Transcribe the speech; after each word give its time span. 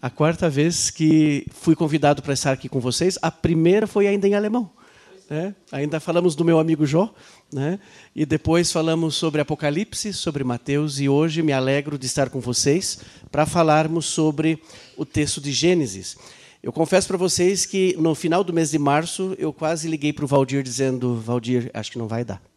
a 0.00 0.08
quarta 0.08 0.48
vez 0.48 0.90
que 0.90 1.46
fui 1.52 1.74
convidado 1.74 2.22
para 2.22 2.32
estar 2.32 2.52
aqui 2.52 2.68
com 2.68 2.80
vocês. 2.80 3.18
A 3.20 3.30
primeira 3.30 3.86
foi 3.86 4.06
ainda 4.06 4.26
em 4.26 4.34
alemão. 4.34 4.70
Né? 5.28 5.54
Ainda 5.70 6.00
falamos 6.00 6.34
do 6.34 6.44
meu 6.44 6.58
amigo 6.58 6.84
Jó, 6.84 7.14
né? 7.52 7.78
e 8.16 8.26
depois 8.26 8.72
falamos 8.72 9.14
sobre 9.14 9.40
Apocalipse, 9.40 10.12
sobre 10.12 10.42
Mateus, 10.42 10.98
e 10.98 11.08
hoje 11.08 11.40
me 11.40 11.52
alegro 11.52 11.96
de 11.96 12.06
estar 12.06 12.30
com 12.30 12.40
vocês 12.40 12.98
para 13.30 13.46
falarmos 13.46 14.06
sobre 14.06 14.60
o 14.96 15.04
texto 15.04 15.40
de 15.40 15.52
Gênesis. 15.52 16.16
Eu 16.60 16.72
confesso 16.72 17.06
para 17.06 17.16
vocês 17.16 17.64
que 17.64 17.94
no 17.96 18.14
final 18.14 18.42
do 18.42 18.52
mês 18.52 18.72
de 18.72 18.78
março 18.78 19.36
eu 19.38 19.52
quase 19.52 19.88
liguei 19.88 20.12
para 20.12 20.24
o 20.24 20.28
Valdir 20.28 20.62
dizendo: 20.64 21.14
Valdir, 21.14 21.70
acho 21.72 21.92
que 21.92 21.98
não 21.98 22.08
vai 22.08 22.24
dar. 22.24 22.49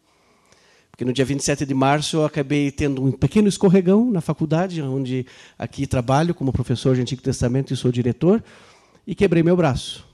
Porque 0.94 1.04
no 1.04 1.12
dia 1.12 1.24
27 1.24 1.66
de 1.66 1.74
março 1.74 2.18
eu 2.18 2.24
acabei 2.24 2.70
tendo 2.70 3.04
um 3.04 3.10
pequeno 3.10 3.48
escorregão 3.48 4.12
na 4.12 4.20
faculdade, 4.20 4.80
onde 4.80 5.26
aqui 5.58 5.88
trabalho 5.88 6.32
como 6.32 6.52
professor 6.52 6.94
de 6.94 7.00
Antigo 7.00 7.20
Testamento 7.20 7.74
e 7.74 7.76
sou 7.76 7.90
diretor, 7.90 8.40
e 9.04 9.12
quebrei 9.12 9.42
meu 9.42 9.56
braço. 9.56 10.06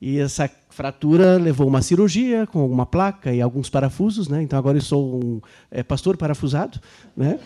E 0.00 0.20
essa 0.20 0.48
fratura 0.70 1.36
levou 1.36 1.66
uma 1.66 1.82
cirurgia 1.82 2.46
com 2.46 2.64
uma 2.64 2.86
placa 2.86 3.34
e 3.34 3.40
alguns 3.40 3.68
parafusos, 3.68 4.28
né? 4.28 4.40
Então 4.40 4.56
agora 4.56 4.78
eu 4.78 4.82
sou 4.82 5.16
um 5.16 5.40
é, 5.68 5.82
pastor 5.82 6.16
parafusado, 6.16 6.78
né? 7.16 7.40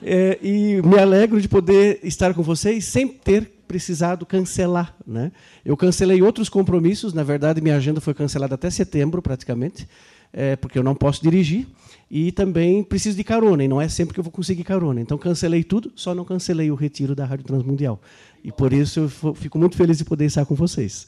É, 0.00 0.38
e 0.40 0.80
me 0.80 1.00
alegro 1.00 1.40
de 1.40 1.48
poder 1.48 1.98
estar 2.04 2.34
com 2.34 2.42
vocês 2.44 2.84
sem 2.84 3.08
ter 3.08 3.64
precisado 3.66 4.24
cancelar, 4.24 4.94
né? 5.04 5.32
Eu 5.64 5.76
cancelei 5.76 6.22
outros 6.22 6.48
compromissos, 6.48 7.12
na 7.12 7.24
verdade 7.24 7.60
minha 7.60 7.76
agenda 7.76 8.00
foi 8.00 8.14
cancelada 8.14 8.54
até 8.54 8.70
setembro 8.70 9.20
praticamente, 9.20 9.88
é, 10.32 10.54
porque 10.54 10.78
eu 10.78 10.84
não 10.84 10.94
posso 10.94 11.20
dirigir. 11.20 11.66
E 12.14 12.30
também 12.30 12.84
preciso 12.84 13.16
de 13.16 13.24
carona, 13.24 13.64
e 13.64 13.68
não 13.68 13.80
é 13.80 13.88
sempre 13.88 14.12
que 14.12 14.20
eu 14.20 14.24
vou 14.24 14.30
conseguir 14.30 14.64
carona. 14.64 15.00
Então 15.00 15.16
cancelei 15.16 15.64
tudo, 15.64 15.90
só 15.96 16.14
não 16.14 16.26
cancelei 16.26 16.70
o 16.70 16.74
retiro 16.74 17.14
da 17.14 17.24
Rádio 17.24 17.46
Transmundial. 17.46 17.98
E 18.44 18.52
por 18.52 18.70
isso 18.70 19.10
eu 19.24 19.34
fico 19.34 19.58
muito 19.58 19.78
feliz 19.78 19.96
de 19.96 20.04
poder 20.04 20.26
estar 20.26 20.44
com 20.44 20.54
vocês. 20.54 21.06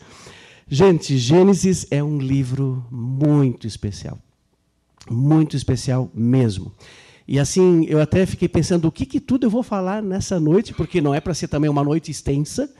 Gente, 0.66 1.18
Gênesis 1.18 1.86
é 1.90 2.02
um 2.02 2.16
livro 2.16 2.86
muito 2.90 3.66
especial. 3.66 4.18
Muito 5.10 5.54
especial 5.54 6.10
mesmo. 6.14 6.72
E 7.28 7.38
assim, 7.38 7.84
eu 7.84 8.00
até 8.00 8.24
fiquei 8.24 8.48
pensando 8.48 8.88
o 8.88 8.92
que, 8.92 9.04
que 9.04 9.20
tudo 9.20 9.44
eu 9.44 9.50
vou 9.50 9.62
falar 9.62 10.02
nessa 10.02 10.40
noite, 10.40 10.72
porque 10.72 11.02
não 11.02 11.14
é 11.14 11.20
para 11.20 11.34
ser 11.34 11.48
também 11.48 11.68
uma 11.68 11.84
noite 11.84 12.10
extensa. 12.10 12.74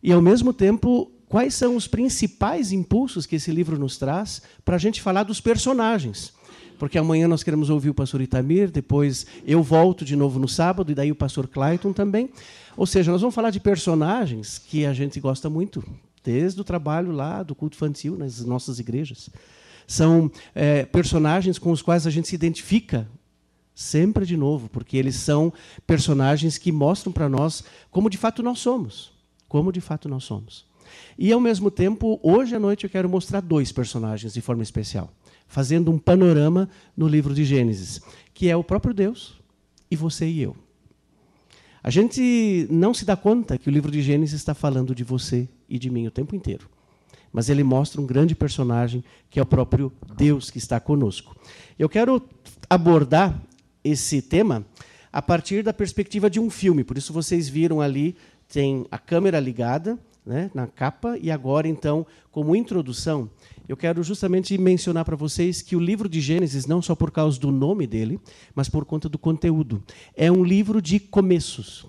E 0.00 0.12
ao 0.12 0.22
mesmo 0.22 0.52
tempo, 0.52 1.10
quais 1.28 1.56
são 1.56 1.74
os 1.74 1.88
principais 1.88 2.70
impulsos 2.70 3.26
que 3.26 3.34
esse 3.34 3.50
livro 3.50 3.76
nos 3.76 3.98
traz 3.98 4.42
para 4.64 4.76
a 4.76 4.78
gente 4.78 5.02
falar 5.02 5.24
dos 5.24 5.40
personagens 5.40 6.37
porque 6.78 6.96
amanhã 6.96 7.26
nós 7.26 7.42
queremos 7.42 7.68
ouvir 7.68 7.90
o 7.90 7.94
pastor 7.94 8.20
Itamir, 8.20 8.70
depois 8.70 9.26
eu 9.44 9.62
volto 9.62 10.04
de 10.04 10.14
novo 10.14 10.38
no 10.38 10.48
sábado, 10.48 10.92
e 10.92 10.94
daí 10.94 11.10
o 11.10 11.16
pastor 11.16 11.48
Clayton 11.48 11.92
também. 11.92 12.30
Ou 12.76 12.86
seja, 12.86 13.10
nós 13.10 13.20
vamos 13.20 13.34
falar 13.34 13.50
de 13.50 13.58
personagens 13.58 14.58
que 14.58 14.86
a 14.86 14.92
gente 14.92 15.18
gosta 15.18 15.50
muito, 15.50 15.84
desde 16.22 16.60
o 16.60 16.64
trabalho 16.64 17.10
lá 17.10 17.42
do 17.42 17.54
culto 17.54 17.76
infantil 17.76 18.16
nas 18.16 18.44
nossas 18.44 18.78
igrejas. 18.78 19.28
São 19.86 20.30
é, 20.54 20.84
personagens 20.84 21.58
com 21.58 21.70
os 21.72 21.82
quais 21.82 22.06
a 22.06 22.10
gente 22.10 22.28
se 22.28 22.34
identifica 22.34 23.08
sempre 23.74 24.24
de 24.24 24.36
novo, 24.36 24.68
porque 24.68 24.96
eles 24.96 25.16
são 25.16 25.52
personagens 25.86 26.58
que 26.58 26.70
mostram 26.70 27.12
para 27.12 27.28
nós 27.28 27.64
como 27.90 28.10
de 28.10 28.18
fato 28.18 28.42
nós 28.42 28.58
somos. 28.58 29.12
Como 29.48 29.72
de 29.72 29.80
fato 29.80 30.08
nós 30.08 30.24
somos. 30.24 30.66
E, 31.18 31.32
ao 31.32 31.40
mesmo 31.40 31.70
tempo, 31.70 32.18
hoje 32.22 32.54
à 32.54 32.58
noite 32.58 32.84
eu 32.84 32.90
quero 32.90 33.08
mostrar 33.08 33.40
dois 33.40 33.72
personagens 33.72 34.34
de 34.34 34.40
forma 34.40 34.62
especial 34.62 35.12
fazendo 35.48 35.90
um 35.90 35.98
panorama 35.98 36.68
no 36.96 37.08
livro 37.08 37.34
de 37.34 37.44
Gênesis, 37.44 38.00
que 38.32 38.48
é 38.48 38.56
o 38.56 38.62
próprio 38.62 38.94
Deus 38.94 39.40
e 39.90 39.96
você 39.96 40.26
e 40.26 40.42
eu. 40.42 40.54
A 41.82 41.90
gente 41.90 42.66
não 42.70 42.92
se 42.92 43.04
dá 43.04 43.16
conta 43.16 43.56
que 43.56 43.68
o 43.68 43.72
livro 43.72 43.90
de 43.90 44.02
Gênesis 44.02 44.38
está 44.38 44.54
falando 44.54 44.94
de 44.94 45.02
você 45.02 45.48
e 45.68 45.78
de 45.78 45.90
mim 45.90 46.06
o 46.06 46.10
tempo 46.10 46.36
inteiro. 46.36 46.68
Mas 47.32 47.48
ele 47.48 47.62
mostra 47.62 48.00
um 48.00 48.06
grande 48.06 48.34
personagem 48.34 49.02
que 49.30 49.38
é 49.38 49.42
o 49.42 49.46
próprio 49.46 49.92
Deus 50.16 50.50
que 50.50 50.58
está 50.58 50.78
conosco. 50.78 51.36
Eu 51.78 51.88
quero 51.88 52.22
abordar 52.68 53.40
esse 53.82 54.20
tema 54.20 54.64
a 55.12 55.22
partir 55.22 55.62
da 55.62 55.72
perspectiva 55.72 56.28
de 56.28 56.38
um 56.38 56.50
filme. 56.50 56.84
Por 56.84 56.98
isso 56.98 57.12
vocês 57.12 57.48
viram 57.48 57.80
ali 57.80 58.16
tem 58.48 58.86
a 58.90 58.98
câmera 58.98 59.38
ligada, 59.38 59.98
né, 60.28 60.50
na 60.54 60.66
capa 60.66 61.18
e 61.20 61.30
agora 61.30 61.66
então 61.66 62.06
como 62.30 62.54
introdução 62.54 63.28
eu 63.68 63.76
quero 63.76 64.02
justamente 64.02 64.56
mencionar 64.56 65.04
para 65.04 65.14
vocês 65.14 65.60
que 65.60 65.76
o 65.76 65.80
livro 65.80 66.08
de 66.08 66.22
Gênesis, 66.22 66.64
não 66.64 66.80
só 66.80 66.94
por 66.94 67.10
causa 67.10 67.38
do 67.38 67.52
nome 67.52 67.86
dele, 67.86 68.18
mas 68.54 68.66
por 68.66 68.82
conta 68.86 69.10
do 69.10 69.18
conteúdo, 69.18 69.84
é 70.16 70.32
um 70.32 70.42
livro 70.42 70.80
de 70.80 70.98
começos. 70.98 71.84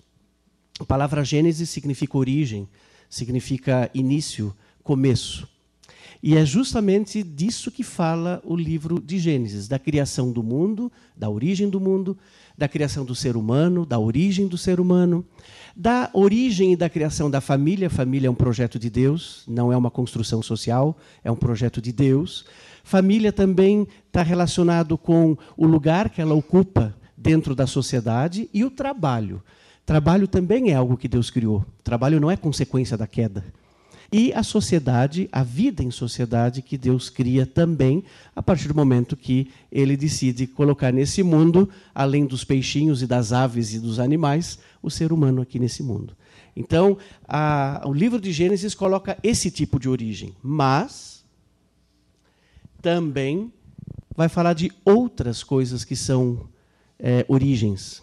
A 0.77 0.83
palavra 0.83 1.23
Gênesis 1.23 1.69
significa 1.69 2.17
origem, 2.17 2.67
significa 3.09 3.89
início, 3.93 4.53
começo. 4.83 5.47
E 6.21 6.35
é 6.35 6.45
justamente 6.45 7.23
disso 7.23 7.71
que 7.71 7.81
fala 7.81 8.41
o 8.43 8.57
livro 8.57 8.99
de 8.99 9.17
Gênesis, 9.17 9.69
da 9.69 9.79
criação 9.79 10.33
do 10.33 10.43
mundo, 10.43 10.91
da 11.15 11.29
origem 11.29 11.69
do 11.69 11.79
mundo, 11.79 12.17
da 12.59 12.67
criação 12.67 13.05
do 13.05 13.15
ser 13.15 13.37
humano, 13.37 13.85
da 13.85 13.97
origem 13.97 14.45
do 14.45 14.57
ser 14.57 14.81
humano, 14.81 15.25
da 15.73 16.09
origem 16.13 16.73
e 16.73 16.75
da 16.75 16.89
criação 16.89 17.31
da 17.31 17.39
família. 17.39 17.87
A 17.87 17.89
família 17.89 18.27
é 18.27 18.29
um 18.29 18.35
projeto 18.35 18.77
de 18.77 18.89
Deus, 18.89 19.45
não 19.47 19.71
é 19.71 19.77
uma 19.77 19.89
construção 19.89 20.43
social, 20.43 20.97
é 21.23 21.31
um 21.31 21.37
projeto 21.37 21.81
de 21.81 21.93
Deus. 21.93 22.45
Família 22.83 23.31
também 23.31 23.87
está 24.07 24.21
relacionado 24.21 24.97
com 24.97 25.37
o 25.55 25.65
lugar 25.65 26.09
que 26.09 26.21
ela 26.21 26.35
ocupa 26.35 26.93
dentro 27.17 27.55
da 27.55 27.65
sociedade 27.65 28.49
e 28.53 28.65
o 28.65 28.69
trabalho. 28.69 29.41
Trabalho 29.85 30.27
também 30.27 30.71
é 30.71 30.75
algo 30.75 30.97
que 30.97 31.07
Deus 31.07 31.29
criou. 31.29 31.65
Trabalho 31.81 32.19
não 32.19 32.29
é 32.29 32.35
consequência 32.35 32.97
da 32.97 33.07
queda 33.07 33.45
e 34.11 34.33
a 34.33 34.41
sociedade, 34.41 35.29
a 35.31 35.43
vida 35.43 35.83
em 35.83 35.91
sociedade 35.91 36.63
que 36.63 36.77
Deus 36.77 37.09
cria 37.09 37.45
também, 37.45 38.03
a 38.35 38.41
partir 38.41 38.67
do 38.67 38.73
momento 38.73 39.15
que 39.15 39.51
ele 39.71 39.95
decide 39.95 40.47
colocar 40.47 40.91
nesse 40.91 41.21
mundo, 41.21 41.69
além 41.93 42.25
dos 42.25 42.43
peixinhos 42.43 43.03
e 43.03 43.07
das 43.07 43.31
aves 43.31 43.73
e 43.73 43.79
dos 43.79 43.99
animais, 43.99 44.57
o 44.81 44.89
ser 44.89 45.13
humano 45.13 45.41
aqui 45.41 45.59
nesse 45.59 45.83
mundo. 45.83 46.17
Então, 46.55 46.97
a, 47.27 47.83
o 47.85 47.93
livro 47.93 48.19
de 48.19 48.31
Gênesis 48.31 48.73
coloca 48.73 49.17
esse 49.21 49.51
tipo 49.51 49.79
de 49.79 49.87
origem, 49.87 50.35
mas 50.41 51.23
também 52.81 53.53
vai 54.15 54.27
falar 54.27 54.53
de 54.53 54.71
outras 54.83 55.43
coisas 55.43 55.85
que 55.85 55.95
são 55.95 56.49
é, 56.97 57.23
origens. 57.27 58.01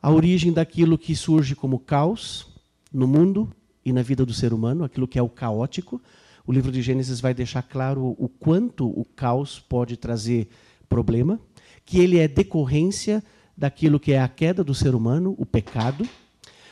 A 0.00 0.10
origem 0.10 0.52
daquilo 0.52 0.96
que 0.96 1.14
surge 1.14 1.54
como 1.54 1.78
caos 1.78 2.46
no 2.92 3.06
mundo, 3.06 3.52
e 3.88 3.92
na 3.92 4.02
vida 4.02 4.24
do 4.24 4.32
ser 4.32 4.52
humano, 4.52 4.84
aquilo 4.84 5.08
que 5.08 5.18
é 5.18 5.22
o 5.22 5.28
caótico. 5.28 6.00
O 6.46 6.52
livro 6.52 6.70
de 6.70 6.82
Gênesis 6.82 7.20
vai 7.20 7.34
deixar 7.34 7.62
claro 7.62 8.16
o 8.18 8.28
quanto 8.28 8.86
o 8.88 9.04
caos 9.04 9.58
pode 9.58 9.96
trazer 9.96 10.48
problema, 10.88 11.40
que 11.84 11.98
ele 11.98 12.18
é 12.18 12.28
decorrência 12.28 13.22
daquilo 13.56 13.98
que 13.98 14.12
é 14.12 14.20
a 14.20 14.28
queda 14.28 14.62
do 14.62 14.74
ser 14.74 14.94
humano, 14.94 15.34
o 15.38 15.44
pecado. 15.44 16.08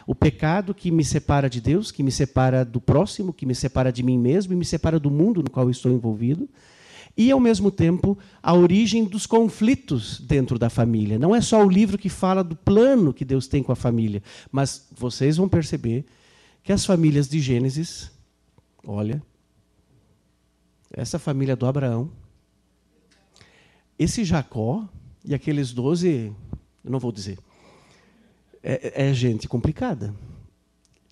O 0.07 0.15
pecado 0.15 0.73
que 0.73 0.91
me 0.91 1.05
separa 1.05 1.51
de 1.51 1.61
Deus, 1.61 1.91
que 1.91 2.03
me 2.03 2.13
separa 2.13 2.65
do 2.65 2.81
próximo, 2.81 3.33
que 3.33 3.45
me 3.45 3.55
separa 3.55 3.93
de 3.93 4.03
mim 4.03 4.19
mesmo 4.19 4.53
e 4.53 4.57
me 4.57 4.65
separa 4.65 5.01
do 5.01 5.11
mundo 5.11 5.43
no 5.43 5.51
qual 5.51 5.69
estou 5.69 5.91
envolvido. 5.91 6.49
E, 7.17 7.31
ao 7.31 7.41
mesmo 7.41 7.71
tempo, 7.71 8.17
a 8.43 8.55
origem 8.55 9.05
dos 9.05 9.27
conflitos 9.27 10.21
dentro 10.21 10.59
da 10.59 10.71
família. 10.71 11.19
Não 11.19 11.35
é 11.35 11.41
só 11.41 11.65
o 11.65 11.69
livro 11.69 11.99
que 11.99 12.11
fala 12.11 12.45
do 12.45 12.55
plano 12.55 13.13
que 13.13 13.25
Deus 13.25 13.49
tem 13.49 13.63
com 13.63 13.73
a 13.73 13.77
família, 13.77 14.23
mas 14.53 14.87
vocês 14.95 15.39
vão 15.39 15.49
perceber 15.49 16.05
que 16.67 16.73
as 16.73 16.85
famílias 16.85 17.29
de 17.29 17.39
Gênesis, 17.39 18.11
olha, 18.85 19.23
essa 20.91 21.17
família 21.17 21.55
do 21.55 21.65
Abraão, 21.65 22.11
esse 23.97 24.25
Jacó 24.25 24.85
e 25.25 25.33
aqueles 25.33 25.73
doze, 25.73 26.35
eu 26.85 26.91
não 26.91 26.99
vou 26.99 27.13
dizer, 27.13 27.39
é, 28.65 29.09
é 29.09 29.15
gente 29.15 29.47
complicada. 29.47 30.13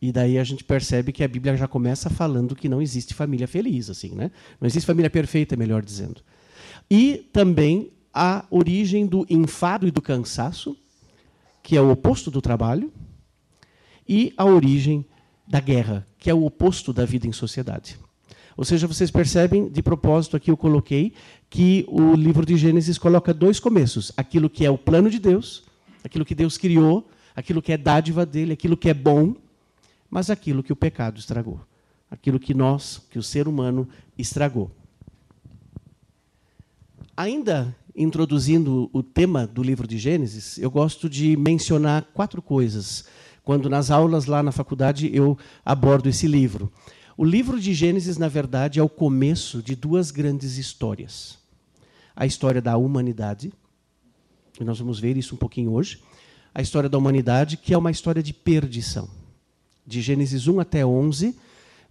E 0.03 0.11
daí 0.11 0.41
a 0.41 0.43
gente 0.43 0.65
percebe 0.65 1.13
que 1.13 1.23
a 1.23 1.29
Bíblia 1.29 1.57
já 1.57 1.69
começa 1.69 2.11
falando 2.11 2.57
que 2.57 2.69
não 2.69 2.83
existe 2.83 3.15
família 3.15 3.47
feliz, 3.47 3.89
assim, 3.89 4.13
né? 4.13 4.33
Não 4.61 4.67
existe 4.67 4.85
família 4.85 5.09
perfeita, 5.09 5.55
melhor 5.55 5.85
dizendo. 5.85 6.21
E 6.91 7.31
também 7.33 7.93
a 8.13 8.45
origem 8.51 9.07
do 9.07 9.25
enfado 9.31 9.87
e 9.87 9.93
do 9.93 10.03
cansaço, 10.03 10.77
que 11.63 11.77
é 11.77 11.81
o 11.81 11.93
oposto 11.93 12.29
do 12.29 12.43
trabalho, 12.43 12.93
e 14.07 14.35
a 14.37 14.45
origem 14.45 15.07
da 15.47 15.61
guerra, 15.61 16.07
que 16.19 16.31
é 16.31 16.35
o 16.35 16.45
oposto 16.45 16.93
da 16.93 17.05
vida 17.05 17.27
em 17.27 17.33
sociedade. 17.33 17.99
Ou 18.57 18.65
seja, 18.65 18.87
vocês 18.87 19.11
percebem, 19.11 19.69
de 19.69 19.83
propósito 19.83 20.37
aqui 20.37 20.51
eu 20.51 20.57
coloquei, 20.57 21.13
que 21.51 21.85
o 21.89 22.15
livro 22.15 22.47
de 22.47 22.57
Gênesis 22.57 22.99
coloca 22.99 23.35
dois 23.35 23.59
começos: 23.59 24.13
aquilo 24.17 24.49
que 24.49 24.65
é 24.65 24.71
o 24.71 24.79
plano 24.79 25.11
de 25.11 25.19
Deus, 25.19 25.65
aquilo 26.05 26.25
que 26.25 26.35
Deus 26.35 26.57
criou, 26.57 27.09
aquilo 27.35 27.61
que 27.61 27.73
é 27.73 27.77
dádiva 27.77 28.25
dele, 28.25 28.53
aquilo 28.53 28.77
que 28.77 28.89
é 28.89 28.95
bom, 28.95 29.35
mas 30.09 30.31
aquilo 30.31 30.63
que 30.63 30.73
o 30.73 30.77
pecado 30.77 31.19
estragou, 31.19 31.61
aquilo 32.11 32.39
que 32.39 32.55
nós, 32.55 33.03
que 33.11 33.19
o 33.19 33.23
ser 33.23 33.49
humano 33.49 33.89
estragou. 34.17 34.71
Ainda 37.17 37.75
introduzindo 37.97 38.91
o 38.93 39.03
tema 39.03 39.47
do 39.47 39.63
livro 39.63 39.87
de 39.87 39.99
Gênesis, 39.99 40.59
eu 40.59 40.71
gosto 40.71 41.09
de 41.09 41.37
mencionar 41.37 42.03
quatro 42.13 42.43
coisas 42.43 43.05
quando 43.45 43.69
nas 43.69 43.91
aulas 43.91 44.27
lá 44.27 44.43
na 44.43 44.51
faculdade 44.51 45.11
eu 45.15 45.39
abordo 45.65 46.09
esse 46.09 46.27
livro. 46.27 46.73
O 47.17 47.25
livro 47.25 47.61
de 47.61 47.73
Gênesis, 47.73 48.17
na 48.17 48.27
verdade, 48.27 48.81
é 48.81 48.83
o 48.83 48.89
começo 48.89 49.63
de 49.63 49.77
duas 49.77 50.11
grandes 50.11 50.57
histórias. 50.57 51.39
A 52.17 52.27
história 52.27 52.61
da 52.61 52.77
humanidade, 52.77 53.53
e 54.61 54.65
nós 54.65 54.79
vamos 54.79 54.99
ver 54.99 55.17
isso 55.17 55.35
um 55.35 55.39
pouquinho 55.39 55.73
hoje. 55.73 56.03
A 56.55 56.63
história 56.63 56.89
da 56.89 56.99
humanidade, 56.99 57.57
que 57.57 57.75
é 57.75 57.79
uma 57.79 57.91
história 57.91 58.23
de 58.23 58.33
perdição. 58.33 59.09
De 59.87 60.01
Gênesis 60.01 60.49
1 60.49 60.61
até 60.61 60.85
11, 60.85 61.37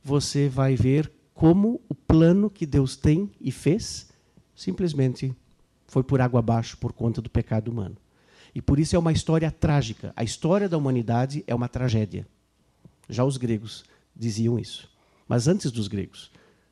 você 0.04 0.50
vai 0.50 0.76
ver 0.76 1.12
como 1.34 1.80
o 1.88 1.96
plano 1.96 2.50
que 2.50 2.66
Deus 2.66 2.96
tem 2.96 3.32
e 3.40 3.52
fez 3.52 4.12
simplesmente 4.56 5.36
foi 5.88 6.04
por 6.04 6.22
água 6.22 6.40
abaixo 6.40 6.78
por 6.78 6.94
conta 6.94 7.22
do 7.22 7.30
pecado 7.30 7.70
humano. 7.70 7.98
E 8.56 8.62
por 8.62 8.80
isso 8.80 8.96
é 8.96 9.00
uma 9.00 9.12
história 9.12 9.50
trágica. 9.52 10.14
A 10.16 10.24
história 10.24 10.70
da 10.70 10.78
humanidade 10.78 11.44
é 11.48 11.56
uma 11.56 11.68
tragédia. 11.68 12.28
Já 13.10 13.24
os 13.24 13.38
gregos 13.38 13.84
diziam 14.16 14.60
isso. 14.60 14.90
Mas 15.28 15.48
antes 15.48 15.72
dos 15.72 15.88
gregos, 15.88 16.32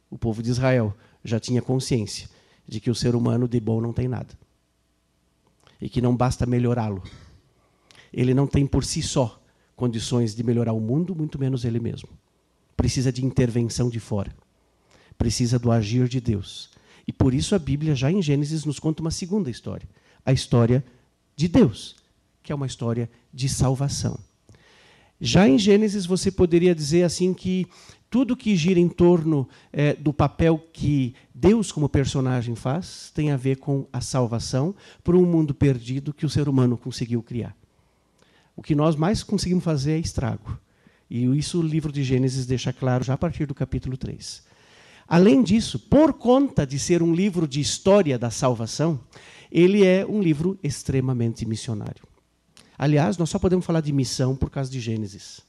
o 0.10 0.18
povo 0.18 0.44
de 0.44 0.50
Israel 0.50 0.96
já 1.24 1.40
tinha 1.40 1.62
consciência 1.62 2.30
de 2.68 2.80
que 2.80 2.92
o 2.92 2.96
ser 2.96 3.16
humano 3.16 3.48
de 3.48 3.60
bom 3.60 3.82
não 3.82 3.94
tem 3.94 4.08
nada. 4.08 4.38
E 5.80 5.90
que 5.90 6.02
não 6.02 6.16
basta 6.16 6.46
melhorá-lo. 6.46 7.02
Ele 8.14 8.34
não 8.34 8.46
tem 8.46 8.68
por 8.68 8.86
si 8.86 9.02
só 9.02 9.42
condições 9.76 10.36
de 10.36 10.44
melhorar 10.44 10.74
o 10.74 10.80
mundo, 10.80 11.16
muito 11.16 11.40
menos 11.40 11.66
ele 11.66 11.80
mesmo. 11.80 12.10
Precisa 12.78 13.12
de 13.12 13.26
intervenção 13.26 13.90
de 13.90 14.00
fora. 14.00 14.36
Precisa 15.18 15.58
do 15.58 15.72
agir 15.72 16.08
de 16.08 16.22
Deus. 16.22 16.70
E 17.08 17.12
por 17.12 17.34
isso 17.34 17.56
a 17.56 17.60
Bíblia, 17.60 17.96
já 17.96 18.12
em 18.12 18.22
Gênesis, 18.22 18.64
nos 18.66 18.80
conta 18.80 19.02
uma 19.02 19.12
segunda 19.12 19.50
história. 19.50 19.88
A 20.24 20.32
história 20.32 20.84
de 21.42 21.48
Deus, 21.48 21.96
que 22.44 22.52
é 22.52 22.56
uma 22.56 22.68
história 22.68 23.10
de 23.34 23.50
salvação. 23.50 24.20
Já 25.20 25.48
em 25.48 25.58
Gênesis, 25.58 26.06
você 26.06 26.32
poderia 26.32 26.76
dizer 26.76 27.02
assim 27.02 27.34
que 27.34 27.68
tudo 28.12 28.38
que 28.38 28.56
gira 28.56 28.80
em 28.80 28.88
torno 28.88 29.50
é, 29.74 29.94
do 29.96 30.14
papel 30.14 30.64
que 30.72 31.16
Deus, 31.34 31.72
como 31.72 31.90
personagem, 31.90 32.56
faz, 32.56 33.12
tem 33.16 33.32
a 33.32 33.38
ver 33.38 33.58
com 33.58 33.88
a 33.92 34.02
salvação 34.02 34.76
por 35.04 35.16
um 35.16 35.26
mundo 35.26 35.54
perdido 35.54 36.14
que 36.14 36.28
o 36.28 36.30
ser 36.30 36.48
humano 36.48 36.78
conseguiu 36.78 37.24
criar. 37.24 37.56
O 38.56 38.62
que 38.62 38.76
nós 38.76 38.96
mais 38.96 39.24
conseguimos 39.24 39.64
fazer 39.64 39.94
é 39.94 40.00
estrago. 40.00 40.60
E 41.10 41.26
isso 41.38 41.60
o 41.60 41.64
livro 41.64 41.92
de 41.92 42.04
Gênesis 42.04 42.46
deixa 42.46 42.72
claro 42.72 43.04
já 43.04 43.16
a 43.16 43.18
partir 43.18 43.48
do 43.48 43.56
capítulo 43.56 43.98
3. 43.98 44.44
Além 45.08 45.42
disso, 45.42 45.80
por 45.80 46.14
conta 46.14 46.68
de 46.68 46.78
ser 46.78 47.02
um 47.02 47.16
livro 47.16 47.48
de 47.48 47.60
história 47.60 48.18
da 48.20 48.30
salvação, 48.30 49.00
ele 49.52 49.86
é 49.86 50.06
um 50.06 50.22
livro 50.22 50.58
extremamente 50.64 51.46
missionário. 51.46 52.04
Aliás, 52.78 53.18
nós 53.18 53.30
só 53.30 53.38
podemos 53.38 53.66
falar 53.66 53.82
de 53.82 53.92
missão 53.92 54.36
por 54.36 54.50
causa 54.50 54.72
de 54.72 54.80
Gênesis. 54.80 55.42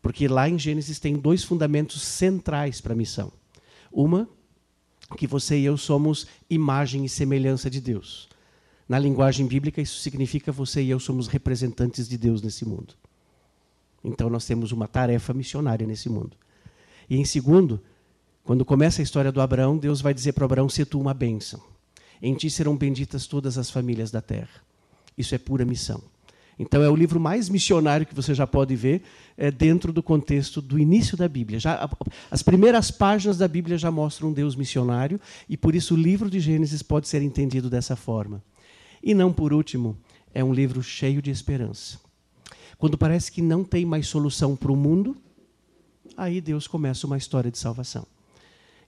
Porque 0.00 0.26
lá 0.26 0.48
em 0.48 0.58
Gênesis 0.58 0.98
tem 0.98 1.14
dois 1.16 1.44
fundamentos 1.44 2.02
centrais 2.02 2.80
para 2.80 2.94
a 2.94 2.96
missão. 2.96 3.30
Uma, 3.92 4.28
que 5.16 5.26
você 5.26 5.58
e 5.58 5.64
eu 5.64 5.76
somos 5.76 6.26
imagem 6.48 7.04
e 7.04 7.08
semelhança 7.08 7.70
de 7.70 7.80
Deus. 7.80 8.28
Na 8.88 8.98
linguagem 8.98 9.46
bíblica, 9.46 9.80
isso 9.80 10.00
significa 10.00 10.50
você 10.50 10.82
e 10.82 10.90
eu 10.90 10.98
somos 10.98 11.28
representantes 11.28 12.08
de 12.08 12.18
Deus 12.18 12.42
nesse 12.42 12.64
mundo. 12.64 12.94
Então 14.02 14.28
nós 14.28 14.44
temos 14.44 14.72
uma 14.72 14.88
tarefa 14.88 15.32
missionária 15.32 15.86
nesse 15.86 16.08
mundo. 16.08 16.36
E 17.08 17.16
em 17.16 17.24
segundo, 17.24 17.80
quando 18.42 18.64
começa 18.64 19.00
a 19.00 19.04
história 19.04 19.30
do 19.30 19.40
Abraão, 19.40 19.78
Deus 19.78 20.00
vai 20.00 20.12
dizer 20.12 20.32
para 20.32 20.44
Abraão: 20.44 20.68
"Se 20.68 20.84
tu 20.84 20.98
uma 20.98 21.14
bênção. 21.14 21.71
Em 22.22 22.34
ti 22.34 22.48
serão 22.48 22.76
benditas 22.76 23.26
todas 23.26 23.58
as 23.58 23.70
famílias 23.70 24.10
da 24.10 24.22
terra." 24.22 24.62
Isso 25.18 25.34
é 25.34 25.38
pura 25.38 25.64
missão. 25.64 26.02
Então 26.58 26.82
é 26.82 26.88
o 26.88 26.94
livro 26.94 27.18
mais 27.18 27.48
missionário 27.48 28.06
que 28.06 28.14
você 28.14 28.34
já 28.34 28.46
pode 28.46 28.76
ver 28.76 29.02
é, 29.36 29.50
dentro 29.50 29.92
do 29.92 30.02
contexto 30.02 30.60
do 30.60 30.78
início 30.78 31.16
da 31.16 31.26
Bíblia. 31.26 31.58
Já, 31.58 31.90
as 32.30 32.42
primeiras 32.42 32.90
páginas 32.90 33.38
da 33.38 33.48
Bíblia 33.48 33.78
já 33.78 33.90
mostram 33.90 34.28
um 34.28 34.32
Deus 34.32 34.54
missionário 34.54 35.20
e 35.48 35.56
por 35.56 35.74
isso 35.74 35.94
o 35.94 35.96
livro 35.96 36.30
de 36.30 36.38
Gênesis 36.38 36.82
pode 36.82 37.08
ser 37.08 37.22
entendido 37.22 37.68
dessa 37.68 37.96
forma. 37.96 38.42
E 39.02 39.14
não 39.14 39.32
por 39.32 39.52
último, 39.52 39.96
é 40.32 40.44
um 40.44 40.52
livro 40.52 40.82
cheio 40.82 41.20
de 41.20 41.30
esperança. 41.30 41.98
Quando 42.78 42.98
parece 42.98 43.32
que 43.32 43.42
não 43.42 43.64
tem 43.64 43.84
mais 43.84 44.06
solução 44.06 44.54
para 44.54 44.72
o 44.72 44.76
mundo, 44.76 45.16
aí 46.16 46.40
Deus 46.40 46.66
começa 46.66 47.06
uma 47.06 47.16
história 47.16 47.50
de 47.50 47.58
salvação. 47.58 48.06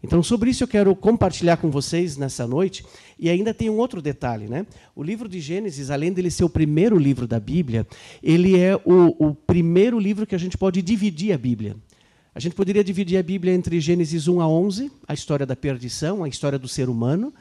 Então, 0.04 0.22
sobre 0.22 0.50
isso 0.50 0.62
eu 0.62 0.68
quero 0.68 0.94
compartilhar 0.94 1.56
com 1.56 1.70
vocês 1.70 2.18
nessa 2.18 2.46
noite. 2.46 2.84
E 3.18 3.30
ainda 3.30 3.54
tem 3.54 3.70
um 3.70 3.78
outro 3.78 4.02
detalhe, 4.02 4.46
né? 4.46 4.66
O 4.94 5.02
livro 5.02 5.26
de 5.26 5.40
Gênesis, 5.40 5.90
além 5.90 6.12
dele 6.12 6.30
ser 6.30 6.44
o 6.44 6.48
primeiro 6.48 6.98
livro 6.98 7.26
da 7.26 7.40
Bíblia, 7.40 7.86
ele 8.22 8.58
é 8.58 8.76
o, 8.84 9.30
o 9.30 9.34
primeiro 9.34 9.98
livro 9.98 10.26
que 10.26 10.34
a 10.34 10.38
gente 10.38 10.58
pode 10.58 10.82
dividir 10.82 11.32
a 11.32 11.38
Bíblia. 11.38 11.74
A 12.34 12.38
gente 12.38 12.54
poderia 12.54 12.84
dividir 12.84 13.16
a 13.16 13.22
Bíblia 13.22 13.54
entre 13.54 13.80
Gênesis 13.80 14.28
1 14.28 14.42
a 14.42 14.46
11, 14.46 14.92
a 15.08 15.14
história 15.14 15.46
da 15.46 15.56
perdição, 15.56 16.22
a 16.22 16.28
história 16.28 16.58
do 16.58 16.68
ser 16.68 16.90
humano, 16.90 17.32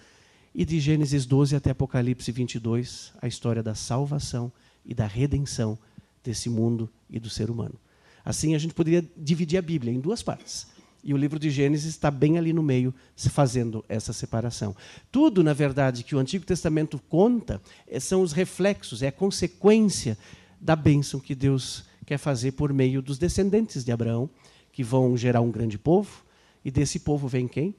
e 0.55 0.63
de 0.63 0.79
Gênesis 0.79 1.25
12 1.25 1.57
até 1.57 1.71
Apocalipse 1.71 2.31
22, 2.31 3.11
a 3.21 3.27
história 3.27 3.61
da 3.61 3.75
salvação 3.75 4.49
e 4.85 4.93
da 4.93 5.05
redenção 5.05 5.77
desse 6.23 6.49
mundo 6.49 6.89
e 7.09 7.19
do 7.19 7.29
ser 7.29 7.49
humano. 7.49 7.75
Assim, 8.23 8.55
a 8.55 8.57
gente 8.57 8.73
poderia 8.73 9.03
dividir 9.17 9.59
a 9.59 9.61
Bíblia 9.61 9.91
em 9.91 9.99
duas 9.99 10.23
partes. 10.23 10.71
E 11.03 11.13
o 11.13 11.17
livro 11.17 11.37
de 11.37 11.49
Gênesis 11.49 11.89
está 11.89 12.09
bem 12.09 12.37
ali 12.37 12.53
no 12.53 12.63
meio, 12.63 12.93
fazendo 13.15 13.83
essa 13.89 14.13
separação. 14.13 14.75
Tudo, 15.11 15.43
na 15.43 15.51
verdade, 15.51 16.03
que 16.03 16.15
o 16.15 16.19
Antigo 16.19 16.45
Testamento 16.45 16.97
conta 17.09 17.61
eh, 17.87 17.99
são 17.99 18.21
os 18.21 18.31
reflexos, 18.31 19.03
é 19.03 19.07
a 19.07 19.11
consequência 19.11 20.17
da 20.61 20.75
bênção 20.75 21.19
que 21.19 21.35
Deus 21.35 21.83
quer 22.05 22.17
fazer 22.17 22.53
por 22.53 22.71
meio 22.71 23.01
dos 23.01 23.17
descendentes 23.17 23.83
de 23.83 23.91
Abraão, 23.91 24.29
que 24.71 24.83
vão 24.83 25.17
gerar 25.17 25.41
um 25.41 25.51
grande 25.51 25.77
povo, 25.77 26.23
e 26.63 26.71
desse 26.71 26.99
povo 26.99 27.27
vem 27.27 27.47
quem? 27.47 27.75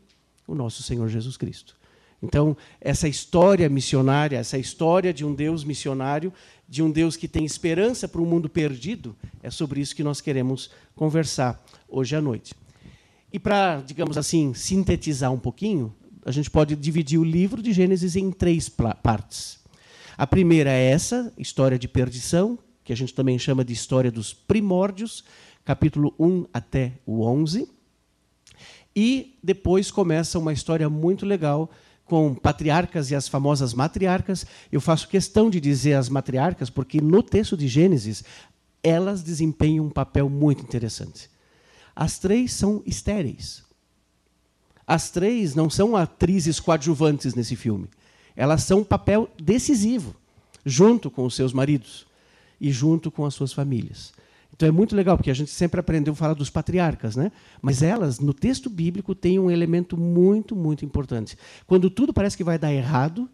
O 0.47 0.55
nosso 0.55 0.83
Senhor 0.83 1.09
Jesus 1.09 1.39
Cristo. 1.39 1.77
Então, 2.23 2.57
essa 2.81 3.07
história 3.09 3.69
missionária, 3.69 4.39
essa 4.39 4.59
história 4.59 5.13
de 5.13 5.25
um 5.25 5.35
Deus 5.35 5.65
missionário, 5.65 6.33
de 6.69 6.83
um 6.83 6.91
Deus 6.91 7.17
que 7.17 7.29
tem 7.29 7.45
esperança 7.45 8.09
para 8.09 8.21
um 8.21 8.27
mundo 8.27 8.49
perdido, 8.49 9.15
é 9.43 9.51
sobre 9.51 9.81
isso 9.81 9.95
que 9.95 10.03
nós 10.03 10.21
queremos 10.21 10.71
conversar 10.95 11.63
hoje 11.89 12.17
à 12.17 12.21
noite. 12.21 12.55
E 13.35 13.39
para, 13.41 13.83
digamos 13.85 14.17
assim, 14.17 14.55
sintetizar 14.55 15.33
um 15.33 15.41
pouquinho, 15.41 15.93
a 16.25 16.31
gente 16.31 16.49
pode 16.49 16.77
dividir 16.77 17.19
o 17.19 17.25
livro 17.25 17.61
de 17.61 17.73
Gênesis 17.73 18.15
em 18.15 18.31
três 18.31 18.69
partes. 18.69 19.59
A 20.17 20.25
primeira 20.25 20.71
é 20.71 20.93
essa, 20.93 21.33
história 21.37 21.77
de 21.77 21.89
perdição, 21.89 22.57
que 22.85 22.93
a 22.93 22.97
gente 22.97 23.13
também 23.13 23.37
chama 23.37 23.65
de 23.65 23.73
história 23.73 24.09
dos 24.09 24.33
primórdios, 24.33 25.25
capítulo 25.65 26.15
1 26.17 26.47
até 26.55 26.93
o 27.05 27.25
11. 27.25 27.69
E 28.95 29.37
depois 29.43 29.91
começa 29.91 30.39
uma 30.39 30.53
história 30.53 30.89
muito 30.89 31.27
legal 31.27 31.69
com 32.05 32.37
patriarcas 32.37 33.11
e 33.11 33.17
as 33.17 33.27
famosas 33.27 33.75
matriarcas. 33.75 34.47
Eu 34.71 34.81
faço 34.81 35.09
questão 35.09 35.51
de 35.51 35.61
dizer 35.61 35.95
as 35.95 36.09
matriarcas 36.09 36.71
porque 36.71 37.01
no 37.01 37.21
texto 37.21 37.57
de 37.57 37.67
Gênesis 37.67 38.23
elas 38.81 39.25
desempenham 39.25 39.87
um 39.87 39.91
papel 39.91 40.31
muito 40.31 40.63
interessante. 40.63 41.34
As 41.95 42.19
três 42.19 42.53
são 42.53 42.83
estéreis. 42.85 43.63
As 44.87 45.11
três 45.11 45.55
não 45.55 45.71
são 45.71 45.97
atrizes 45.97 46.61
coadjuvantes 46.61 47.35
nesse 47.35 47.57
filme. 47.57 47.89
Elas 48.37 48.63
são 48.63 48.81
um 48.81 48.85
papel 48.85 49.31
decisivo, 49.41 50.15
junto 50.65 51.11
com 51.11 51.25
os 51.25 51.35
seus 51.35 51.53
maridos 51.53 52.07
e 52.61 52.71
junto 52.71 53.11
com 53.11 53.25
as 53.25 53.35
suas 53.35 53.53
famílias. 53.53 54.13
Então 54.55 54.69
é 54.69 54.73
muito 54.73 54.95
legal, 54.95 55.17
porque 55.17 55.31
a 55.31 55.35
gente 55.35 55.51
sempre 55.51 55.81
aprendeu 55.81 56.13
a 56.13 56.17
falar 56.17 56.35
dos 56.35 56.49
patriarcas, 56.49 57.17
né? 57.17 57.33
mas 57.61 57.83
elas, 57.83 58.21
no 58.21 58.33
texto 58.33 58.71
bíblico, 58.71 59.15
têm 59.15 59.39
um 59.39 59.51
elemento 59.51 59.97
muito, 59.97 60.55
muito 60.55 60.85
importante. 60.85 61.37
Quando 61.67 61.91
tudo 61.91 62.13
parece 62.13 62.37
que 62.37 62.45
vai 62.45 62.59
dar 62.59 62.73
errado, 62.73 63.29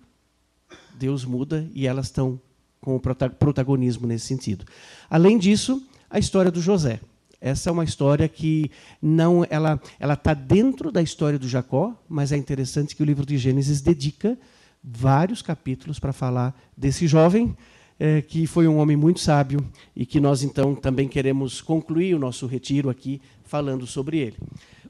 Deus 0.99 1.25
muda 1.25 1.69
e 1.75 1.87
elas 1.87 2.07
estão 2.07 2.41
com 2.81 2.97
o 2.97 3.01
protagonismo 3.01 4.07
nesse 4.07 4.27
sentido. 4.27 4.65
Além 5.11 5.37
disso, 5.37 5.87
a 6.09 6.19
história 6.19 6.51
do 6.51 6.63
José. 6.63 7.01
Essa 7.41 7.71
é 7.71 7.73
uma 7.73 7.85
história 7.85 8.29
que 8.29 8.71
não 9.01 9.47
ela 9.49 9.81
ela 9.99 10.15
está 10.15 10.35
dentro 10.35 10.93
da 10.93 11.01
história 11.01 11.39
do 11.39 11.49
Jacó, 11.49 11.95
mas 12.09 12.33
é 12.33 12.37
interessante 12.37 12.95
que 12.95 13.03
o 13.03 13.07
livro 13.07 13.25
de 13.25 13.39
Gênesis 13.39 13.81
dedica 13.81 14.39
vários 14.83 15.43
capítulos 15.43 15.99
para 15.99 16.13
falar 16.13 16.59
desse 16.77 17.07
jovem 17.07 17.57
é, 18.01 18.23
que 18.23 18.47
foi 18.47 18.67
um 18.67 18.79
homem 18.79 18.97
muito 18.97 19.21
sábio 19.21 19.63
e 19.95 20.07
que 20.07 20.19
nós 20.19 20.43
então 20.43 20.75
também 20.75 21.07
queremos 21.07 21.61
concluir 21.61 22.15
o 22.15 22.19
nosso 22.19 22.47
retiro 22.47 22.89
aqui 22.89 23.21
falando 23.45 23.87
sobre 23.87 24.19
ele. 24.19 24.39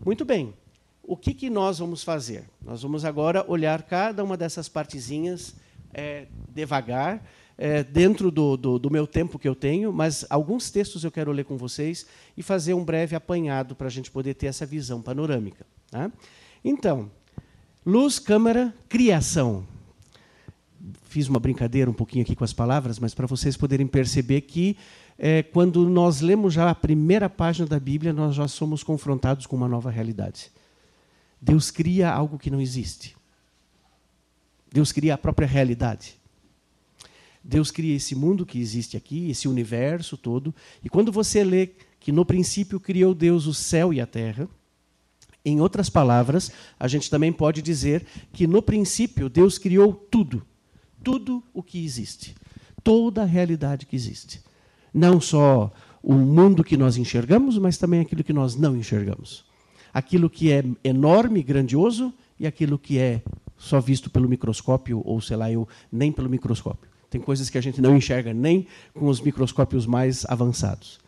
Muito 0.04 0.24
bem. 0.24 0.54
O 1.02 1.16
que, 1.16 1.34
que 1.34 1.50
nós 1.50 1.80
vamos 1.80 2.04
fazer? 2.04 2.44
Nós 2.64 2.82
vamos 2.82 3.04
agora 3.04 3.44
olhar 3.48 3.82
cada 3.82 4.22
uma 4.22 4.36
dessas 4.36 4.68
partezinhas 4.68 5.56
é, 5.92 6.28
devagar 6.54 7.20
é, 7.62 7.84
dentro 7.84 8.30
do, 8.30 8.56
do, 8.56 8.78
do, 8.78 8.90
meu 8.90 9.06
tempo 9.06 9.38
que 9.38 9.46
eu 9.46 9.54
tenho, 9.54 9.92
mas 9.92 10.24
alguns 10.30 10.70
textos 10.70 11.04
eu 11.04 11.10
quero 11.10 11.30
ler 11.30 11.44
com 11.44 11.58
vocês 11.58 12.06
e 12.34 12.42
fazer 12.42 12.72
um 12.72 12.82
breve 12.82 13.14
apanhado 13.14 13.74
para 13.76 13.86
a 13.86 13.90
gente 13.90 14.10
poder 14.10 14.32
ter 14.32 14.46
essa 14.46 14.64
visão 14.64 15.02
panorâmica. 15.02 15.66
Tá? 15.90 16.10
Então, 16.64 17.10
luz, 17.84 18.18
câmara, 18.18 18.74
criação. 18.88 19.66
Fiz 21.02 21.28
uma 21.28 21.38
brincadeira 21.38 21.90
um 21.90 21.92
pouquinho 21.92 22.22
aqui 22.22 22.34
com 22.34 22.44
as 22.44 22.54
palavras, 22.54 22.98
mas 22.98 23.12
para 23.12 23.26
vocês 23.26 23.58
poderem 23.58 23.86
perceber 23.86 24.40
que 24.40 24.74
é, 25.18 25.42
quando 25.42 25.86
nós 25.86 26.22
lemos 26.22 26.54
já 26.54 26.70
a 26.70 26.74
primeira 26.74 27.28
página 27.28 27.68
da 27.68 27.78
Bíblia, 27.78 28.10
nós 28.10 28.34
já 28.34 28.48
somos 28.48 28.82
confrontados 28.82 29.44
com 29.44 29.54
uma 29.54 29.68
nova 29.68 29.90
realidade. 29.90 30.50
Deus 31.38 31.70
cria 31.70 32.10
algo 32.10 32.38
que 32.38 32.50
não 32.50 32.58
existe. 32.58 33.14
Deus 34.72 34.92
cria 34.92 35.12
a 35.12 35.18
própria 35.18 35.46
realidade. 35.46 36.19
Deus 37.42 37.70
cria 37.70 37.96
esse 37.96 38.14
mundo 38.14 38.44
que 38.44 38.60
existe 38.60 38.96
aqui, 38.96 39.30
esse 39.30 39.48
universo 39.48 40.16
todo. 40.16 40.54
E 40.84 40.88
quando 40.88 41.10
você 41.10 41.42
lê 41.42 41.70
que 41.98 42.12
no 42.12 42.24
princípio 42.24 42.78
criou 42.78 43.14
Deus 43.14 43.46
o 43.46 43.54
céu 43.54 43.92
e 43.92 44.00
a 44.00 44.06
terra, 44.06 44.48
em 45.44 45.60
outras 45.60 45.88
palavras, 45.88 46.52
a 46.78 46.86
gente 46.86 47.08
também 47.08 47.32
pode 47.32 47.62
dizer 47.62 48.04
que 48.32 48.46
no 48.46 48.60
princípio 48.60 49.28
Deus 49.28 49.58
criou 49.58 49.94
tudo, 49.94 50.42
tudo 51.02 51.42
o 51.54 51.62
que 51.62 51.82
existe, 51.82 52.34
toda 52.84 53.22
a 53.22 53.26
realidade 53.26 53.86
que 53.86 53.96
existe. 53.96 54.42
Não 54.92 55.20
só 55.20 55.72
o 56.02 56.14
mundo 56.14 56.64
que 56.64 56.76
nós 56.76 56.96
enxergamos, 56.96 57.56
mas 57.56 57.78
também 57.78 58.00
aquilo 58.00 58.24
que 58.24 58.32
nós 58.32 58.54
não 58.56 58.76
enxergamos. 58.76 59.44
Aquilo 59.92 60.28
que 60.28 60.52
é 60.52 60.62
enorme, 60.84 61.42
grandioso 61.42 62.12
e 62.38 62.46
aquilo 62.46 62.78
que 62.78 62.98
é 62.98 63.22
só 63.56 63.80
visto 63.80 64.10
pelo 64.10 64.28
microscópio 64.28 65.02
ou 65.04 65.20
sei 65.20 65.36
lá 65.36 65.50
eu 65.50 65.68
nem 65.90 66.12
pelo 66.12 66.28
microscópio. 66.28 66.89
Tem 67.10 67.20
coisas 67.20 67.50
que 67.50 67.58
a 67.58 67.60
gente 67.60 67.80
não 67.80 67.96
enxerga 67.96 68.32
nem 68.32 68.66
com 68.94 69.08
os 69.08 69.20
microscópios 69.20 69.84
mais 69.84 70.24
avançados. 70.26 71.00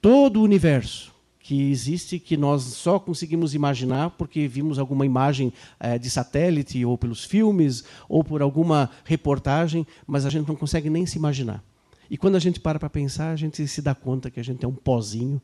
Todo 0.00 0.40
o 0.40 0.42
universo 0.42 1.12
que 1.40 1.70
existe 1.70 2.20
que 2.20 2.36
nós 2.36 2.62
só 2.62 3.00
conseguimos 3.00 3.54
imaginar 3.54 4.10
porque 4.10 4.46
vimos 4.46 4.78
alguma 4.78 5.04
imagem 5.04 5.52
é, 5.80 5.98
de 5.98 6.08
satélite 6.08 6.84
ou 6.84 6.96
pelos 6.96 7.24
filmes 7.24 7.82
ou 8.08 8.22
por 8.22 8.42
alguma 8.42 8.90
reportagem, 9.04 9.84
mas 10.06 10.24
a 10.24 10.30
gente 10.30 10.46
não 10.46 10.54
consegue 10.54 10.88
nem 10.88 11.04
se 11.04 11.18
imaginar. 11.18 11.64
E 12.08 12.16
quando 12.16 12.36
a 12.36 12.38
gente 12.38 12.60
para 12.60 12.78
para 12.78 12.90
pensar, 12.90 13.32
a 13.32 13.36
gente 13.36 13.66
se 13.66 13.82
dá 13.82 13.94
conta 13.94 14.30
que 14.30 14.38
a 14.38 14.44
gente 14.44 14.64
é 14.64 14.68
um 14.68 14.74
pozinho 14.74 15.40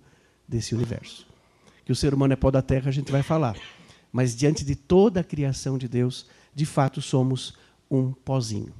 desse 0.47 0.75
universo. 0.75 1.27
Que 1.85 1.91
o 1.91 1.97
ser 1.97 2.15
humano 2.15 2.35
é 2.35 2.37
pó 2.37 2.51
da 2.51 2.63
terra, 2.63 2.91
a 2.91 2.93
gente 2.93 3.11
vai 3.11 3.23
falar. 3.23 3.57
Mas 4.13 4.37
diante 4.37 4.65
de 4.65 4.77
toda 4.77 5.21
a 5.21 5.25
criação 5.25 5.79
de 5.79 5.89
Deus, 5.89 6.27
de 6.55 6.67
fato 6.67 7.01
somos 7.01 7.55
um 7.91 8.13
pozinho. 8.13 8.73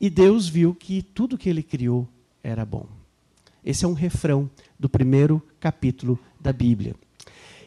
E 0.00 0.10
Deus 0.10 0.48
viu 0.48 0.74
que 0.74 1.02
tudo 1.02 1.38
que 1.38 1.48
ele 1.48 1.62
criou 1.62 2.06
era 2.42 2.64
bom. 2.64 2.86
Esse 3.64 3.84
é 3.84 3.88
um 3.88 3.94
refrão 3.94 4.48
do 4.78 4.88
primeiro 4.88 5.42
capítulo 5.58 6.18
da 6.38 6.52
Bíblia. 6.52 6.94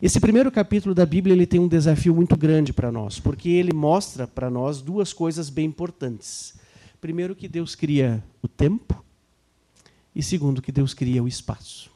Esse 0.02 0.20
primeiro 0.20 0.50
capítulo 0.52 0.96
da 0.96 1.06
Bíblia 1.06 1.34
ele 1.34 1.46
tem 1.46 1.60
um 1.60 1.68
desafio 1.68 2.16
muito 2.16 2.38
grande 2.38 2.72
para 2.72 2.92
nós, 2.92 3.20
porque 3.20 3.50
ele 3.50 3.74
mostra 3.74 4.26
para 4.26 4.50
nós 4.50 4.82
duas 4.82 5.12
coisas 5.12 5.50
bem 5.50 5.66
importantes. 5.66 6.54
Primeiro, 7.02 7.36
que 7.36 7.48
Deus 7.48 7.76
cria 7.76 8.24
o 8.42 8.48
tempo, 8.48 9.04
e 10.16 10.24
segundo, 10.24 10.62
que 10.62 10.72
Deus 10.72 10.94
cria 10.94 11.22
o 11.22 11.28
espaço. 11.28 11.90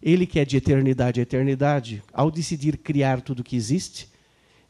Ele 0.00 0.26
que 0.26 0.38
é 0.38 0.44
de 0.44 0.56
eternidade 0.56 1.18
a 1.18 1.22
eternidade, 1.22 2.02
ao 2.12 2.30
decidir 2.30 2.76
criar 2.76 3.20
tudo 3.20 3.42
que 3.42 3.56
existe, 3.56 4.08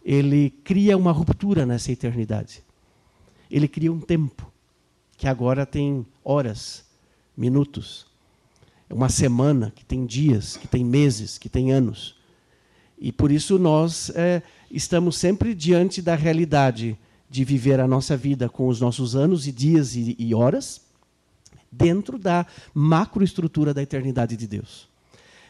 ele 0.02 0.50
cria 0.64 0.96
uma 0.96 1.12
ruptura 1.12 1.66
nessa 1.66 1.92
eternidade 1.92 2.62
ele 3.50 3.68
cria 3.68 3.92
um 3.92 4.00
tempo 4.00 4.50
que 5.16 5.26
agora 5.26 5.66
tem 5.66 6.06
horas, 6.24 6.84
minutos, 7.36 8.06
uma 8.88 9.08
semana 9.08 9.72
que 9.74 9.84
tem 9.84 10.06
dias, 10.06 10.56
que 10.56 10.66
tem 10.66 10.84
meses, 10.84 11.38
que 11.38 11.48
tem 11.48 11.72
anos. 11.72 12.16
E 12.98 13.10
por 13.12 13.30
isso 13.30 13.58
nós 13.58 14.10
é, 14.14 14.42
estamos 14.70 15.16
sempre 15.16 15.54
diante 15.54 16.02
da 16.02 16.14
realidade 16.14 16.98
de 17.28 17.44
viver 17.44 17.80
a 17.80 17.86
nossa 17.86 18.16
vida 18.16 18.48
com 18.48 18.66
os 18.66 18.80
nossos 18.80 19.14
anos 19.14 19.46
e 19.46 19.52
dias 19.52 19.94
e, 19.94 20.16
e 20.18 20.34
horas 20.34 20.80
dentro 21.70 22.18
da 22.18 22.44
macroestrutura 22.74 23.72
da 23.72 23.82
eternidade 23.82 24.36
de 24.36 24.46
Deus. 24.46 24.88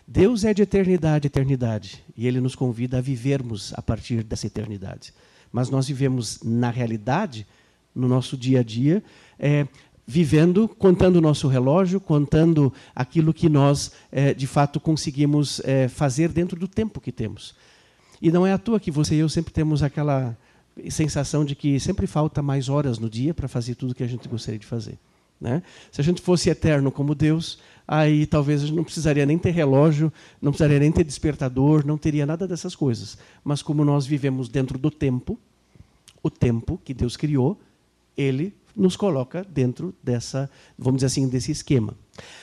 Deus 0.06 0.44
é 0.44 0.52
de 0.52 0.62
eternidade, 0.62 1.28
eternidade, 1.28 2.04
e 2.16 2.26
Ele 2.26 2.40
nos 2.40 2.54
convida 2.54 2.98
a 2.98 3.00
vivermos 3.00 3.72
a 3.74 3.80
partir 3.80 4.22
dessa 4.22 4.46
eternidade. 4.46 5.14
Mas 5.52 5.70
nós 5.70 5.86
vivemos 5.86 6.40
na 6.42 6.70
realidade 6.70 7.46
no 7.94 8.08
nosso 8.08 8.36
dia 8.36 8.60
a 8.60 8.62
dia, 8.62 9.02
é, 9.38 9.66
vivendo, 10.06 10.66
contando 10.68 11.16
o 11.16 11.20
nosso 11.20 11.46
relógio, 11.46 12.00
contando 12.00 12.72
aquilo 12.94 13.32
que 13.32 13.48
nós, 13.48 13.92
é, 14.10 14.34
de 14.34 14.46
fato, 14.46 14.80
conseguimos 14.80 15.60
é, 15.64 15.88
fazer 15.88 16.30
dentro 16.30 16.58
do 16.58 16.66
tempo 16.66 17.00
que 17.00 17.12
temos. 17.12 17.54
E 18.20 18.30
não 18.30 18.46
é 18.46 18.52
à 18.52 18.58
toa 18.58 18.80
que 18.80 18.90
você 18.90 19.14
e 19.14 19.18
eu 19.18 19.28
sempre 19.28 19.52
temos 19.52 19.82
aquela 19.82 20.36
sensação 20.88 21.44
de 21.44 21.54
que 21.54 21.78
sempre 21.78 22.06
falta 22.06 22.42
mais 22.42 22.68
horas 22.68 22.98
no 22.98 23.08
dia 23.08 23.32
para 23.32 23.48
fazer 23.48 23.74
tudo 23.74 23.94
que 23.94 24.02
a 24.02 24.08
gente 24.08 24.28
gostaria 24.28 24.58
de 24.58 24.66
fazer. 24.66 24.98
Né? 25.40 25.62
Se 25.90 26.00
a 26.00 26.04
gente 26.04 26.20
fosse 26.20 26.50
eterno 26.50 26.92
como 26.92 27.14
Deus, 27.14 27.58
aí 27.88 28.26
talvez 28.26 28.62
a 28.62 28.66
gente 28.66 28.76
não 28.76 28.84
precisaria 28.84 29.24
nem 29.24 29.38
ter 29.38 29.50
relógio, 29.52 30.12
não 30.40 30.52
precisaria 30.52 30.78
nem 30.78 30.92
ter 30.92 31.02
despertador, 31.02 31.86
não 31.86 31.96
teria 31.96 32.26
nada 32.26 32.46
dessas 32.46 32.74
coisas. 32.74 33.16
Mas 33.42 33.62
como 33.62 33.84
nós 33.84 34.06
vivemos 34.06 34.48
dentro 34.48 34.76
do 34.76 34.90
tempo, 34.90 35.38
o 36.22 36.28
tempo 36.28 36.80
que 36.84 36.92
Deus 36.92 37.16
criou, 37.16 37.58
ele 38.20 38.54
nos 38.76 38.96
coloca 38.96 39.44
dentro 39.48 39.94
dessa, 40.02 40.50
vamos 40.78 40.98
dizer 40.98 41.06
assim, 41.06 41.28
desse 41.28 41.50
esquema. 41.50 41.94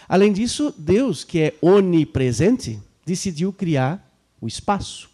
Além 0.07 0.31
disso, 0.33 0.73
Deus, 0.77 1.23
que 1.23 1.39
é 1.39 1.53
onipresente, 1.61 2.79
decidiu 3.05 3.53
criar 3.53 4.03
o 4.41 4.47
espaço. 4.47 5.09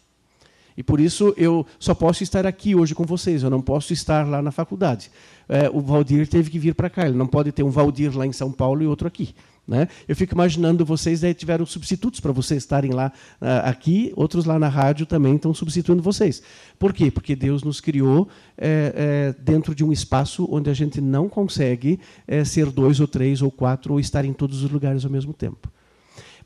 E 0.76 0.82
por 0.82 1.00
isso 1.00 1.32
eu 1.36 1.64
só 1.78 1.94
posso 1.94 2.22
estar 2.22 2.46
aqui 2.46 2.74
hoje 2.74 2.94
com 2.94 3.04
vocês, 3.04 3.42
eu 3.42 3.50
não 3.50 3.62
posso 3.62 3.92
estar 3.92 4.26
lá 4.26 4.42
na 4.42 4.50
faculdade. 4.50 5.10
É, 5.48 5.70
o 5.70 5.80
Valdir 5.80 6.26
teve 6.28 6.50
que 6.50 6.58
vir 6.58 6.74
para 6.74 6.90
cá, 6.90 7.06
ele 7.06 7.16
não 7.16 7.26
pode 7.26 7.52
ter 7.52 7.62
um 7.62 7.70
Valdir 7.70 8.16
lá 8.16 8.26
em 8.26 8.32
São 8.32 8.50
Paulo 8.50 8.82
e 8.82 8.86
outro 8.86 9.06
aqui. 9.06 9.34
Né? 9.66 9.88
Eu 10.06 10.14
fico 10.14 10.34
imaginando 10.34 10.84
vocês 10.84 11.24
aí 11.24 11.32
tiveram 11.32 11.64
substitutos 11.64 12.20
para 12.20 12.32
vocês 12.32 12.62
estarem 12.62 12.92
lá 12.92 13.10
uh, 13.40 13.66
aqui, 13.66 14.12
outros 14.14 14.44
lá 14.44 14.58
na 14.58 14.68
rádio 14.68 15.06
também 15.06 15.36
estão 15.36 15.54
substituindo 15.54 16.02
vocês. 16.02 16.42
Por 16.78 16.92
quê? 16.92 17.10
Porque 17.10 17.34
Deus 17.34 17.62
nos 17.62 17.80
criou 17.80 18.28
é, 18.58 18.92
é, 18.94 19.42
dentro 19.42 19.74
de 19.74 19.82
um 19.82 19.90
espaço 19.90 20.46
onde 20.50 20.68
a 20.68 20.74
gente 20.74 21.00
não 21.00 21.30
consegue 21.30 21.98
é, 22.26 22.44
ser 22.44 22.70
dois 22.70 23.00
ou 23.00 23.08
três 23.08 23.40
ou 23.40 23.50
quatro 23.50 23.94
ou 23.94 24.00
estar 24.00 24.24
em 24.26 24.34
todos 24.34 24.62
os 24.62 24.70
lugares 24.70 25.02
ao 25.04 25.10
mesmo 25.10 25.32
tempo. 25.32 25.72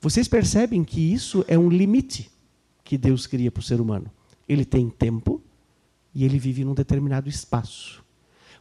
Vocês 0.00 0.28
percebem 0.28 0.84
que 0.84 1.00
isso 1.00 1.44
é 1.48 1.58
um 1.58 1.68
limite 1.68 2.30
que 2.84 2.96
Deus 2.96 3.26
cria 3.26 3.50
para 3.50 3.60
o 3.60 3.64
ser 3.64 3.80
humano. 3.80 4.08
Ele 4.48 4.64
tem 4.64 4.88
tempo 4.88 5.42
e 6.14 6.24
ele 6.24 6.38
vive 6.38 6.64
num 6.64 6.74
determinado 6.74 7.28
espaço. 7.28 8.04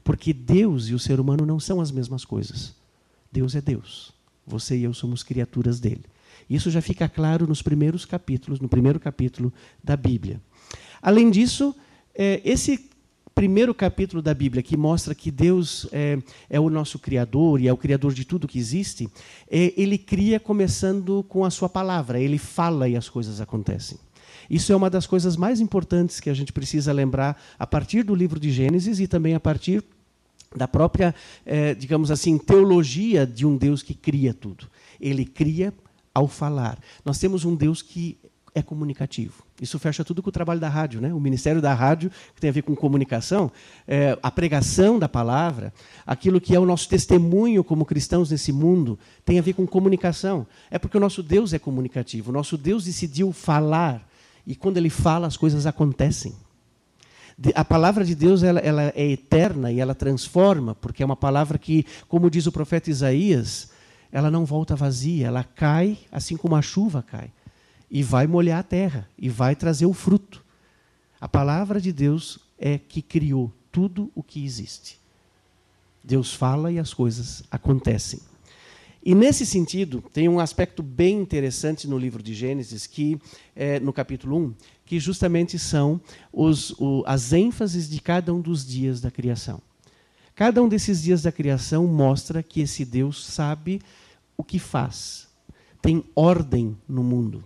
Porque 0.04 0.34
Deus 0.34 0.88
e 0.88 0.96
o 0.96 1.00
ser 1.00 1.20
humano 1.20 1.46
não 1.46 1.60
são 1.60 1.80
as 1.80 1.92
mesmas 1.92 2.26
coisas. 2.26 2.76
Deus 3.32 3.56
é 3.56 3.62
Deus. 3.62 4.17
Você 4.48 4.78
e 4.78 4.84
eu 4.84 4.94
somos 4.94 5.22
criaturas 5.24 5.80
dele. 5.80 6.06
Isso 6.50 6.72
já 6.72 6.82
fica 6.82 7.10
claro 7.10 7.46
nos 7.46 7.62
primeiros 7.62 8.06
capítulos, 8.06 8.60
no 8.62 8.70
primeiro 8.70 9.00
capítulo 9.00 9.54
da 9.84 9.98
Bíblia. 9.98 10.42
Além 11.02 11.30
disso, 11.30 11.76
é, 12.16 12.42
esse 12.46 12.90
primeiro 13.36 13.76
capítulo 13.76 14.20
da 14.20 14.34
Bíblia, 14.34 14.64
que 14.64 14.76
mostra 14.76 15.14
que 15.14 15.30
Deus 15.30 15.88
é, 15.92 16.18
é, 16.50 16.60
o 16.60 16.72
nosso 16.72 16.98
Criador 16.98 17.62
e 17.62 17.68
é 17.68 17.74
o 17.74 17.78
Criador 17.78 18.14
de 18.14 18.26
tudo 18.26 18.48
que 18.48 18.58
existe, 18.58 19.08
é, 19.52 19.74
ele 19.78 19.98
cria 19.98 20.40
começando 20.40 21.24
com 21.30 21.46
a 21.46 21.52
sua 21.52 21.70
palavra, 21.70 22.20
ele 22.20 22.40
fala 22.40 22.90
e 22.90 22.96
as 22.96 23.10
coisas 23.10 23.40
acontecem. 23.40 24.00
Isso 24.50 24.72
é 24.72 24.76
uma 24.76 24.90
das 24.90 25.06
coisas 25.06 25.36
mais 25.36 25.60
importantes 25.60 26.20
que 26.20 26.30
a 26.30 26.34
gente 26.34 26.54
precisa 26.54 26.92
lembrar 26.94 27.40
a 27.60 27.68
partir 27.68 28.02
do 28.02 28.16
livro 28.16 28.40
de 28.40 28.50
Gênesis 28.50 29.00
e 29.00 29.08
também 29.08 29.36
a 29.36 29.40
partir 29.40 29.84
da 30.56 30.68
própria, 30.68 31.14
eh, 31.46 31.74
digamos 31.76 32.12
assim, 32.12 32.38
teologia 32.38 33.26
de 33.26 33.46
um 33.46 33.58
Deus 33.58 33.84
que 33.84 33.94
cria 33.94 34.34
tudo. 34.34 34.68
Ele 35.00 35.26
cria 35.26 35.74
ao 36.14 36.28
falar. 36.28 36.80
Nós 37.06 37.20
temos 37.20 37.46
um 37.46 37.56
Deus 37.56 37.82
que 37.82 38.18
é 38.58 38.62
comunicativo. 38.62 39.44
Isso 39.62 39.78
fecha 39.78 40.04
tudo 40.04 40.22
com 40.24 40.30
o 40.30 40.32
trabalho 40.32 40.60
da 40.60 40.70
rádio, 40.70 41.00
né? 41.00 41.14
O 41.14 41.20
ministério 41.20 41.62
da 41.62 41.74
rádio, 41.74 42.12
que 42.34 42.42
tem 42.42 42.50
a 42.50 42.54
ver 42.54 42.64
com 42.64 42.76
comunicação, 42.76 43.52
é, 43.88 44.18
a 44.22 44.32
pregação 44.32 44.98
da 44.98 45.08
palavra, 45.08 45.72
aquilo 46.06 46.42
que 46.42 46.56
é 46.56 46.60
o 46.60 46.66
nosso 46.66 46.90
testemunho 46.90 47.64
como 47.64 47.86
cristãos 47.86 48.32
nesse 48.32 48.52
mundo, 48.52 48.98
tem 49.24 49.38
a 49.38 49.42
ver 49.42 49.54
com 49.54 49.66
comunicação. 49.68 50.46
É 50.72 50.80
porque 50.80 50.98
o 50.98 51.00
nosso 51.00 51.22
Deus 51.22 51.54
é 51.54 51.60
comunicativo. 51.60 52.32
O 52.32 52.34
nosso 52.34 52.58
Deus 52.58 52.86
decidiu 52.86 53.32
falar. 53.32 54.08
E 54.46 54.56
quando 54.56 54.78
ele 54.78 54.90
fala, 54.90 55.28
as 55.28 55.38
coisas 55.38 55.66
acontecem. 55.68 56.34
A 57.54 57.64
palavra 57.64 58.04
de 58.04 58.16
Deus 58.16 58.42
ela, 58.42 58.60
ela 58.60 58.92
é 58.96 59.12
eterna 59.12 59.72
e 59.72 59.80
ela 59.80 59.94
transforma, 59.94 60.74
porque 60.74 61.04
é 61.04 61.06
uma 61.06 61.16
palavra 61.16 61.58
que, 61.58 61.86
como 62.08 62.32
diz 62.32 62.48
o 62.48 62.52
profeta 62.52 62.90
Isaías, 62.90 63.70
ela 64.12 64.32
não 64.32 64.46
volta 64.46 64.76
vazia, 64.76 65.28
ela 65.28 65.44
cai 65.44 66.00
assim 66.12 66.36
como 66.36 66.56
a 66.56 66.62
chuva 66.62 67.04
cai 67.04 67.32
e 67.90 68.04
vai 68.04 68.28
molhar 68.28 68.60
a 68.60 68.64
terra 68.64 69.08
e 69.18 69.30
vai 69.30 69.56
trazer 69.56 69.86
o 69.86 69.94
fruto. 69.94 70.44
A 71.20 71.28
palavra 71.28 71.80
de 71.80 71.92
Deus 71.92 72.40
é 72.58 72.78
que 72.78 73.02
criou 73.02 73.52
tudo 73.72 74.12
o 74.16 74.24
que 74.24 74.44
existe. 74.44 75.00
Deus 76.04 76.34
fala 76.34 76.72
e 76.72 76.80
as 76.80 76.94
coisas 76.94 77.44
acontecem. 77.52 78.20
E 79.04 79.16
nesse 79.16 79.46
sentido, 79.46 80.04
tem 80.12 80.28
um 80.28 80.40
aspecto 80.40 80.84
bem 80.84 81.22
interessante 81.22 81.88
no 81.88 81.98
livro 81.98 82.22
de 82.22 82.34
Gênesis, 82.34 82.86
que 82.86 83.20
é, 83.56 83.80
no 83.80 83.94
capítulo 83.94 84.38
1, 84.38 84.54
que 84.88 85.00
justamente 85.00 85.60
são 85.60 86.00
os, 86.32 86.72
o, 86.80 87.04
as 87.06 87.34
ênfases 87.34 87.90
de 87.90 88.00
cada 88.00 88.34
um 88.34 88.40
dos 88.40 88.66
dias 88.66 89.02
da 89.02 89.12
criação. 89.12 89.62
Cada 90.34 90.64
um 90.64 90.70
desses 90.70 91.04
dias 91.04 91.22
da 91.22 91.32
criação 91.32 91.86
mostra 91.86 92.42
que 92.42 92.62
esse 92.62 92.86
Deus 92.86 93.26
sabe 93.26 93.82
o 94.38 94.44
que 94.44 94.58
faz. 94.58 95.28
Tem 95.82 96.04
ordem 96.16 96.78
no 96.88 97.04
mundo. 97.04 97.44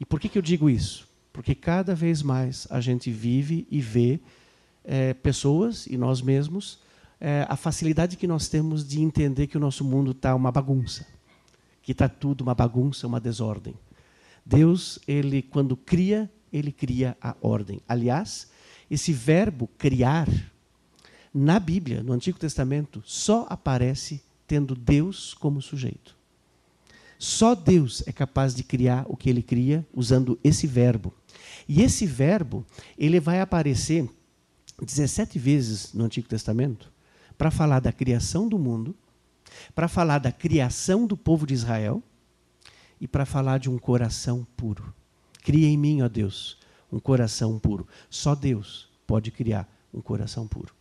E 0.00 0.04
por 0.04 0.18
que, 0.18 0.30
que 0.30 0.38
eu 0.38 0.42
digo 0.42 0.70
isso? 0.70 1.06
Porque 1.30 1.54
cada 1.54 1.94
vez 1.94 2.22
mais 2.22 2.66
a 2.70 2.80
gente 2.80 3.10
vive 3.10 3.66
e 3.70 3.80
vê 3.80 4.18
é, 4.82 5.12
pessoas 5.12 5.86
e 5.86 5.98
nós 5.98 6.22
mesmos 6.22 6.78
é, 7.20 7.46
a 7.48 7.56
facilidade 7.56 8.16
que 8.16 8.26
nós 8.26 8.48
temos 8.48 8.86
de 8.86 9.02
entender 9.02 9.46
que 9.46 9.56
o 9.56 9.60
nosso 9.60 9.84
mundo 9.84 10.12
está 10.12 10.34
uma 10.34 10.50
bagunça, 10.50 11.06
que 11.82 11.92
está 11.92 12.08
tudo 12.08 12.40
uma 12.40 12.54
bagunça, 12.54 13.06
uma 13.06 13.20
desordem. 13.20 13.74
Deus, 14.44 14.98
ele 15.08 15.42
quando 15.42 15.76
cria, 15.76 16.30
ele 16.56 16.72
cria 16.72 17.16
a 17.20 17.36
ordem. 17.40 17.80
Aliás, 17.88 18.48
esse 18.90 19.12
verbo 19.12 19.68
criar 19.78 20.28
na 21.32 21.58
Bíblia, 21.58 22.02
no 22.02 22.12
Antigo 22.12 22.38
Testamento, 22.38 23.02
só 23.04 23.46
aparece 23.48 24.22
tendo 24.46 24.74
Deus 24.74 25.34
como 25.34 25.60
sujeito. 25.60 26.16
Só 27.18 27.54
Deus 27.54 28.02
é 28.06 28.12
capaz 28.12 28.54
de 28.54 28.62
criar 28.62 29.04
o 29.08 29.16
que 29.16 29.28
ele 29.28 29.42
cria 29.42 29.86
usando 29.92 30.38
esse 30.44 30.66
verbo. 30.66 31.12
E 31.68 31.82
esse 31.82 32.06
verbo, 32.06 32.64
ele 32.96 33.18
vai 33.18 33.40
aparecer 33.40 34.08
17 34.80 35.38
vezes 35.38 35.92
no 35.92 36.04
Antigo 36.04 36.28
Testamento 36.28 36.92
para 37.36 37.50
falar 37.50 37.80
da 37.80 37.92
criação 37.92 38.48
do 38.48 38.58
mundo, 38.58 38.94
para 39.74 39.88
falar 39.88 40.18
da 40.18 40.32
criação 40.32 41.06
do 41.06 41.16
povo 41.16 41.46
de 41.46 41.54
Israel 41.54 42.02
e 43.00 43.06
para 43.06 43.24
falar 43.24 43.58
de 43.58 43.70
um 43.70 43.78
coração 43.78 44.46
puro. 44.56 44.94
Cria 45.46 45.68
em 45.68 45.76
mim, 45.76 46.02
ó 46.02 46.08
Deus, 46.08 46.58
um 46.92 46.98
coração 46.98 47.56
puro. 47.56 47.86
Só 48.10 48.34
Deus 48.34 48.88
pode 49.06 49.30
criar 49.30 49.72
um 49.94 50.00
coração 50.00 50.44
puro. 50.44 50.74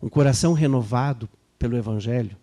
Um 0.00 0.08
coração 0.08 0.52
renovado 0.52 1.28
pelo 1.58 1.76
Evangelho 1.76 2.36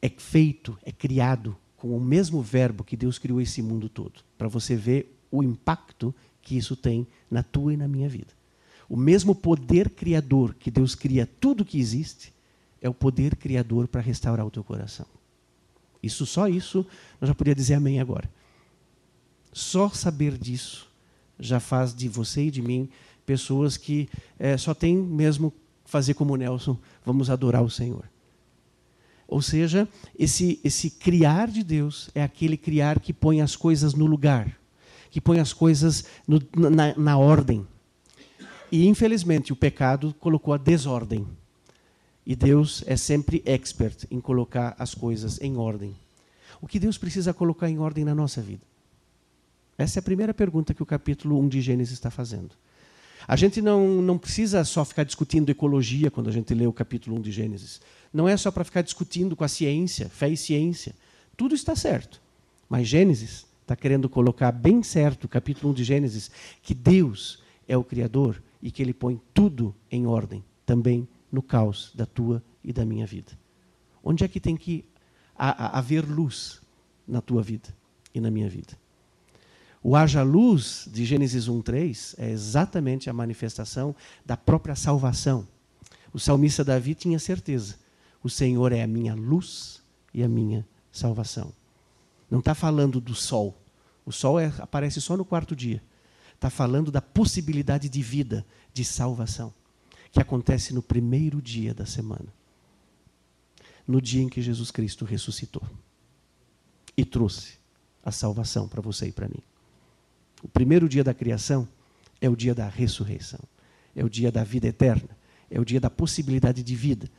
é 0.00 0.08
feito, 0.08 0.78
é 0.84 0.92
criado 0.92 1.56
com 1.76 1.96
o 1.96 2.00
mesmo 2.00 2.40
verbo 2.40 2.84
que 2.84 2.96
Deus 2.96 3.18
criou 3.18 3.40
esse 3.40 3.60
mundo 3.60 3.88
todo, 3.88 4.20
para 4.38 4.46
você 4.46 4.76
ver 4.76 5.18
o 5.32 5.42
impacto 5.42 6.14
que 6.40 6.56
isso 6.56 6.76
tem 6.76 7.08
na 7.28 7.42
tua 7.42 7.74
e 7.74 7.76
na 7.76 7.88
minha 7.88 8.08
vida. 8.08 8.32
O 8.88 8.96
mesmo 8.96 9.34
poder 9.34 9.90
criador 9.90 10.54
que 10.54 10.70
Deus 10.70 10.94
cria 10.94 11.28
tudo 11.40 11.64
que 11.64 11.80
existe, 11.80 12.32
é 12.80 12.88
o 12.88 12.94
poder 12.94 13.34
criador 13.34 13.88
para 13.88 14.00
restaurar 14.00 14.46
o 14.46 14.50
teu 14.52 14.62
coração. 14.62 15.06
Isso, 16.00 16.24
só 16.24 16.46
isso, 16.46 16.86
nós 17.20 17.26
já 17.26 17.34
poderia 17.34 17.56
dizer 17.56 17.74
amém 17.74 17.98
agora. 17.98 18.30
Só 19.56 19.88
saber 19.88 20.36
disso 20.36 20.86
já 21.40 21.58
faz 21.58 21.94
de 21.94 22.10
você 22.10 22.42
e 22.42 22.50
de 22.50 22.60
mim 22.60 22.90
pessoas 23.24 23.78
que 23.78 24.06
é, 24.38 24.54
só 24.58 24.74
tem 24.74 24.94
mesmo 24.94 25.50
fazer 25.86 26.12
como 26.12 26.36
Nelson, 26.36 26.76
vamos 27.06 27.30
adorar 27.30 27.64
o 27.64 27.70
Senhor. 27.70 28.04
Ou 29.26 29.40
seja, 29.40 29.88
esse, 30.18 30.60
esse 30.62 30.90
criar 30.90 31.48
de 31.48 31.64
Deus 31.64 32.10
é 32.14 32.22
aquele 32.22 32.58
criar 32.58 33.00
que 33.00 33.14
põe 33.14 33.40
as 33.40 33.56
coisas 33.56 33.94
no 33.94 34.04
lugar, 34.04 34.60
que 35.10 35.22
põe 35.22 35.40
as 35.40 35.54
coisas 35.54 36.04
no, 36.28 36.38
na, 36.54 36.94
na 36.94 37.16
ordem. 37.16 37.66
E, 38.70 38.86
infelizmente, 38.86 39.54
o 39.54 39.56
pecado 39.56 40.14
colocou 40.20 40.52
a 40.52 40.58
desordem. 40.58 41.26
E 42.26 42.36
Deus 42.36 42.84
é 42.86 42.94
sempre 42.94 43.42
expert 43.46 44.04
em 44.10 44.20
colocar 44.20 44.76
as 44.78 44.94
coisas 44.94 45.40
em 45.40 45.56
ordem. 45.56 45.96
O 46.60 46.66
que 46.66 46.78
Deus 46.78 46.98
precisa 46.98 47.32
colocar 47.32 47.70
em 47.70 47.78
ordem 47.78 48.04
na 48.04 48.14
nossa 48.14 48.42
vida? 48.42 48.75
Essa 49.78 49.98
é 49.98 50.00
a 50.00 50.02
primeira 50.02 50.32
pergunta 50.32 50.72
que 50.72 50.82
o 50.82 50.86
capítulo 50.86 51.38
1 51.40 51.48
de 51.48 51.60
Gênesis 51.60 51.94
está 51.94 52.10
fazendo. 52.10 52.50
A 53.28 53.34
gente 53.34 53.60
não, 53.60 54.00
não 54.00 54.16
precisa 54.16 54.64
só 54.64 54.84
ficar 54.84 55.04
discutindo 55.04 55.50
ecologia 55.50 56.10
quando 56.10 56.28
a 56.28 56.32
gente 56.32 56.54
lê 56.54 56.66
o 56.66 56.72
capítulo 56.72 57.16
1 57.18 57.22
de 57.22 57.32
Gênesis. 57.32 57.80
Não 58.12 58.28
é 58.28 58.36
só 58.36 58.50
para 58.50 58.64
ficar 58.64 58.82
discutindo 58.82 59.34
com 59.34 59.42
a 59.42 59.48
ciência, 59.48 60.08
fé 60.08 60.28
e 60.28 60.36
ciência. 60.36 60.94
Tudo 61.36 61.54
está 61.54 61.74
certo. 61.74 62.20
Mas 62.68 62.86
Gênesis 62.86 63.46
está 63.62 63.74
querendo 63.74 64.08
colocar 64.08 64.52
bem 64.52 64.82
certo, 64.82 65.24
o 65.24 65.28
capítulo 65.28 65.72
1 65.72 65.74
de 65.74 65.84
Gênesis, 65.84 66.30
que 66.62 66.72
Deus 66.72 67.42
é 67.66 67.76
o 67.76 67.82
Criador 67.82 68.40
e 68.62 68.70
que 68.70 68.80
ele 68.80 68.94
põe 68.94 69.20
tudo 69.34 69.74
em 69.90 70.06
ordem, 70.06 70.44
também 70.64 71.06
no 71.30 71.42
caos 71.42 71.92
da 71.94 72.06
tua 72.06 72.42
e 72.62 72.72
da 72.72 72.84
minha 72.84 73.06
vida. 73.06 73.32
Onde 74.02 74.24
é 74.24 74.28
que 74.28 74.38
tem 74.38 74.56
que 74.56 74.84
haver 75.36 76.08
luz 76.08 76.60
na 77.06 77.20
tua 77.20 77.42
vida 77.42 77.68
e 78.14 78.20
na 78.20 78.30
minha 78.30 78.48
vida? 78.48 78.78
O 79.88 79.94
haja 79.94 80.24
luz 80.24 80.88
de 80.90 81.04
Gênesis 81.04 81.46
1:3 81.46 82.16
é 82.18 82.28
exatamente 82.28 83.08
a 83.08 83.12
manifestação 83.12 83.94
da 84.24 84.36
própria 84.36 84.74
salvação. 84.74 85.46
O 86.12 86.18
salmista 86.18 86.64
Davi 86.64 86.92
tinha 86.92 87.20
certeza: 87.20 87.76
o 88.20 88.28
Senhor 88.28 88.72
é 88.72 88.82
a 88.82 88.86
minha 88.88 89.14
luz 89.14 89.80
e 90.12 90.24
a 90.24 90.28
minha 90.28 90.66
salvação. 90.90 91.52
Não 92.28 92.40
está 92.40 92.52
falando 92.52 93.00
do 93.00 93.14
sol. 93.14 93.56
O 94.04 94.10
sol 94.10 94.40
é, 94.40 94.52
aparece 94.58 95.00
só 95.00 95.16
no 95.16 95.24
quarto 95.24 95.54
dia 95.54 95.80
está 96.34 96.50
falando 96.50 96.90
da 96.90 97.00
possibilidade 97.00 97.88
de 97.88 98.02
vida, 98.02 98.44
de 98.74 98.84
salvação, 98.84 99.54
que 100.10 100.20
acontece 100.20 100.74
no 100.74 100.82
primeiro 100.82 101.40
dia 101.40 101.72
da 101.72 101.86
semana. 101.86 102.34
No 103.86 104.02
dia 104.02 104.24
em 104.24 104.28
que 104.28 104.42
Jesus 104.42 104.72
Cristo 104.72 105.04
ressuscitou 105.04 105.62
e 106.96 107.04
trouxe 107.04 107.54
a 108.04 108.10
salvação 108.10 108.66
para 108.66 108.82
você 108.82 109.06
e 109.06 109.12
para 109.12 109.28
mim. 109.28 109.42
O 110.46 110.48
primeiro 110.48 110.88
dia 110.88 111.02
da 111.02 111.12
criação 111.12 111.68
é 112.20 112.30
o 112.30 112.36
dia 112.36 112.54
da 112.54 112.68
ressurreição, 112.68 113.40
é 113.96 114.04
o 114.04 114.08
dia 114.08 114.30
da 114.30 114.44
vida 114.44 114.68
eterna, 114.68 115.08
é 115.50 115.60
o 115.60 115.64
dia 115.64 115.80
da 115.80 115.90
possibilidade 115.90 116.62
de 116.62 116.74
vida. 116.76 117.10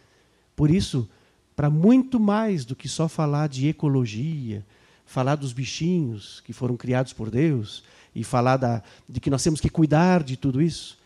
Por 0.56 0.72
isso, 0.72 1.10
para 1.54 1.70
muito 1.70 2.22
mais 2.22 2.64
do 2.64 2.74
que 2.74 2.88
só 2.88 3.10
falar 3.10 3.50
de 3.50 3.68
ecologia, 3.68 4.66
falar 5.06 5.36
dos 5.36 5.52
bichinhos 5.52 6.42
que 6.46 6.54
foram 6.54 6.78
criados 6.78 7.12
por 7.12 7.30
Deus, 7.30 7.84
e 8.16 8.24
falar 8.24 8.56
da, 8.56 8.82
de 9.10 9.20
que 9.20 9.30
nós 9.30 9.44
temos 9.44 9.60
que 9.60 9.70
cuidar 9.70 10.24
de 10.24 10.38
tudo 10.38 10.62
isso, 10.62 10.98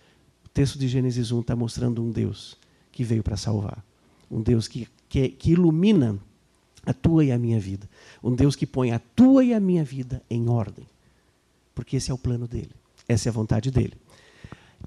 o 0.46 0.50
texto 0.50 0.78
de 0.78 0.88
Gênesis 0.88 1.32
1 1.32 1.42
está 1.42 1.56
mostrando 1.56 2.04
um 2.04 2.12
Deus 2.12 2.56
que 2.92 3.04
veio 3.04 3.24
para 3.24 3.36
salvar. 3.36 3.84
Um 4.30 4.44
Deus 4.44 4.68
que, 4.68 4.88
que, 5.10 5.30
que 5.30 5.54
ilumina 5.54 6.20
a 6.86 6.94
tua 6.94 7.26
e 7.26 7.32
a 7.32 7.40
minha 7.40 7.60
vida. 7.60 7.90
Um 8.24 8.36
Deus 8.36 8.56
que 8.56 8.68
põe 8.68 8.92
a 8.92 9.00
tua 9.00 9.44
e 9.44 9.56
a 9.56 9.60
minha 9.60 9.84
vida 9.84 10.22
em 10.30 10.48
ordem. 10.48 10.86
Porque 11.82 11.98
esse 11.98 12.12
é 12.12 12.14
o 12.14 12.18
plano 12.18 12.48
dele. 12.48 12.70
Essa 13.08 13.28
é 13.28 13.32
a 13.32 13.34
vontade 13.34 13.72
dele. 13.72 13.96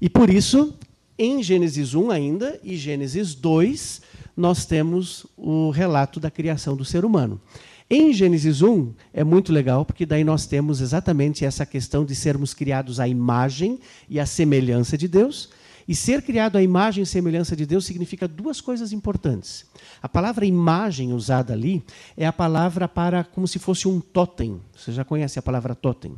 E 0.01 0.07
por 0.07 0.29
isso, 0.29 0.73
em 1.19 1.43
Gênesis 1.43 1.93
1 1.93 2.09
ainda 2.09 2.57
e 2.63 2.77
Gênesis 2.77 3.35
2, 3.35 4.01
nós 4.35 4.65
temos 4.65 5.25
o 5.35 5.71
relato 5.71 6.21
da 6.21 6.31
criação 6.31 6.73
do 6.73 6.85
ser 6.85 7.03
humano. 7.03 7.41
Em 7.89 8.13
Gênesis 8.13 8.61
1 8.61 8.93
é 9.13 9.25
muito 9.25 9.51
legal, 9.51 9.83
porque 9.83 10.05
daí 10.05 10.23
nós 10.23 10.45
temos 10.45 10.79
exatamente 10.79 11.43
essa 11.43 11.65
questão 11.65 12.05
de 12.05 12.15
sermos 12.15 12.53
criados 12.53 12.97
à 12.97 13.09
imagem 13.09 13.77
e 14.09 14.17
à 14.17 14.25
semelhança 14.25 14.97
de 14.97 15.09
Deus. 15.09 15.49
E 15.85 15.93
ser 15.93 16.21
criado 16.21 16.57
à 16.57 16.63
imagem 16.63 17.03
e 17.03 17.05
semelhança 17.05 17.57
de 17.57 17.65
Deus 17.65 17.85
significa 17.85 18.25
duas 18.25 18.61
coisas 18.61 18.93
importantes. 18.93 19.65
A 20.01 20.07
palavra 20.07 20.45
imagem 20.45 21.11
usada 21.11 21.51
ali 21.51 21.83
é 22.15 22.25
a 22.25 22.31
palavra 22.31 22.87
para 22.87 23.25
como 23.25 23.45
se 23.49 23.59
fosse 23.59 23.85
um 23.85 23.99
totem. 23.99 24.61
Você 24.73 24.93
já 24.93 25.03
conhece 25.03 25.37
a 25.37 25.41
palavra 25.41 25.75
totem? 25.75 26.17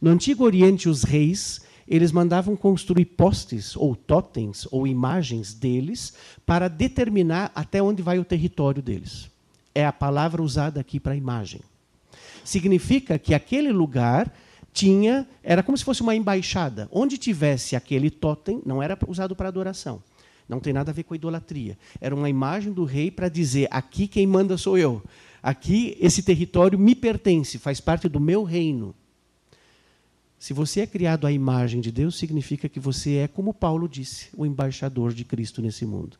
No 0.00 0.10
Antigo 0.10 0.44
Oriente, 0.44 0.88
os 0.88 1.02
reis 1.02 1.60
eles 1.86 2.12
mandavam 2.12 2.56
construir 2.56 3.04
postes 3.04 3.76
ou 3.76 3.94
totens 3.94 4.66
ou 4.70 4.86
imagens 4.86 5.52
deles 5.52 6.14
para 6.46 6.66
determinar 6.68 7.52
até 7.54 7.82
onde 7.82 8.02
vai 8.02 8.18
o 8.18 8.24
território 8.24 8.82
deles 8.82 9.34
é 9.74 9.84
a 9.84 9.92
palavra 9.92 10.42
usada 10.42 10.80
aqui 10.80 11.00
para 11.00 11.16
imagem. 11.16 11.60
Significa 12.44 13.18
que 13.18 13.34
aquele 13.34 13.72
lugar 13.72 14.32
tinha, 14.72 15.26
era 15.42 15.62
como 15.62 15.76
se 15.76 15.84
fosse 15.84 16.02
uma 16.02 16.14
embaixada. 16.14 16.88
Onde 16.92 17.18
tivesse 17.18 17.74
aquele 17.74 18.10
totem, 18.10 18.62
não 18.64 18.82
era 18.82 18.96
usado 19.08 19.34
para 19.34 19.48
adoração. 19.48 20.02
Não 20.48 20.60
tem 20.60 20.72
nada 20.72 20.90
a 20.90 20.94
ver 20.94 21.04
com 21.04 21.14
a 21.14 21.16
idolatria. 21.16 21.76
Era 22.00 22.14
uma 22.14 22.28
imagem 22.28 22.72
do 22.72 22.84
rei 22.84 23.10
para 23.10 23.28
dizer: 23.28 23.66
aqui 23.70 24.06
quem 24.06 24.26
manda 24.26 24.58
sou 24.58 24.76
eu. 24.76 25.02
Aqui 25.42 25.96
esse 26.00 26.22
território 26.22 26.78
me 26.78 26.94
pertence, 26.94 27.58
faz 27.58 27.80
parte 27.80 28.08
do 28.08 28.20
meu 28.20 28.44
reino. 28.44 28.94
Se 30.44 30.52
você 30.52 30.80
é 30.80 30.86
criado 30.86 31.26
à 31.26 31.32
imagem 31.32 31.80
de 31.80 31.90
Deus, 31.90 32.18
significa 32.18 32.68
que 32.68 32.78
você 32.78 33.14
é, 33.14 33.26
como 33.26 33.54
Paulo 33.54 33.88
disse, 33.88 34.28
o 34.36 34.44
embaixador 34.44 35.14
de 35.14 35.24
Cristo 35.24 35.62
nesse 35.62 35.86
mundo. 35.86 36.18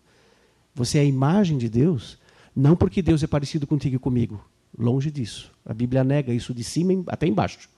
Você 0.74 0.96
é 0.96 1.02
a 1.02 1.04
imagem 1.04 1.58
de 1.58 1.68
Deus, 1.68 2.16
não 2.56 2.74
porque 2.74 3.02
Deus 3.02 3.22
é 3.22 3.26
parecido 3.26 3.66
contigo 3.66 3.96
e 3.96 3.98
comigo. 3.98 4.42
Longe 4.78 5.10
disso. 5.10 5.52
A 5.62 5.74
Bíblia 5.74 6.02
nega 6.02 6.32
isso 6.32 6.54
de 6.54 6.64
cima 6.64 7.04
até 7.08 7.26
embaixo. 7.26 7.68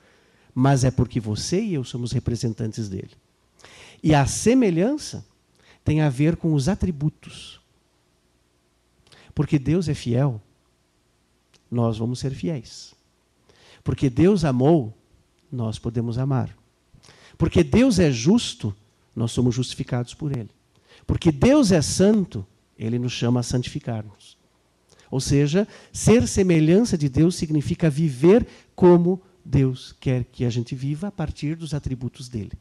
Mas 0.54 0.85
é 0.85 0.90
porque 0.92 1.18
você 1.18 1.61
e 1.61 1.74
eu 1.74 1.82
somos 1.82 2.12
representantes 2.12 2.88
dele. 2.88 3.11
E 4.00 4.14
a 4.14 4.24
semelhança 4.24 5.26
tem 5.85 6.00
a 6.00 6.09
ver 6.09 6.37
com 6.37 6.54
os 6.54 6.68
atributos. 6.68 7.61
Porque 9.35 9.59
Deus 9.59 9.88
é 9.88 9.94
fiel, 9.94 10.40
nós 11.68 11.98
vamos 11.98 12.20
ser 12.20 12.30
fiéis. 12.30 12.94
Porque 13.82 14.09
Deus 14.09 14.44
amou, 14.44 14.96
nós 15.50 15.78
podemos 15.78 16.18
amar. 16.18 16.56
Porque 17.38 17.62
Deus 17.62 17.98
é 17.98 18.11
justo, 18.11 18.74
nós 19.14 19.32
somos 19.32 19.54
justificados 19.54 20.14
por 20.14 20.32
Ele. 20.32 20.50
Porque 21.06 21.30
Deus 21.30 21.72
é 21.72 21.82
santo, 21.82 22.46
Ele 22.78 22.98
nos 22.98 23.12
chama 23.12 23.40
a 23.40 23.42
santificar-nos. 23.42 24.37
Ou 25.11 25.20
seja, 25.20 25.68
ser 25.92 26.26
semelhança 26.26 26.98
de 26.98 27.09
Deus 27.09 27.37
significa 27.37 27.88
viver 27.88 28.46
como 28.74 29.22
Deus 29.44 29.94
quer 30.00 30.24
que 30.24 30.44
a 30.44 30.50
gente 30.50 30.74
viva 30.74 31.09
a 31.09 31.12
partir 31.12 31.54
dos 31.54 31.72
atributos 31.72 32.28
dele. 32.28 32.52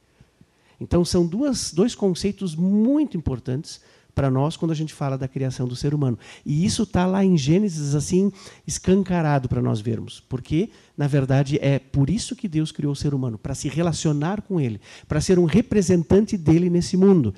Então, 0.80 1.04
são 1.04 1.26
duas, 1.26 1.74
dois 1.74 1.96
conceitos 1.96 2.54
muito 2.54 3.18
importantes 3.18 3.82
para 4.16 4.32
nós 4.32 4.56
quando 4.56 4.72
a 4.72 4.76
gente 4.76 4.94
fala 4.94 5.18
da 5.18 5.28
criação 5.28 5.68
do 5.68 5.76
ser 5.76 5.94
humano. 5.94 6.18
E 6.46 6.66
isso 6.66 6.84
está 6.84 7.06
lá 7.06 7.24
em 7.24 7.38
Gênesis, 7.38 7.94
assim, 7.94 8.32
escancarado 8.66 9.50
para 9.50 9.62
nós 9.62 9.82
vermos. 9.82 10.24
Porque, 10.28 10.70
na 10.98 11.06
verdade, 11.06 11.60
é 11.62 11.78
por 11.78 12.10
isso 12.10 12.36
que 12.36 12.48
Deus 12.48 12.72
criou 12.72 12.94
o 12.94 12.96
ser 12.96 13.14
humano 13.14 13.38
para 13.38 13.54
se 13.54 13.68
relacionar 13.68 14.42
com 14.42 14.60
ele, 14.60 14.80
para 15.08 15.20
ser 15.20 15.38
um 15.38 15.46
representante 15.46 16.38
dele 16.38 16.70
nesse 16.70 16.96
mundo. 16.96 17.36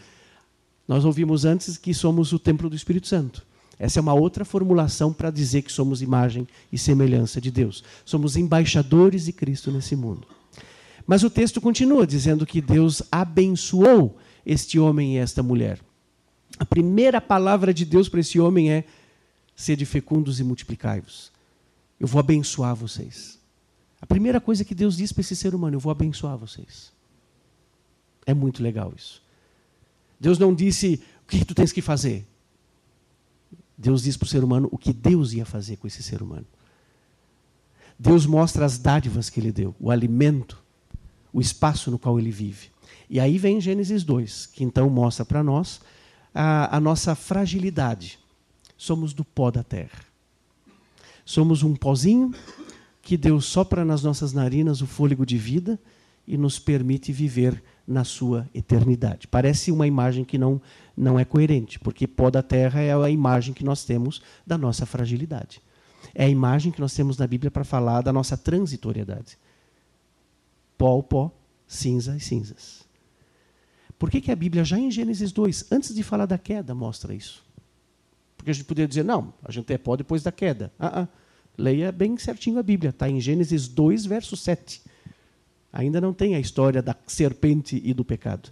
Nós 0.87 1.03
ouvimos 1.03 1.43
antes 1.43 1.77
que 1.77 1.93
somos 1.93 2.31
o 2.31 2.39
templo 2.39 2.69
do 2.69 2.75
Espírito 2.75 3.07
Santo. 3.07 3.45
Essa 3.79 3.99
é 3.99 4.01
uma 4.01 4.13
outra 4.13 4.45
formulação 4.45 5.11
para 5.11 5.29
dizer 5.29 5.63
que 5.63 5.71
somos 5.71 6.01
imagem 6.01 6.47
e 6.71 6.77
semelhança 6.77 7.41
de 7.41 7.51
Deus. 7.51 7.83
Somos 8.05 8.35
embaixadores 8.35 9.25
de 9.25 9.33
Cristo 9.33 9.71
nesse 9.71 9.95
mundo. 9.95 10.27
Mas 11.05 11.23
o 11.23 11.29
texto 11.29 11.61
continua 11.61 12.05
dizendo 12.05 12.45
que 12.45 12.59
Deus 12.59 13.01
abençoou 13.11 14.17
este 14.45 14.79
homem 14.79 15.15
e 15.15 15.17
esta 15.17 15.43
mulher. 15.43 15.79
A 16.59 16.65
primeira 16.65 17.21
palavra 17.21 17.73
de 17.73 17.85
Deus 17.85 18.09
para 18.09 18.19
esse 18.19 18.39
homem 18.39 18.71
é: 18.71 18.85
sede 19.55 19.85
fecundos 19.85 20.39
e 20.39 20.43
multiplicai-vos. 20.43 21.31
Eu 21.99 22.07
vou 22.07 22.19
abençoar 22.19 22.75
vocês. 22.75 23.39
A 24.01 24.05
primeira 24.05 24.39
coisa 24.39 24.63
que 24.63 24.75
Deus 24.75 24.97
diz 24.97 25.11
para 25.11 25.21
esse 25.21 25.35
ser 25.35 25.53
humano: 25.53 25.75
eu 25.75 25.79
vou 25.79 25.91
abençoar 25.91 26.37
vocês. 26.37 26.91
É 28.25 28.33
muito 28.33 28.61
legal 28.61 28.93
isso. 28.95 29.21
Deus 30.19 30.37
não 30.39 30.53
disse 30.53 31.01
o 31.23 31.27
que 31.27 31.45
tu 31.45 31.53
tens 31.53 31.71
que 31.71 31.81
fazer. 31.81 32.27
Deus 33.77 34.01
diz 34.03 34.17
para 34.17 34.25
o 34.25 34.29
ser 34.29 34.43
humano 34.43 34.67
o 34.71 34.77
que 34.77 34.91
Deus 34.91 35.33
ia 35.33 35.45
fazer 35.45 35.77
com 35.77 35.85
esse 35.85 36.01
ser 36.01 36.21
humano. 36.21 36.45
Deus 37.99 38.25
mostra 38.25 38.65
as 38.65 38.77
dádivas 38.77 39.29
que 39.29 39.39
ele 39.39 39.51
deu, 39.51 39.75
o 39.79 39.89
alimento, 39.89 40.61
o 41.31 41.39
espaço 41.39 41.89
no 41.89 41.97
qual 41.99 42.19
ele 42.19 42.31
vive. 42.31 42.69
E 43.09 43.19
aí 43.19 43.37
vem 43.37 43.61
Gênesis 43.61 44.03
2, 44.03 44.47
que 44.47 44.63
então 44.63 44.89
mostra 44.89 45.23
para 45.23 45.43
nós 45.43 45.79
a, 46.39 46.77
a 46.77 46.79
nossa 46.79 47.15
fragilidade. 47.15 48.19
Somos 48.77 49.11
do 49.11 49.25
pó 49.25 49.49
da 49.49 49.63
terra. 49.63 50.05
Somos 51.25 51.63
um 51.63 51.75
pozinho 51.75 52.31
que 53.01 53.17
Deus 53.17 53.45
sopra 53.45 53.83
nas 53.83 54.03
nossas 54.03 54.33
narinas 54.33 54.79
o 54.81 54.85
fôlego 54.85 55.25
de 55.25 55.35
vida 55.35 55.79
e 56.27 56.37
nos 56.37 56.59
permite 56.59 57.11
viver 57.11 57.63
na 57.87 58.03
sua 58.03 58.47
eternidade. 58.53 59.27
Parece 59.27 59.71
uma 59.71 59.87
imagem 59.87 60.23
que 60.23 60.37
não, 60.37 60.61
não 60.95 61.19
é 61.19 61.25
coerente, 61.25 61.79
porque 61.79 62.05
pó 62.05 62.29
da 62.29 62.43
terra 62.43 62.81
é 62.81 62.93
a 62.93 63.09
imagem 63.09 63.51
que 63.51 63.65
nós 63.65 63.83
temos 63.83 64.21
da 64.45 64.59
nossa 64.59 64.85
fragilidade. 64.85 65.59
É 66.13 66.25
a 66.25 66.29
imagem 66.29 66.71
que 66.71 66.79
nós 66.81 66.93
temos 66.93 67.17
na 67.17 67.25
Bíblia 67.25 67.49
para 67.49 67.63
falar 67.63 68.01
da 68.01 68.13
nossa 68.13 68.37
transitoriedade. 68.37 69.39
Pó, 70.77 71.01
pó, 71.01 71.31
cinza 71.65 72.15
e 72.15 72.19
cinzas. 72.19 72.86
Por 73.97 74.11
que, 74.11 74.21
que 74.21 74.31
a 74.31 74.35
Bíblia, 74.35 74.63
já 74.63 74.77
em 74.77 74.91
Gênesis 74.91 75.31
2, 75.31 75.71
antes 75.71 75.93
de 75.93 76.03
falar 76.03 76.25
da 76.25 76.37
queda, 76.37 76.75
mostra 76.75 77.13
isso? 77.13 77.43
Porque 78.37 78.51
a 78.51 78.53
gente 78.53 78.65
poderia 78.65 78.87
dizer, 78.87 79.03
não, 79.03 79.33
a 79.43 79.51
gente 79.51 79.73
é 79.73 79.77
pó 79.77 79.95
depois 79.95 80.21
da 80.23 80.31
queda. 80.31 80.71
Ah, 80.79 81.01
ah. 81.01 81.07
Leia 81.57 81.91
bem 81.91 82.15
certinho 82.17 82.59
a 82.59 82.63
Bíblia, 82.63 82.91
está 82.91 83.09
em 83.09 83.19
Gênesis 83.19 83.67
2, 83.67 84.05
verso 84.05 84.37
7. 84.37 84.81
Ainda 85.73 85.99
não 85.99 86.13
tem 86.13 86.35
a 86.35 86.39
história 86.39 86.81
da 86.81 86.95
serpente 87.07 87.81
e 87.83 87.93
do 87.93 88.05
pecado. 88.05 88.51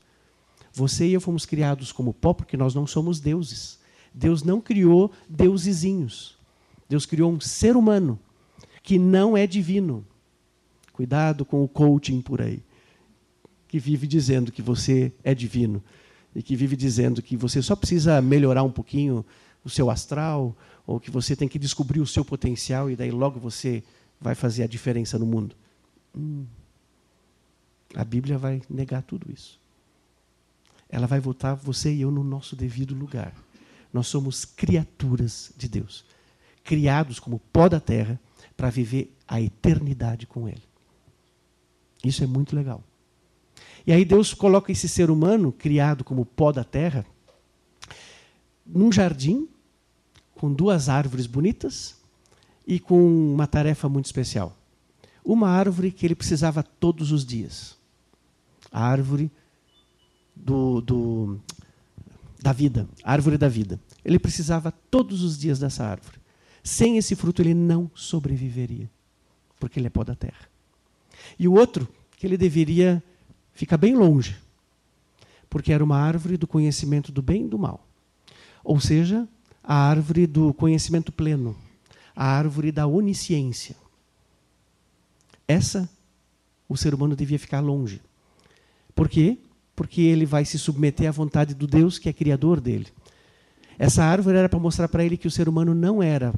Você 0.73 1.07
e 1.07 1.13
eu 1.13 1.21
fomos 1.21 1.45
criados 1.45 1.91
como 1.91 2.13
pó 2.13 2.33
porque 2.33 2.57
nós 2.57 2.73
não 2.73 2.87
somos 2.87 3.19
deuses. 3.19 3.79
Deus 4.13 4.43
não 4.43 4.59
criou 4.59 5.11
deusezinhos. 5.29 6.37
Deus 6.89 7.05
criou 7.05 7.31
um 7.31 7.39
ser 7.39 7.77
humano 7.77 8.19
que 8.81 8.97
não 8.97 9.37
é 9.37 9.45
divino. 9.45 10.05
Cuidado 10.91 11.45
com 11.45 11.63
o 11.63 11.67
coaching 11.67 12.21
por 12.21 12.41
aí, 12.41 12.61
que 13.75 13.79
vive 13.79 14.07
dizendo 14.07 14.53
que 14.53 14.61
você 14.61 15.11
é 15.21 15.35
divino 15.35 15.83
e 16.33 16.41
que 16.41 16.55
vive 16.55 16.77
dizendo 16.77 17.21
que 17.21 17.35
você 17.35 17.61
só 17.61 17.75
precisa 17.75 18.21
melhorar 18.21 18.63
um 18.63 18.71
pouquinho 18.71 19.25
o 19.65 19.69
seu 19.69 19.89
astral 19.89 20.55
ou 20.87 20.97
que 20.97 21.11
você 21.11 21.35
tem 21.35 21.45
que 21.45 21.59
descobrir 21.59 21.99
o 21.99 22.07
seu 22.07 22.23
potencial 22.23 22.89
e 22.89 22.95
daí 22.95 23.11
logo 23.11 23.37
você 23.37 23.83
vai 24.21 24.33
fazer 24.33 24.63
a 24.63 24.67
diferença 24.67 25.19
no 25.19 25.25
mundo. 25.25 25.57
Hum. 26.17 26.45
A 27.93 28.05
Bíblia 28.05 28.37
vai 28.37 28.61
negar 28.69 29.03
tudo 29.03 29.29
isso. 29.29 29.59
Ela 30.87 31.05
vai 31.05 31.19
voltar 31.19 31.53
você 31.53 31.93
e 31.93 31.99
eu 31.99 32.11
no 32.11 32.23
nosso 32.23 32.55
devido 32.55 32.95
lugar. 32.95 33.33
Nós 33.91 34.07
somos 34.07 34.45
criaturas 34.45 35.51
de 35.57 35.67
Deus, 35.67 36.05
criados 36.63 37.19
como 37.19 37.41
pó 37.51 37.67
da 37.67 37.81
terra 37.81 38.17
para 38.55 38.69
viver 38.69 39.13
a 39.27 39.41
eternidade 39.41 40.25
com 40.25 40.47
Ele. 40.47 40.63
Isso 42.05 42.23
é 42.23 42.27
muito 42.27 42.55
legal. 42.55 42.81
E 43.85 43.91
aí 43.91 44.03
Deus 44.03 44.33
coloca 44.33 44.71
esse 44.71 44.89
ser 44.89 45.09
humano, 45.11 45.51
criado 45.51 46.03
como 46.03 46.25
pó 46.25 46.51
da 46.51 46.63
terra, 46.63 47.05
num 48.65 48.91
jardim, 48.91 49.47
com 50.33 50.51
duas 50.51 50.89
árvores 50.89 51.27
bonitas 51.27 51.95
e 52.65 52.79
com 52.79 53.33
uma 53.33 53.45
tarefa 53.45 53.87
muito 53.87 54.05
especial. 54.05 54.57
Uma 55.23 55.49
árvore 55.49 55.91
que 55.91 56.05
ele 56.05 56.15
precisava 56.15 56.63
todos 56.63 57.11
os 57.11 57.25
dias 57.25 57.75
a 58.75 58.83
árvore 58.83 59.31
do, 60.35 60.81
do, 60.81 61.39
da 62.41 62.51
vida, 62.51 62.89
árvore 63.01 63.37
da 63.37 63.47
vida. 63.47 63.79
Ele 64.03 64.19
precisava 64.19 64.69
todos 64.69 65.23
os 65.23 65.37
dias 65.37 65.59
dessa 65.59 65.85
árvore. 65.85 66.17
Sem 66.61 66.97
esse 66.97 67.15
fruto 67.15 67.41
ele 67.41 67.53
não 67.53 67.89
sobreviveria, 67.95 68.89
porque 69.57 69.79
ele 69.79 69.87
é 69.87 69.89
pó 69.89 70.03
da 70.03 70.13
terra. 70.13 70.49
E 71.39 71.47
o 71.47 71.53
outro, 71.53 71.87
que 72.17 72.27
ele 72.27 72.37
deveria 72.37 73.01
ficar 73.55 73.77
bem 73.77 73.95
longe, 73.95 74.37
porque 75.49 75.73
era 75.73 75.83
uma 75.83 75.97
árvore 75.97 76.37
do 76.37 76.45
conhecimento 76.45 77.11
do 77.11 77.21
bem 77.21 77.45
e 77.45 77.47
do 77.47 77.57
mal. 77.57 77.87
Ou 78.63 78.79
seja, 78.79 79.27
a 79.63 79.73
árvore 79.73 80.27
do 80.27 80.53
conhecimento 80.53 81.11
pleno, 81.11 81.55
a 82.15 82.25
árvore 82.25 82.71
da 82.71 82.85
onisciência. 82.85 83.75
Essa 85.47 85.89
o 86.67 86.75
ser 86.75 86.93
humano 86.93 87.15
devia 87.15 87.39
ficar 87.39 87.59
longe. 87.59 88.01
Por 88.93 89.07
quê? 89.07 89.37
Porque 89.75 90.01
ele 90.01 90.25
vai 90.25 90.45
se 90.45 90.57
submeter 90.57 91.07
à 91.07 91.11
vontade 91.11 91.53
do 91.53 91.67
Deus 91.67 91.97
que 91.97 92.09
é 92.09 92.13
criador 92.13 92.59
dele. 92.59 92.87
Essa 93.77 94.03
árvore 94.03 94.37
era 94.37 94.49
para 94.49 94.59
mostrar 94.59 94.87
para 94.87 95.03
ele 95.03 95.17
que 95.17 95.27
o 95.27 95.31
ser 95.31 95.47
humano 95.47 95.75
não 95.75 96.01
era 96.01 96.33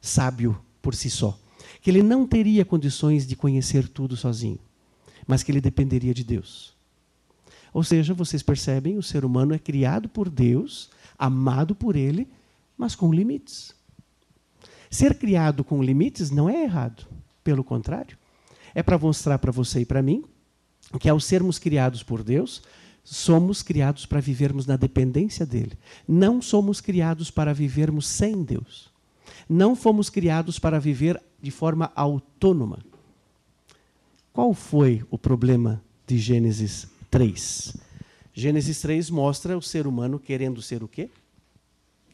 sábio 0.00 0.60
por 0.80 0.94
si 0.94 1.10
só, 1.10 1.38
que 1.80 1.90
ele 1.90 2.02
não 2.02 2.26
teria 2.26 2.64
condições 2.64 3.26
de 3.26 3.34
conhecer 3.34 3.88
tudo 3.88 4.16
sozinho, 4.16 4.58
mas 5.28 5.42
que 5.42 5.52
ele 5.52 5.60
dependeria 5.60 6.14
de 6.14 6.24
Deus. 6.24 6.74
Ou 7.72 7.84
seja, 7.84 8.14
vocês 8.14 8.42
percebem, 8.42 8.96
o 8.96 9.02
ser 9.02 9.26
humano 9.26 9.54
é 9.54 9.58
criado 9.58 10.08
por 10.08 10.30
Deus, 10.30 10.90
amado 11.18 11.74
por 11.74 11.94
ele, 11.94 12.26
mas 12.78 12.94
com 12.94 13.12
limites. 13.12 13.74
Ser 14.90 15.18
criado 15.18 15.62
com 15.62 15.82
limites 15.82 16.30
não 16.30 16.48
é 16.48 16.62
errado, 16.64 17.06
pelo 17.44 17.62
contrário, 17.62 18.16
é 18.74 18.82
para 18.82 18.98
mostrar 18.98 19.38
para 19.38 19.52
você 19.52 19.80
e 19.80 19.84
para 19.84 20.02
mim 20.02 20.24
que 20.98 21.10
ao 21.10 21.20
sermos 21.20 21.58
criados 21.58 22.02
por 22.02 22.22
Deus, 22.24 22.62
somos 23.04 23.62
criados 23.62 24.06
para 24.06 24.20
vivermos 24.20 24.64
na 24.66 24.76
dependência 24.76 25.44
dele. 25.44 25.78
Não 26.06 26.40
somos 26.40 26.80
criados 26.80 27.30
para 27.30 27.52
vivermos 27.52 28.06
sem 28.06 28.42
Deus. 28.42 28.90
Não 29.46 29.76
fomos 29.76 30.08
criados 30.08 30.58
para 30.58 30.80
viver 30.80 31.22
de 31.40 31.50
forma 31.50 31.92
autônoma. 31.94 32.78
Qual 34.38 34.54
foi 34.54 35.04
o 35.10 35.18
problema 35.18 35.82
de 36.06 36.16
Gênesis 36.16 36.86
3? 37.10 37.76
Gênesis 38.32 38.80
3 38.80 39.10
mostra 39.10 39.58
o 39.58 39.60
ser 39.60 39.84
humano 39.84 40.16
querendo 40.16 40.62
ser 40.62 40.80
o 40.80 40.86
quê? 40.86 41.10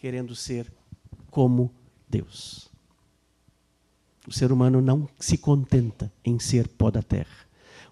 Querendo 0.00 0.34
ser 0.34 0.72
como 1.30 1.70
Deus. 2.08 2.70
O 4.26 4.32
ser 4.32 4.50
humano 4.50 4.80
não 4.80 5.06
se 5.20 5.36
contenta 5.36 6.10
em 6.24 6.38
ser 6.38 6.66
pó 6.66 6.90
da 6.90 7.02
terra. 7.02 7.44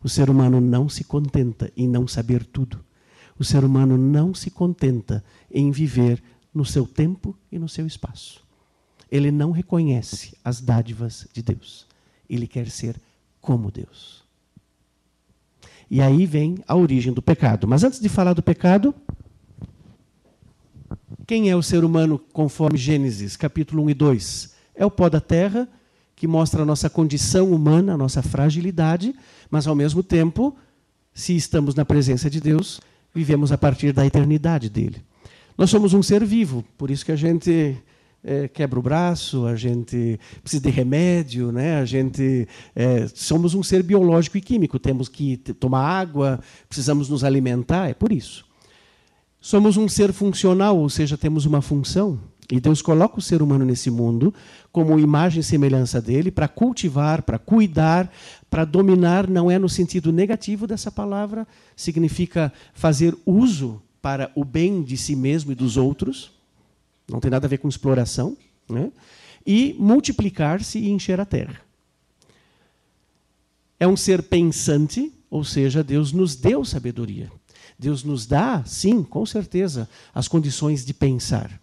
O 0.02 0.08
ser 0.08 0.30
humano 0.30 0.62
não 0.62 0.88
se 0.88 1.04
contenta 1.04 1.70
em 1.76 1.86
não 1.86 2.08
saber 2.08 2.42
tudo. 2.42 2.82
O 3.38 3.44
ser 3.44 3.62
humano 3.62 3.98
não 3.98 4.32
se 4.32 4.50
contenta 4.50 5.22
em 5.50 5.70
viver 5.70 6.22
no 6.54 6.64
seu 6.64 6.86
tempo 6.86 7.36
e 7.52 7.58
no 7.58 7.68
seu 7.68 7.86
espaço. 7.86 8.42
Ele 9.10 9.30
não 9.30 9.50
reconhece 9.50 10.34
as 10.42 10.58
dádivas 10.58 11.28
de 11.34 11.42
Deus. 11.42 11.86
Ele 12.30 12.46
quer 12.46 12.70
ser 12.70 12.98
como 13.38 13.70
Deus. 13.70 14.21
E 15.92 16.00
aí 16.00 16.24
vem 16.24 16.56
a 16.66 16.74
origem 16.74 17.12
do 17.12 17.20
pecado. 17.20 17.68
Mas 17.68 17.84
antes 17.84 18.00
de 18.00 18.08
falar 18.08 18.32
do 18.32 18.42
pecado, 18.42 18.94
quem 21.26 21.50
é 21.50 21.54
o 21.54 21.62
ser 21.62 21.84
humano 21.84 22.18
conforme 22.32 22.78
Gênesis, 22.78 23.36
capítulo 23.36 23.82
1 23.82 23.90
e 23.90 23.94
2? 23.94 24.54
É 24.74 24.86
o 24.86 24.90
pó 24.90 25.10
da 25.10 25.20
terra 25.20 25.68
que 26.16 26.26
mostra 26.26 26.62
a 26.62 26.64
nossa 26.64 26.88
condição 26.88 27.52
humana, 27.52 27.92
a 27.92 27.98
nossa 27.98 28.22
fragilidade, 28.22 29.14
mas 29.50 29.66
ao 29.66 29.74
mesmo 29.74 30.02
tempo, 30.02 30.56
se 31.12 31.36
estamos 31.36 31.74
na 31.74 31.84
presença 31.84 32.30
de 32.30 32.40
Deus, 32.40 32.80
vivemos 33.14 33.52
a 33.52 33.58
partir 33.58 33.92
da 33.92 34.06
eternidade 34.06 34.70
dele. 34.70 35.04
Nós 35.58 35.68
somos 35.68 35.92
um 35.92 36.02
ser 36.02 36.24
vivo, 36.24 36.64
por 36.78 36.90
isso 36.90 37.04
que 37.04 37.12
a 37.12 37.16
gente 37.16 37.76
é, 38.24 38.46
quebra 38.46 38.78
o 38.78 38.82
braço, 38.82 39.46
a 39.46 39.56
gente 39.56 40.18
precisa 40.42 40.62
de 40.62 40.70
remédio, 40.70 41.50
né? 41.50 41.78
a 41.78 41.84
gente 41.84 42.46
é, 42.74 43.06
somos 43.14 43.54
um 43.54 43.62
ser 43.62 43.82
biológico 43.82 44.38
e 44.38 44.40
químico, 44.40 44.78
temos 44.78 45.08
que 45.08 45.36
tomar 45.36 45.84
água, 45.84 46.40
precisamos 46.68 47.08
nos 47.08 47.24
alimentar, 47.24 47.88
é 47.88 47.94
por 47.94 48.12
isso. 48.12 48.44
Somos 49.40 49.76
um 49.76 49.88
ser 49.88 50.12
funcional, 50.12 50.78
ou 50.78 50.88
seja, 50.88 51.18
temos 51.18 51.46
uma 51.46 51.60
função. 51.60 52.20
E 52.50 52.60
Deus 52.60 52.82
coloca 52.82 53.18
o 53.18 53.22
ser 53.22 53.40
humano 53.40 53.64
nesse 53.64 53.90
mundo 53.90 54.32
como 54.70 54.98
imagem 55.00 55.40
e 55.40 55.44
semelhança 55.44 56.00
dele 56.00 56.30
para 56.30 56.46
cultivar, 56.46 57.22
para 57.22 57.38
cuidar, 57.38 58.12
para 58.50 58.64
dominar, 58.64 59.28
não 59.28 59.50
é 59.50 59.58
no 59.58 59.68
sentido 59.68 60.12
negativo 60.12 60.66
dessa 60.66 60.92
palavra, 60.92 61.46
significa 61.74 62.52
fazer 62.74 63.16
uso 63.24 63.82
para 64.00 64.30
o 64.34 64.44
bem 64.44 64.82
de 64.82 64.96
si 64.96 65.16
mesmo 65.16 65.50
e 65.50 65.54
dos 65.54 65.76
outros 65.76 66.41
não 67.12 67.20
tem 67.20 67.30
nada 67.30 67.46
a 67.46 67.48
ver 67.48 67.58
com 67.58 67.68
exploração, 67.68 68.36
né? 68.68 68.90
e 69.46 69.76
multiplicar-se 69.78 70.78
e 70.78 70.90
encher 70.90 71.20
a 71.20 71.24
terra. 71.24 71.60
É 73.78 73.86
um 73.86 73.96
ser 73.96 74.22
pensante, 74.22 75.12
ou 75.28 75.44
seja, 75.44 75.82
Deus 75.82 76.12
nos 76.12 76.36
deu 76.36 76.64
sabedoria. 76.64 77.30
Deus 77.78 78.04
nos 78.04 78.26
dá, 78.26 78.62
sim, 78.64 79.02
com 79.02 79.26
certeza, 79.26 79.88
as 80.14 80.28
condições 80.28 80.84
de 80.84 80.94
pensar. 80.94 81.60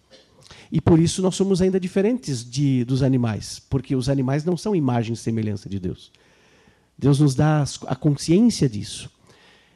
E 0.72 0.82
por 0.82 1.00
isso 1.00 1.22
nós 1.22 1.36
somos 1.36 1.62
ainda 1.62 1.80
diferentes 1.80 2.44
de, 2.48 2.84
dos 2.84 3.02
animais, 3.02 3.62
porque 3.70 3.96
os 3.96 4.10
animais 4.10 4.44
não 4.44 4.58
são 4.58 4.76
imagem 4.76 5.14
e 5.14 5.18
semelhança 5.18 5.70
de 5.70 5.80
Deus. 5.80 6.12
Deus 6.98 7.20
nos 7.20 7.34
dá 7.34 7.64
a 7.88 7.96
consciência 7.96 8.68
disso. 8.68 9.10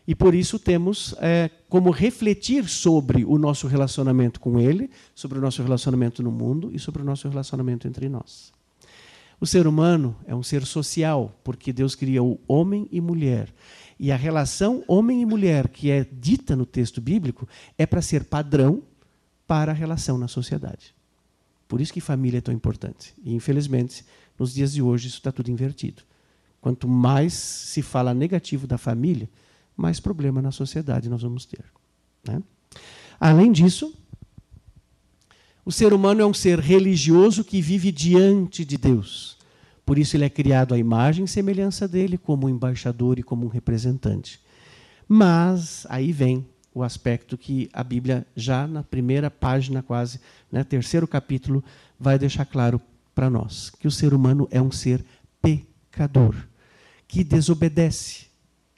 E 0.08 0.14
por 0.14 0.36
isso 0.36 0.60
temos 0.60 1.16
é, 1.20 1.50
como 1.70 1.90
refletir 1.90 2.68
sobre 2.68 3.24
o 3.24 3.38
nosso 3.38 3.68
relacionamento 3.68 4.40
com 4.40 4.60
Ele, 4.60 4.90
sobre 5.16 5.38
o 5.38 5.42
nosso 5.42 5.64
relacionamento 5.64 6.22
no 6.22 6.32
mundo 6.32 6.70
e 6.74 6.80
sobre 6.80 7.02
o 7.02 7.06
nosso 7.06 7.28
relacionamento 7.30 7.88
entre 7.88 8.10
nós. 8.10 8.52
O 9.40 9.46
ser 9.46 9.68
humano 9.68 10.16
é 10.26 10.36
um 10.36 10.44
ser 10.44 10.66
social, 10.66 11.38
porque 11.44 11.74
Deus 11.74 11.96
criou 11.96 12.40
homem 12.48 12.88
e 12.92 13.02
mulher. 13.02 13.54
E 14.00 14.12
a 14.12 14.16
relação 14.16 14.84
homem 14.88 15.22
e 15.22 15.26
mulher, 15.26 15.68
que 15.68 15.90
é 15.90 16.06
dita 16.12 16.56
no 16.56 16.66
texto 16.66 17.02
bíblico, 17.02 17.48
é 17.78 17.86
para 17.86 18.02
ser 18.02 18.26
padrão 18.26 18.84
para 19.48 19.72
a 19.72 19.76
relação 19.76 20.18
na 20.18 20.28
sociedade. 20.28 20.94
Por 21.68 21.82
isso 21.82 21.94
que 21.94 22.02
família 22.02 22.38
é 22.38 22.42
tão 22.42 22.54
importante. 22.54 23.14
E, 23.24 23.34
infelizmente, 23.34 24.06
nos 24.38 24.54
dias 24.54 24.74
de 24.74 24.82
hoje, 24.82 25.08
isso 25.08 25.18
está 25.18 25.32
tudo 25.32 25.52
invertido. 25.52 26.04
Quanto 26.62 26.88
mais 26.88 27.34
se 27.34 27.82
fala 27.82 28.14
negativo 28.14 28.66
da 28.66 28.78
família, 28.78 29.30
mais 29.76 30.00
problema 30.00 30.42
na 30.42 30.52
sociedade 30.52 31.10
nós 31.10 31.22
vamos 31.22 31.46
ter. 31.46 31.66
Né? 32.28 32.42
Além 33.20 33.52
disso, 33.52 33.94
o 35.66 35.72
ser 35.72 35.94
humano 35.94 36.22
é 36.22 36.26
um 36.26 36.34
ser 36.34 36.60
religioso 36.60 37.44
que 37.44 37.62
vive 37.62 37.92
diante 37.92 38.66
de 38.66 38.78
Deus. 38.78 39.38
Por 39.86 39.98
isso 39.98 40.16
ele 40.16 40.26
é 40.26 40.30
criado 40.30 40.74
à 40.74 40.78
imagem 40.78 41.26
e 41.26 41.28
semelhança 41.28 41.88
dele, 41.88 42.18
como 42.18 42.48
um 42.48 42.50
embaixador 42.50 43.20
e 43.20 43.24
como 43.24 43.46
um 43.46 43.50
representante. 43.50 44.40
Mas 45.08 45.86
aí 45.90 46.12
vem 46.12 46.46
o 46.74 46.84
aspecto 46.84 47.38
que 47.38 47.70
a 47.72 47.84
Bíblia, 47.84 48.26
já 48.36 48.66
na 48.66 48.82
primeira 48.84 49.30
página, 49.30 49.84
quase, 49.84 50.20
né, 50.52 50.64
terceiro 50.64 51.08
capítulo, 51.08 51.64
vai 52.00 52.18
deixar 52.18 52.46
claro 52.46 52.82
para 53.14 53.30
nós: 53.30 53.70
que 53.70 53.88
o 53.88 53.92
ser 53.92 54.14
humano 54.14 54.48
é 54.52 54.62
um 54.62 54.72
ser 54.72 55.04
pecador, 55.42 56.36
que 57.08 57.24
desobedece, 57.24 58.28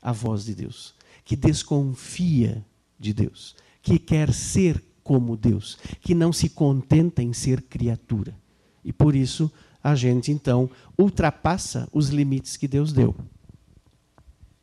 a 0.05 0.11
voz 0.11 0.45
de 0.45 0.53
Deus, 0.53 0.93
que 1.25 1.35
desconfia 1.35 2.63
de 2.99 3.11
Deus, 3.11 3.55
que 3.81 3.97
quer 3.97 4.31
ser 4.31 4.79
como 5.03 5.35
Deus, 5.35 5.79
que 5.99 6.13
não 6.13 6.31
se 6.31 6.47
contenta 6.47 7.23
em 7.23 7.33
ser 7.33 7.63
criatura. 7.63 8.35
E 8.83 8.93
por 8.93 9.15
isso 9.15 9.51
a 9.83 9.95
gente 9.95 10.31
então 10.31 10.69
ultrapassa 10.95 11.89
os 11.91 12.09
limites 12.09 12.55
que 12.55 12.67
Deus 12.67 12.93
deu. 12.93 13.15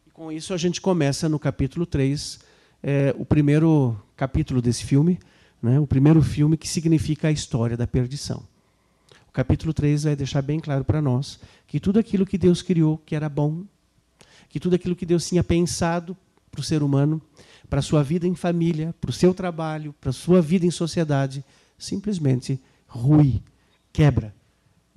E 0.06 0.12
com 0.12 0.30
isso 0.30 0.54
a 0.54 0.56
gente 0.56 0.80
começa 0.80 1.28
no 1.28 1.40
capítulo 1.40 1.86
3, 1.86 2.38
é, 2.80 3.12
o 3.18 3.24
primeiro 3.24 4.00
capítulo 4.16 4.62
desse 4.62 4.84
filme, 4.84 5.18
né, 5.60 5.80
o 5.80 5.88
primeiro 5.88 6.22
filme 6.22 6.56
que 6.56 6.68
significa 6.68 7.26
a 7.26 7.32
história 7.32 7.76
da 7.76 7.86
perdição. 7.86 8.44
O 9.28 9.32
capítulo 9.32 9.74
3 9.74 10.04
vai 10.04 10.14
deixar 10.14 10.42
bem 10.42 10.60
claro 10.60 10.84
para 10.84 11.02
nós 11.02 11.40
que 11.66 11.80
tudo 11.80 11.98
aquilo 11.98 12.26
que 12.26 12.38
Deus 12.38 12.62
criou 12.62 12.96
que 12.98 13.16
era 13.16 13.28
bom 13.28 13.64
que 14.52 14.60
tudo 14.60 14.76
aquilo 14.76 14.94
que 14.94 15.06
Deus 15.06 15.26
tinha 15.26 15.42
pensado 15.42 16.14
para 16.50 16.60
o 16.60 16.62
ser 16.62 16.82
humano, 16.82 17.22
para 17.70 17.78
a 17.78 17.82
sua 17.82 18.02
vida 18.02 18.26
em 18.26 18.34
família, 18.34 18.94
para 19.00 19.08
o 19.08 19.12
seu 19.12 19.32
trabalho, 19.32 19.94
para 19.98 20.10
a 20.10 20.12
sua 20.12 20.42
vida 20.42 20.66
em 20.66 20.70
sociedade, 20.70 21.42
simplesmente 21.78 22.60
rui, 22.86 23.42
quebra, 23.90 24.34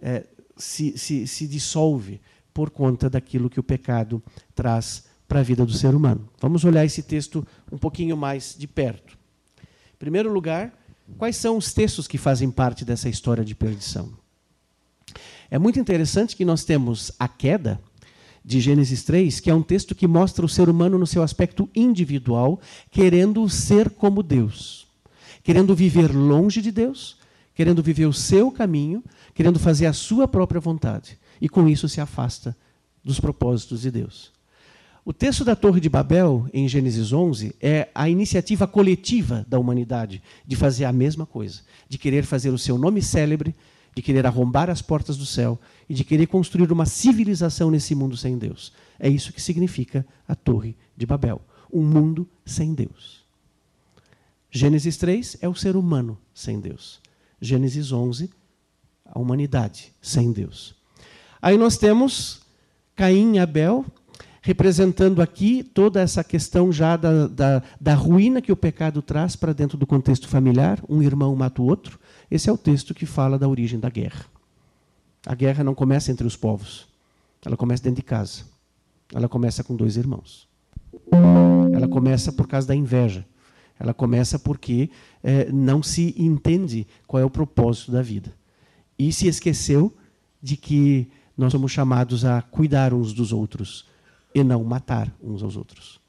é, 0.01 0.25
se, 0.57 0.97
se, 0.97 1.25
se 1.25 1.47
dissolve 1.47 2.19
por 2.53 2.69
conta 2.69 3.09
daquilo 3.09 3.49
que 3.49 3.57
o 3.59 3.63
pecado 3.63 4.21
traz 4.53 5.05
para 5.25 5.39
a 5.39 5.43
vida 5.43 5.65
do 5.65 5.71
ser 5.71 5.95
humano. 5.95 6.29
Vamos 6.41 6.65
olhar 6.65 6.83
esse 6.83 7.01
texto 7.01 7.47
um 7.71 7.77
pouquinho 7.77 8.17
mais 8.17 8.57
de 8.59 8.67
perto. 8.67 9.17
Em 9.57 9.97
primeiro 9.97 10.33
lugar, 10.33 10.77
quais 11.17 11.37
são 11.37 11.55
os 11.55 11.71
textos 11.71 12.09
que 12.09 12.17
fazem 12.17 12.51
parte 12.51 12.83
dessa 12.83 13.07
história 13.07 13.45
de 13.45 13.55
perdição? 13.55 14.11
É 15.49 15.57
muito 15.57 15.79
interessante 15.79 16.35
que 16.35 16.43
nós 16.43 16.65
temos 16.65 17.13
a 17.17 17.29
queda 17.29 17.79
de 18.45 18.59
Gênesis 18.59 19.01
3, 19.01 19.39
que 19.39 19.49
é 19.49 19.55
um 19.55 19.63
texto 19.63 19.95
que 19.95 20.05
mostra 20.05 20.45
o 20.45 20.49
ser 20.49 20.69
humano 20.69 20.99
no 20.99 21.07
seu 21.07 21.23
aspecto 21.23 21.67
individual, 21.75 22.61
querendo 22.91 23.49
ser 23.49 23.89
como 23.89 24.21
Deus, 24.21 24.85
querendo 25.43 25.73
viver 25.73 26.15
longe 26.15 26.61
de 26.61 26.71
Deus, 26.71 27.17
querendo 27.55 27.81
viver 27.81 28.05
o 28.05 28.13
seu 28.13 28.51
caminho, 28.51 29.03
querendo 29.33 29.57
fazer 29.57 29.87
a 29.87 29.93
sua 29.93 30.27
própria 30.27 30.61
vontade. 30.61 31.17
E 31.41 31.49
com 31.49 31.67
isso 31.67 31.89
se 31.89 31.99
afasta 31.99 32.55
dos 33.03 33.19
propósitos 33.19 33.81
de 33.81 33.89
Deus. 33.89 34.31
O 35.03 35.13
texto 35.13 35.43
da 35.43 35.55
Torre 35.55 35.79
de 35.79 35.89
Babel, 35.89 36.47
em 36.53 36.67
Gênesis 36.67 37.13
11, 37.13 37.55
é 37.59 37.89
a 37.95 38.09
iniciativa 38.09 38.67
coletiva 38.67 39.45
da 39.47 39.57
humanidade 39.57 40.21
de 40.45 40.55
fazer 40.55 40.85
a 40.85 40.91
mesma 40.91 41.25
coisa, 41.25 41.61
de 41.89 41.97
querer 41.97 42.25
fazer 42.25 42.49
o 42.51 42.57
seu 42.57 42.77
nome 42.77 43.01
célebre, 43.01 43.55
de 43.95 44.01
querer 44.01 44.25
arrombar 44.25 44.69
as 44.69 44.81
portas 44.81 45.17
do 45.17 45.25
céu 45.25 45.59
e 45.87 45.93
de 45.93 46.03
querer 46.03 46.27
construir 46.27 46.71
uma 46.71 46.85
civilização 46.85 47.69
nesse 47.69 47.93
mundo 47.95 48.17
sem 48.17 48.37
Deus. 48.37 48.73
É 48.99 49.09
isso 49.09 49.31
que 49.31 49.41
significa 49.41 50.05
a 50.27 50.35
Torre 50.35 50.75
de 50.95 51.05
Babel 51.05 51.41
um 51.75 51.83
mundo 51.83 52.27
sem 52.45 52.73
Deus. 52.73 53.23
Gênesis 54.49 54.95
3 54.95 55.37
é 55.41 55.49
o 55.49 55.53
ser 55.53 55.75
humano 55.75 56.17
sem 56.33 56.59
Deus. 56.61 57.01
Gênesis 57.41 57.91
11, 57.91 58.31
a 59.05 59.19
humanidade 59.19 59.91
sem 60.01 60.31
Deus. 60.31 60.73
Aí 61.41 61.57
nós 61.57 61.77
temos 61.77 62.41
Caim 62.95 63.35
e 63.35 63.39
Abel, 63.39 63.85
representando 64.41 65.21
aqui 65.21 65.63
toda 65.63 65.99
essa 65.99 66.23
questão 66.23 66.71
já 66.71 66.95
da, 66.95 67.27
da, 67.27 67.63
da 67.79 67.93
ruína 67.93 68.41
que 68.41 68.51
o 68.51 68.55
pecado 68.55 69.01
traz 69.01 69.35
para 69.35 69.51
dentro 69.51 69.77
do 69.77 69.85
contexto 69.85 70.29
familiar. 70.29 70.81
Um 70.87 71.01
irmão 71.01 71.35
mata 71.35 71.61
o 71.61 71.65
outro. 71.65 71.99
Esse 72.31 72.49
é 72.49 72.53
o 72.53 72.57
texto 72.57 72.93
que 72.93 73.05
fala 73.05 73.37
da 73.37 73.49
origem 73.49 73.79
da 73.79 73.89
guerra. 73.89 74.25
A 75.25 75.33
guerra 75.33 75.63
não 75.63 75.73
começa 75.73 76.11
entre 76.11 76.25
os 76.25 76.35
povos, 76.35 76.87
ela 77.45 77.57
começa 77.57 77.83
dentro 77.83 77.97
de 77.97 78.03
casa. 78.03 78.43
Ela 79.13 79.29
começa 79.29 79.63
com 79.63 79.75
dois 79.75 79.97
irmãos. 79.97 80.47
Ela 81.73 81.87
começa 81.87 82.31
por 82.31 82.47
causa 82.47 82.67
da 82.67 82.75
inveja. 82.75 83.25
Ela 83.79 83.93
começa 83.93 84.39
porque 84.39 84.89
é, 85.21 85.51
não 85.51 85.83
se 85.83 86.15
entende 86.17 86.87
qual 87.05 87.21
é 87.21 87.25
o 87.25 87.29
propósito 87.29 87.91
da 87.91 88.01
vida. 88.01 88.33
E 88.97 89.11
se 89.11 89.27
esqueceu 89.27 89.95
de 90.41 90.55
que 90.55 91.07
nós 91.37 91.51
somos 91.51 91.71
chamados 91.71 92.23
a 92.23 92.41
cuidar 92.41 92.93
uns 92.93 93.13
dos 93.13 93.33
outros 93.33 93.85
e 94.33 94.43
não 94.43 94.63
matar 94.63 95.13
uns 95.21 95.43
aos 95.43 95.57
outros. 95.57 95.99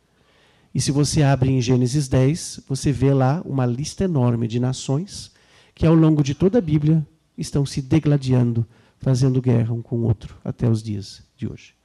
E 0.75 0.81
se 0.81 0.93
você 0.93 1.23
abre 1.23 1.51
em 1.51 1.61
Gênesis 1.61 2.07
10, 2.07 2.61
você 2.69 2.93
vê 2.93 3.13
lá 3.13 3.43
uma 3.45 3.67
lista 3.67 4.05
enorme 4.05 4.47
de 4.47 4.61
nações 4.61 5.33
que 5.75 5.87
ao 5.87 5.95
longo 5.95 6.23
de 6.23 6.35
toda 6.35 6.59
a 6.59 6.61
Bíblia 6.61 7.07
estão 7.37 7.67
se 7.67 7.83
degladiando, 7.83 8.67
fazendo 9.07 9.41
guerra 9.41 9.73
um 9.73 9.81
com 9.81 9.99
o 9.99 10.03
outro 10.03 10.37
até 10.45 10.69
os 10.69 10.83
dias 10.83 11.23
de 11.37 11.47
hoje. 11.47 11.77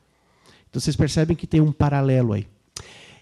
Então 0.67 0.81
vocês 0.81 0.95
percebem 0.95 1.37
que 1.37 1.45
tem 1.45 1.61
um 1.61 1.71
paralelo 1.71 2.33
aí. 2.33 2.47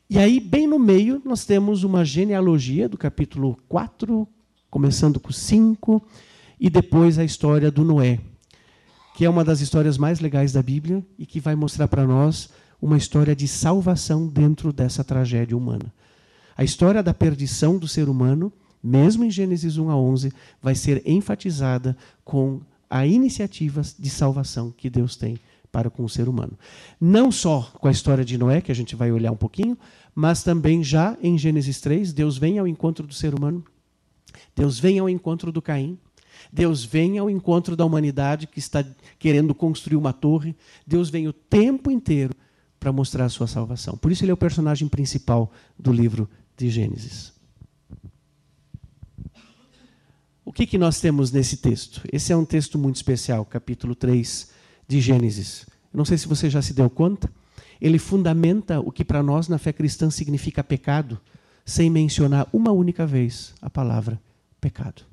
E 0.10 0.18
aí, 0.18 0.40
bem 0.40 0.66
no 0.66 0.80
meio, 0.80 1.22
nós 1.26 1.44
temos 1.44 1.84
uma 1.84 2.06
genealogia 2.06 2.88
do 2.88 2.98
capítulo 2.98 3.58
4, 3.68 4.26
começando 4.70 5.20
com 5.20 5.34
5, 5.34 6.02
e 6.58 6.70
depois 6.70 7.20
a 7.20 7.26
história 7.26 7.70
do 7.70 7.84
Noé, 7.84 8.22
que 9.18 9.26
é 9.26 9.30
uma 9.30 9.44
das 9.44 9.60
histórias 9.60 9.98
mais 9.98 10.22
legais 10.22 10.54
da 10.54 10.64
Bíblia 10.64 11.06
e 11.18 11.26
que 11.26 11.42
vai 11.42 11.54
mostrar 11.54 11.90
para 11.90 12.08
nós 12.08 12.50
uma 12.82 12.96
história 12.96 13.36
de 13.36 13.50
salvação 13.50 14.30
dentro 14.30 14.72
dessa 14.72 15.04
tragédia 15.04 15.58
humana. 15.58 15.94
A 16.56 16.64
história 16.64 17.04
da 17.04 17.14
perdição 17.14 17.78
do 17.78 17.86
ser 17.86 18.08
humano 18.08 18.50
mesmo 18.82 19.24
em 19.24 19.32
Gênesis 19.32 19.78
1 19.78 19.90
a 19.90 19.98
11, 19.98 20.32
vai 20.62 20.76
ser 20.76 21.02
enfatizada 21.06 21.96
com 22.24 22.62
a 22.90 23.06
iniciativa 23.06 23.82
de 23.98 24.10
salvação 24.10 24.74
que 24.76 24.90
Deus 24.90 25.16
tem 25.16 25.38
para 25.72 25.90
com 25.90 26.04
o 26.04 26.10
ser 26.10 26.28
humano. 26.28 26.58
Não 27.00 27.32
só 27.32 27.72
com 27.80 27.88
a 27.88 27.92
história 27.92 28.26
de 28.26 28.38
Noé, 28.38 28.60
que 28.62 28.72
a 28.72 28.76
gente 28.76 28.96
vai 28.96 29.12
olhar 29.12 29.32
um 29.32 29.38
pouquinho, 29.38 29.78
mas 30.16 30.44
também 30.44 30.84
já 30.84 31.16
em 31.22 31.38
Gênesis 31.38 31.80
3, 31.80 32.12
Deus 32.12 32.38
vem 32.38 32.58
ao 32.58 32.68
encontro 32.68 33.06
do 33.06 33.14
ser 33.14 33.36
humano, 33.36 33.64
Deus 34.56 34.80
vem 34.80 34.98
ao 34.98 35.08
encontro 35.08 35.52
do 35.52 35.62
Caim, 35.62 35.98
Deus 36.52 36.84
vem 36.84 37.18
ao 37.18 37.30
encontro 37.30 37.76
da 37.76 37.86
humanidade 37.86 38.48
que 38.48 38.60
está 38.60 38.84
querendo 39.18 39.54
construir 39.54 39.98
uma 39.98 40.14
torre. 40.14 40.56
Deus 40.86 41.10
vem 41.10 41.28
o 41.28 41.34
tempo 41.34 41.92
inteiro 41.92 42.34
para 42.80 42.92
mostrar 42.92 43.26
a 43.26 43.30
sua 43.30 43.48
salvação. 43.48 43.98
Por 43.98 44.12
isso 44.12 44.24
ele 44.24 44.32
é 44.32 44.34
o 44.34 44.38
personagem 44.38 44.88
principal 44.88 45.52
do 45.78 45.92
livro 45.92 46.30
de 46.58 46.70
Gênesis. 46.70 47.34
O 50.50 50.52
que, 50.52 50.66
que 50.66 50.80
nós 50.80 51.00
temos 51.00 51.32
nesse 51.32 51.58
texto? 51.58 52.02
Esse 52.12 52.34
é 52.34 52.36
um 52.36 52.44
texto 52.44 52.80
muito 52.80 52.96
especial, 52.96 53.46
capítulo 53.46 53.94
3 53.94 54.50
de 54.88 55.00
Gênesis. 55.00 55.68
não 55.94 56.04
sei 56.04 56.18
se 56.18 56.28
você 56.28 56.50
já 56.50 56.60
se 56.60 56.74
deu 56.74 56.90
conta. 56.90 57.32
Ele 57.80 58.00
fundamenta 58.00 58.80
o 58.80 58.92
que 58.92 59.06
para 59.06 59.22
nós 59.22 59.48
na 59.48 59.60
fé 59.60 59.72
cristã 59.72 60.10
significa 60.10 60.64
pecado, 60.64 61.22
sem 61.64 61.88
mencionar 61.88 62.48
uma 62.52 62.72
única 62.72 63.06
vez 63.06 63.54
a 63.62 63.70
palavra 63.70 64.20
pecado. 64.60 65.04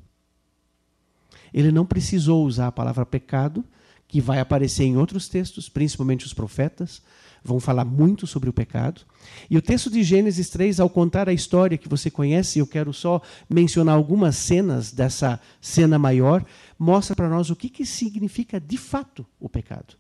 Ele 1.53 1.71
não 1.71 1.85
precisou 1.85 2.47
usar 2.47 2.69
a 2.69 2.73
palavra 2.73 3.05
pecado, 3.05 3.63
que 4.09 4.23
vai 4.23 4.41
aparecer 4.41 4.85
em 4.85 4.97
outros 4.97 5.29
textos, 5.29 5.69
principalmente 5.69 6.25
os 6.25 6.33
profetas, 6.33 7.03
vão 7.45 7.61
falar 7.61 7.85
muito 7.85 8.27
sobre 8.27 8.49
o 8.49 8.55
pecado. 8.55 9.03
E 9.49 9.57
o 9.57 9.63
texto 9.63 9.91
de 9.91 10.03
Gênesis 10.03 10.49
3, 10.51 10.81
ao 10.81 10.91
contar 10.91 11.29
a 11.29 11.33
história 11.33 11.79
que 11.79 11.89
você 11.89 12.11
conhece, 12.11 12.59
eu 12.59 12.67
quero 12.67 12.93
só 12.93 13.21
mencionar 13.49 13.95
algumas 13.95 14.37
cenas 14.37 14.93
dessa 14.93 15.41
cena 15.61 15.99
maior, 15.99 16.45
mostra 16.79 17.15
para 17.15 17.29
nós 17.29 17.51
o 17.51 17.57
que, 17.57 17.69
que 17.69 17.87
significa 17.87 18.61
de 18.61 18.77
fato 18.77 19.27
o 19.39 19.49
pecado. 19.49 19.97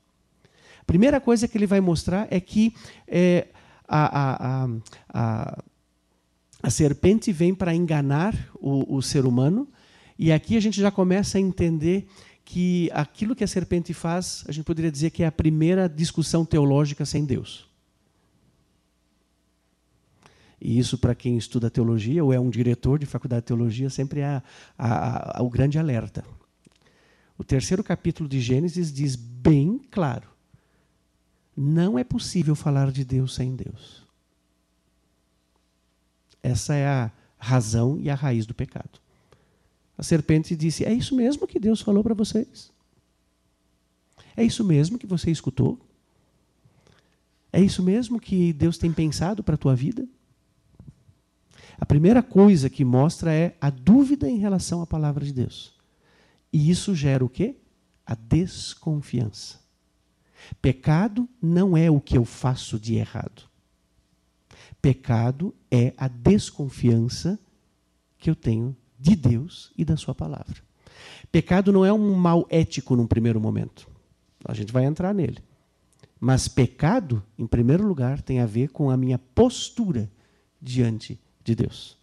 A 0.80 0.84
primeira 0.84 1.20
coisa 1.20 1.48
que 1.48 1.56
ele 1.58 1.66
vai 1.66 1.80
mostrar 1.80 2.28
é 2.30 2.40
que 2.40 2.74
é, 3.08 3.48
a, 3.88 4.20
a, 4.20 4.68
a, 5.12 5.62
a, 6.62 6.70
serpente 6.70 7.32
vem 7.32 7.54
para 7.54 7.74
enganar 7.74 8.34
o, 8.54 8.96
o 8.96 9.02
ser 9.02 9.24
humano, 9.24 9.68
e 10.18 10.32
aqui 10.32 10.56
a 10.56 10.60
gente 10.60 10.80
já 10.80 10.90
começa 10.90 11.38
a 11.38 11.40
entender 11.40 12.06
que 12.44 12.88
aquilo 12.94 13.34
que 13.34 13.42
a 13.42 13.48
serpente 13.48 13.92
faz, 13.92 14.44
a 14.46 14.52
gente 14.52 14.64
poderia 14.64 14.90
dizer 14.90 15.10
que 15.10 15.24
é 15.24 15.26
a 15.26 15.32
primeira 15.32 15.88
discussão 15.88 16.44
teológica 16.44 17.04
sem 17.04 17.24
Deus. 17.24 17.68
E 20.60 20.78
isso, 20.78 20.96
para 20.98 21.14
quem 21.14 21.36
estuda 21.36 21.70
teologia 21.70 22.24
ou 22.24 22.32
é 22.32 22.40
um 22.40 22.50
diretor 22.50 22.98
de 22.98 23.06
faculdade 23.06 23.42
de 23.42 23.46
teologia, 23.46 23.90
sempre 23.90 24.20
é 24.20 24.42
a, 24.78 25.42
o 25.42 25.50
grande 25.50 25.78
alerta. 25.78 26.24
O 27.38 27.44
terceiro 27.44 27.84
capítulo 27.84 28.28
de 28.28 28.40
Gênesis 28.40 28.92
diz 28.92 29.14
bem 29.14 29.78
claro: 29.90 30.28
não 31.56 31.98
é 31.98 32.04
possível 32.04 32.54
falar 32.54 32.92
de 32.92 33.04
Deus 33.04 33.34
sem 33.34 33.56
Deus. 33.56 34.04
Essa 36.42 36.74
é 36.74 36.86
a 36.86 37.10
razão 37.38 37.98
e 37.98 38.10
a 38.10 38.14
raiz 38.14 38.44
do 38.44 38.54
pecado. 38.54 39.00
A 39.96 40.02
serpente 40.02 40.54
disse: 40.54 40.84
É 40.84 40.92
isso 40.92 41.16
mesmo 41.16 41.46
que 41.46 41.58
Deus 41.58 41.80
falou 41.80 42.02
para 42.02 42.14
vocês? 42.14 42.70
É 44.36 44.44
isso 44.44 44.62
mesmo 44.62 44.98
que 44.98 45.06
você 45.06 45.30
escutou? 45.30 45.80
É 47.50 47.60
isso 47.60 47.82
mesmo 47.82 48.20
que 48.20 48.52
Deus 48.52 48.76
tem 48.76 48.92
pensado 48.92 49.42
para 49.42 49.54
a 49.54 49.58
tua 49.58 49.74
vida? 49.74 50.06
A 51.78 51.84
primeira 51.84 52.22
coisa 52.22 52.70
que 52.70 52.84
mostra 52.84 53.32
é 53.32 53.56
a 53.60 53.70
dúvida 53.70 54.28
em 54.28 54.38
relação 54.38 54.80
à 54.80 54.86
palavra 54.86 55.24
de 55.24 55.32
Deus. 55.32 55.74
E 56.52 56.70
isso 56.70 56.94
gera 56.94 57.24
o 57.24 57.28
quê? 57.28 57.56
A 58.04 58.14
desconfiança. 58.14 59.60
Pecado 60.62 61.28
não 61.42 61.76
é 61.76 61.90
o 61.90 62.00
que 62.00 62.16
eu 62.16 62.24
faço 62.24 62.78
de 62.78 62.94
errado. 62.94 63.42
Pecado 64.80 65.54
é 65.70 65.92
a 65.96 66.08
desconfiança 66.08 67.38
que 68.18 68.30
eu 68.30 68.34
tenho 68.36 68.76
de 68.98 69.14
Deus 69.14 69.72
e 69.76 69.84
da 69.84 69.96
Sua 69.96 70.14
palavra. 70.14 70.62
Pecado 71.30 71.72
não 71.72 71.84
é 71.84 71.92
um 71.92 72.14
mal 72.14 72.46
ético 72.48 72.96
num 72.96 73.06
primeiro 73.06 73.40
momento. 73.40 73.88
A 74.44 74.54
gente 74.54 74.72
vai 74.72 74.84
entrar 74.84 75.12
nele. 75.12 75.38
Mas 76.18 76.48
pecado, 76.48 77.22
em 77.38 77.46
primeiro 77.46 77.86
lugar, 77.86 78.22
tem 78.22 78.40
a 78.40 78.46
ver 78.46 78.70
com 78.70 78.88
a 78.88 78.96
minha 78.96 79.18
postura 79.18 80.10
diante 80.60 81.20
de 81.46 81.54
Deus. 81.54 81.96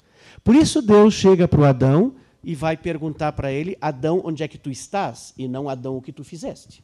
Por 0.43 0.56
isso 0.56 0.82
Deus 0.82 1.13
chega 1.13 1.47
para 1.47 1.60
o 1.60 1.65
Adão 1.65 2.15
e 2.43 2.56
vai 2.56 2.75
perguntar 2.77 3.34
para 3.34 3.51
ele: 3.51 3.77
Adão, 3.79 4.21
onde 4.23 4.41
é 4.41 4.47
que 4.47 4.58
tu 4.58 4.71
estás? 4.71 5.34
E 5.38 5.47
não 5.47 5.69
Adão, 5.69 5.97
o 5.97 6.01
que 6.01 6.12
tu 6.12 6.23
fizeste. 6.23 6.84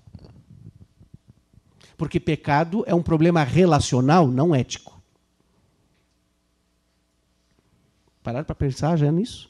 Porque 1.97 2.19
pecado 2.19 2.83
é 2.85 2.93
um 2.93 3.01
problema 3.01 3.43
relacional, 3.43 4.27
não 4.27 4.53
ético. 4.53 5.01
Parar 8.21 8.43
para 8.43 8.55
pensar 8.55 8.97
já 8.97 9.11
nisso? 9.11 9.49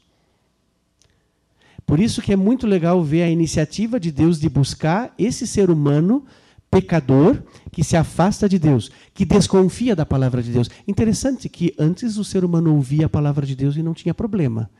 Por 1.84 1.98
isso 1.98 2.22
que 2.22 2.32
é 2.32 2.36
muito 2.36 2.66
legal 2.66 3.02
ver 3.02 3.22
a 3.24 3.28
iniciativa 3.28 3.98
de 3.98 4.12
Deus 4.12 4.38
de 4.38 4.48
buscar 4.48 5.12
esse 5.18 5.46
ser 5.46 5.70
humano 5.70 6.24
pecador 6.70 7.42
que 7.72 7.82
se 7.82 7.96
afasta 7.96 8.48
de 8.48 8.58
Deus, 8.58 8.90
que 9.12 9.24
desconfia 9.24 9.96
da 9.96 10.06
palavra 10.06 10.42
de 10.42 10.52
Deus. 10.52 10.70
Interessante 10.86 11.48
que 11.48 11.74
antes 11.78 12.16
o 12.16 12.24
ser 12.24 12.44
humano 12.44 12.74
ouvia 12.74 13.06
a 13.06 13.10
palavra 13.10 13.44
de 13.44 13.56
Deus 13.56 13.76
e 13.76 13.82
não 13.82 13.92
tinha 13.92 14.14
problema. 14.14 14.70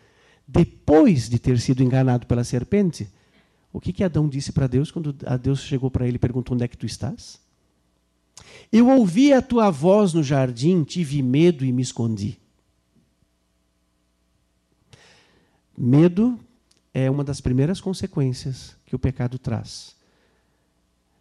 Depois 0.46 1.29
de 1.29 1.38
ter 1.38 1.59
sido 1.59 1.83
enganado 1.83 2.26
pela 2.26 2.44
serpente, 2.44 3.09
o 3.72 3.81
que, 3.81 3.92
que 3.92 4.05
Adão 4.05 4.29
disse 4.29 4.53
para 4.53 4.66
Deus 4.66 4.90
quando 4.90 5.14
a 5.26 5.37
Deus 5.37 5.61
chegou 5.61 5.90
para 5.90 6.07
ele 6.07 6.16
e 6.16 6.20
perguntou: 6.20 6.55
Onde 6.55 6.64
é 6.64 6.68
que 6.68 6.76
tu 6.76 6.87
estás? 6.87 7.40
Eu 8.72 8.88
ouvi 8.88 9.33
a 9.33 9.42
tua 9.42 9.70
voz 9.70 10.12
no 10.12 10.22
jardim, 10.22 10.83
tive 10.85 11.22
medo 11.22 11.64
e 11.64 11.72
me 11.72 11.83
escondi. 11.83 12.38
Medo 15.76 16.38
é 16.92 17.11
uma 17.11 17.24
das 17.24 17.40
primeiras 17.40 17.81
consequências 17.81 18.76
que 18.85 18.94
o 18.94 18.98
pecado 18.98 19.38
traz. 19.38 20.00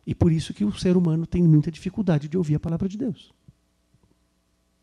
E 0.10 0.16
por 0.16 0.32
isso 0.32 0.56
que 0.56 0.66
o 0.66 0.76
ser 0.76 0.98
humano 0.98 1.28
tem 1.28 1.44
muita 1.44 1.70
dificuldade 1.70 2.28
de 2.28 2.36
ouvir 2.36 2.56
a 2.56 2.60
palavra 2.60 2.90
de 2.90 2.98
Deus. 2.98 3.32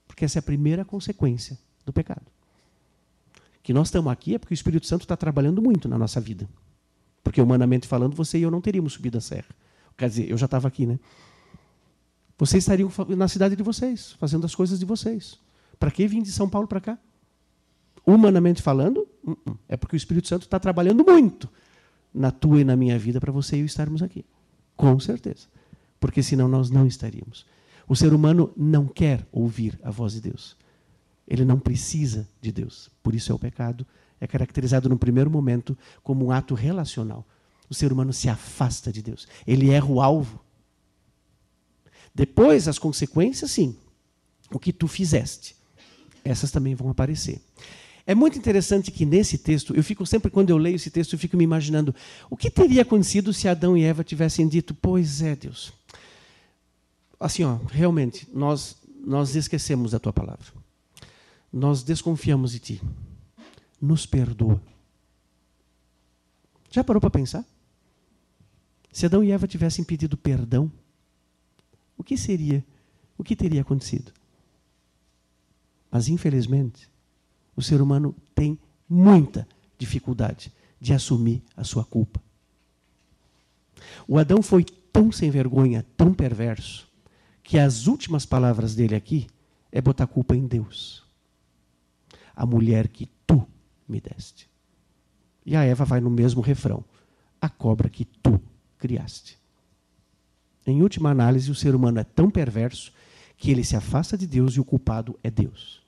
Porque 0.07 0.25
essa 0.25 0.39
é 0.39 0.41
a 0.41 0.43
primeira 0.43 0.85
consequência 0.85 1.59
do 1.85 1.93
pecado. 1.93 2.23
Que 3.61 3.73
nós 3.73 3.89
estamos 3.89 4.12
aqui 4.12 4.37
é 4.37 4.39
porque 4.39 4.53
o 4.53 4.55
Espírito 4.55 4.87
Santo 4.87 5.03
está 5.03 5.17
trabalhando 5.17 5.61
muito 5.61 5.89
na 5.89 5.99
nossa 5.99 6.21
vida. 6.21 6.49
Porque, 7.25 7.41
humanamente 7.41 7.89
falando, 7.89 8.15
você 8.15 8.39
e 8.39 8.43
eu 8.43 8.53
não 8.53 8.61
teríamos 8.61 8.93
subido 8.93 9.19
a 9.19 9.21
serra. 9.21 9.49
Quer 9.99 10.09
dizer, 10.09 10.31
eu 10.31 10.39
já 10.39 10.45
estava 10.45 10.69
aqui, 10.69 10.87
né? 10.87 10.97
Vocês 12.39 12.62
estariam 12.62 12.89
na 13.09 13.27
cidade 13.27 13.57
de 13.57 13.65
vocês, 13.65 14.12
fazendo 14.21 14.47
as 14.47 14.55
coisas 14.55 14.79
de 14.79 14.85
vocês. 14.85 15.41
Para 15.77 15.91
que 15.91 16.07
vir 16.07 16.23
de 16.23 16.31
São 16.31 16.49
Paulo 16.49 16.69
para 16.69 16.81
cá? 16.81 16.97
Humanamente 18.07 18.62
falando, 18.62 19.09
uh 19.25 19.33
-uh. 19.33 19.59
é 19.69 19.77
porque 19.77 19.97
o 19.97 19.99
Espírito 19.99 20.29
Santo 20.29 20.43
está 20.43 20.61
trabalhando 20.61 21.05
muito 21.05 21.51
na 22.15 22.31
tua 22.31 22.61
e 22.61 22.65
na 22.65 22.77
minha 22.77 22.97
vida 22.97 23.21
para 23.21 23.33
você 23.33 23.57
e 23.57 23.61
eu 23.61 23.67
estarmos 23.67 24.05
aqui. 24.05 24.25
Com 24.77 24.99
certeza. 25.01 25.49
Porque 25.99 26.23
senão 26.23 26.49
nós 26.49 26.71
não 26.71 26.87
estaríamos. 26.87 27.47
O 27.89 27.97
ser 27.97 28.12
humano 28.12 28.53
não 28.57 28.87
quer 28.87 29.27
ouvir 29.33 29.79
a 29.83 29.91
voz 29.91 30.12
de 30.12 30.21
Deus. 30.21 30.57
Ele 31.27 31.45
não 31.45 31.59
precisa 31.59 32.29
de 32.41 32.53
Deus. 32.53 32.91
Por 33.03 33.15
isso 33.15 33.33
é 33.33 33.35
o 33.35 33.39
pecado. 33.39 33.87
É 34.21 34.27
caracterizado 34.27 34.89
no 34.89 34.99
primeiro 34.99 35.31
momento 35.31 35.77
como 36.03 36.27
um 36.27 36.31
ato 36.31 36.55
relacional. 36.55 37.27
O 37.69 37.75
ser 37.75 37.93
humano 37.93 38.12
se 38.12 38.29
afasta 38.29 38.93
de 38.93 39.03
Deus. 39.03 39.27
Ele 39.47 39.71
erra 39.71 39.87
o 39.87 40.01
alvo. 40.01 40.41
Depois, 42.15 42.69
as 42.69 42.79
consequências, 42.79 43.51
sim. 43.51 43.77
O 44.51 44.59
que 44.59 44.73
tu 44.73 44.87
fizeste. 44.87 45.57
Essas 46.25 46.51
também 46.51 46.75
vão 46.75 46.89
aparecer. 46.91 47.41
É 48.07 48.14
muito 48.14 48.38
interessante 48.38 48.92
que 48.92 49.05
nesse 49.05 49.37
texto, 49.37 49.75
eu 49.75 49.83
fico 49.83 50.07
sempre, 50.07 50.31
quando 50.31 50.51
eu 50.51 50.57
leio 50.57 50.77
esse 50.77 50.90
texto, 50.90 51.14
eu 51.14 51.19
fico 51.19 51.37
me 51.37 51.42
imaginando 51.42 51.92
o 52.31 52.37
que 52.37 52.49
teria 52.49 52.83
acontecido 52.83 53.33
se 53.33 53.49
Adão 53.49 53.77
e 53.77 53.83
Eva 53.83 54.05
tivessem 54.05 54.47
dito: 54.47 54.73
Pois 54.75 55.21
é, 55.23 55.35
Deus. 55.35 55.73
Assim, 57.19 57.42
ó, 57.42 57.57
realmente, 57.69 58.29
nós, 58.33 58.77
nós 59.05 59.35
esquecemos 59.35 59.90
da 59.90 59.99
tua 59.99 60.12
palavra. 60.12 60.47
Nós 61.53 61.83
desconfiamos 61.83 62.53
de 62.53 62.61
ti. 62.61 62.83
Nos 63.81 64.07
perdoa. 64.07 64.62
Já 66.71 66.85
parou 66.85 67.01
para 67.01 67.11
pensar? 67.11 67.44
Se 68.92 69.07
Adão 69.07 69.25
e 69.25 69.33
Eva 69.33 69.48
tivessem 69.48 69.85
pedido 69.85 70.17
perdão, 70.17 70.71
o 71.98 72.04
que 72.04 72.17
seria? 72.17 72.65
O 73.19 73.25
que 73.25 73.35
teria 73.35 73.63
acontecido? 73.63 74.13
Mas, 75.90 76.09
infelizmente, 76.09 76.88
o 77.57 77.63
ser 77.63 77.81
humano 77.81 78.15
tem 78.35 78.59
muita 78.88 79.48
dificuldade 79.79 80.52
de 80.81 80.92
assumir 80.92 81.42
a 81.57 81.65
sua 81.65 81.85
culpa. 81.85 82.21
O 84.07 84.19
Adão 84.19 84.42
foi 84.42 84.65
tão 84.92 85.11
sem 85.11 85.31
vergonha, 85.31 85.85
tão 85.96 86.13
perverso, 86.13 86.88
que 87.42 87.59
as 87.59 87.87
últimas 87.87 88.27
palavras 88.27 88.75
dele 88.75 88.94
aqui 88.94 89.27
é 89.73 89.81
botar 89.81 90.07
culpa 90.07 90.37
em 90.37 90.46
Deus. 90.46 91.04
A 92.35 92.44
mulher 92.44 92.88
que 92.88 93.09
tu 93.27 93.46
me 93.88 94.00
deste. 94.00 94.48
E 95.44 95.54
a 95.57 95.63
Eva 95.63 95.85
vai 95.85 96.00
no 96.00 96.11
mesmo 96.11 96.40
refrão: 96.40 96.85
a 97.40 97.48
cobra 97.48 97.88
que 97.88 98.04
tu 98.04 98.40
criaste. 98.79 99.38
Em 100.67 100.83
última 100.83 101.11
análise, 101.11 101.50
o 101.50 101.54
ser 101.54 101.75
humano 101.75 102.00
é 102.00 102.04
tão 102.04 102.29
perverso 102.29 102.92
que 103.37 103.50
ele 103.50 103.63
se 103.63 103.77
afasta 103.77 104.19
de 104.19 104.27
Deus 104.27 104.54
e 104.54 104.61
o 104.61 104.65
culpado 104.65 105.19
é 105.23 105.31
Deus. 105.31 105.86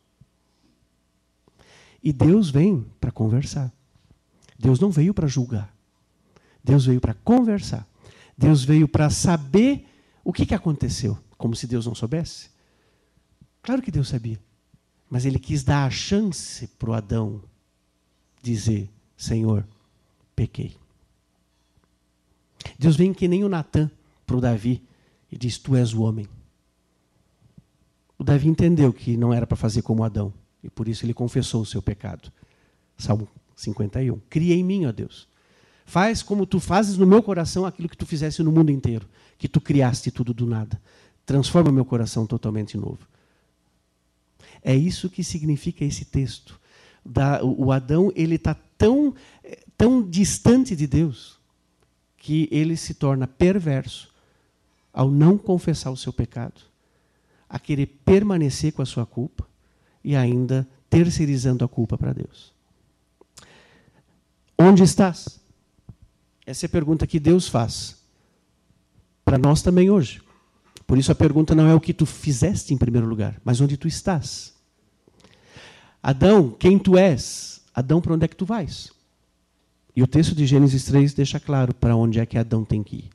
E 2.03 2.13
Deus 2.13 2.51
vem 2.51 2.87
para 3.01 3.11
conversar. 3.11 3.73
Deus 4.59 4.81
não 4.81 4.91
veio 4.91 5.13
para 5.13 5.27
julgar. 5.27 5.75
Deus 6.63 6.87
veio 6.87 7.01
para 7.01 7.15
conversar. 7.15 7.87
Deus 8.37 8.65
veio 8.65 8.87
para 8.87 9.11
saber 9.11 9.87
o 10.25 10.33
que, 10.33 10.47
que 10.47 10.55
aconteceu, 10.55 11.19
como 11.37 11.57
se 11.57 11.67
Deus 11.67 11.87
não 11.87 11.95
soubesse. 11.95 12.51
Claro 13.63 13.83
que 13.83 13.91
Deus 13.91 14.09
sabia. 14.09 14.41
Mas 15.11 15.25
ele 15.25 15.39
quis 15.39 15.63
dar 15.63 15.87
a 15.87 15.91
chance 15.91 16.67
para 16.79 16.91
o 16.91 16.95
Adão 16.95 17.43
dizer: 18.43 18.91
Senhor, 19.17 19.67
pequei. 20.37 20.77
Deus 22.79 22.97
vem 22.97 23.13
que 23.13 23.27
nem 23.27 23.43
o 23.43 23.49
Natan 23.49 23.91
para 24.27 24.37
o 24.37 24.41
Davi 24.41 24.83
e 25.33 25.37
diz: 25.37 25.59
Tu 25.59 25.75
és 25.75 25.95
o 25.95 26.03
homem. 26.03 26.29
O 28.19 28.25
Davi 28.25 28.49
entendeu 28.49 28.93
que 28.93 29.17
não 29.17 29.33
era 29.33 29.47
para 29.47 29.57
fazer 29.57 29.83
como 29.83 30.05
Adão 30.05 30.33
e 30.63 30.69
por 30.69 30.89
isso 30.89 31.05
ele 31.05 31.15
confessou 31.15 31.63
o 31.63 31.67
seu 31.67 31.81
pecado. 31.81 32.33
Salmo 32.97 33.29
51. 33.57 34.19
Cria 34.29 34.55
em 34.55 34.65
mim, 34.65 34.87
ó 34.87 34.93
Deus. 34.93 35.29
Faz 35.85 36.23
como 36.23 36.47
tu 36.47 36.61
fazes 36.61 36.99
no 36.99 37.07
meu 37.07 37.23
coração 37.23 37.65
aquilo 37.65 37.89
que 37.89 37.97
tu 37.97 38.05
fizesse 38.05 38.43
no 38.43 38.53
mundo 38.53 38.71
inteiro, 38.71 39.09
que 39.39 39.49
tu 39.49 39.61
criaste 39.61 40.11
tudo 40.11 40.35
do 40.35 40.47
nada. 40.47 40.81
Transforma 41.25 41.73
meu 41.73 41.85
coração 41.85 42.27
totalmente 42.27 42.77
novo. 42.77 43.07
É 44.63 44.75
isso 44.75 45.09
que 45.09 45.23
significa 45.25 45.85
esse 45.85 46.05
texto. 46.05 46.61
Da, 47.05 47.43
o 47.43 47.73
Adão 47.73 48.13
ele 48.15 48.35
está 48.35 48.55
tão, 48.77 49.15
tão 49.77 50.03
distante 50.03 50.77
de 50.77 50.87
Deus 50.87 51.39
que 52.17 52.49
ele 52.51 52.77
se 52.77 52.95
torna 52.95 53.27
perverso 53.27 54.13
ao 54.93 55.11
não 55.11 55.39
confessar 55.39 55.91
o 55.91 55.97
seu 55.97 56.13
pecado, 56.13 56.61
a 57.49 57.59
querer 57.59 57.87
permanecer 58.05 58.73
com 58.73 58.83
a 58.83 58.87
sua 58.87 59.07
culpa 59.07 59.49
e 60.03 60.17
ainda 60.17 60.67
terceirizando 60.89 61.65
a 61.65 61.69
culpa 61.69 61.97
para 61.99 62.13
Deus. 62.13 62.53
Onde 64.59 64.83
estás? 64.83 65.41
Essa 66.45 66.65
é 66.65 66.69
a 66.69 66.71
pergunta 66.71 67.07
que 67.07 67.21
Deus 67.21 67.47
faz 67.47 67.97
para 69.25 69.39
nós 69.39 69.61
também 69.63 69.91
hoje. 69.91 70.23
Por 70.87 70.97
isso 70.97 71.13
a 71.13 71.15
pergunta 71.15 71.55
não 71.55 71.69
é 71.69 71.75
o 71.75 71.81
que 71.81 71.93
tu 71.93 72.07
fizeste 72.07 72.73
em 72.73 72.79
primeiro 72.79 73.07
lugar, 73.07 73.39
mas 73.45 73.61
onde 73.61 73.77
tu 73.77 73.87
estás. 73.87 74.55
Adão, 76.03 76.51
quem 76.51 76.79
tu 76.79 76.97
és? 76.97 77.61
Adão, 77.75 78.01
para 78.01 78.15
onde 78.15 78.25
é 78.25 78.29
que 78.29 78.37
tu 78.37 78.47
vais? 78.47 78.91
E 79.95 80.03
o 80.03 80.07
texto 80.07 80.35
de 80.35 80.47
Gênesis 80.47 80.85
3 80.85 81.13
deixa 81.13 81.39
claro 81.39 81.75
para 81.75 81.95
onde 81.95 82.19
é 82.19 82.25
que 82.25 82.39
Adão 82.39 82.65
tem 82.65 82.83
que 82.83 82.97
ir. 82.97 83.11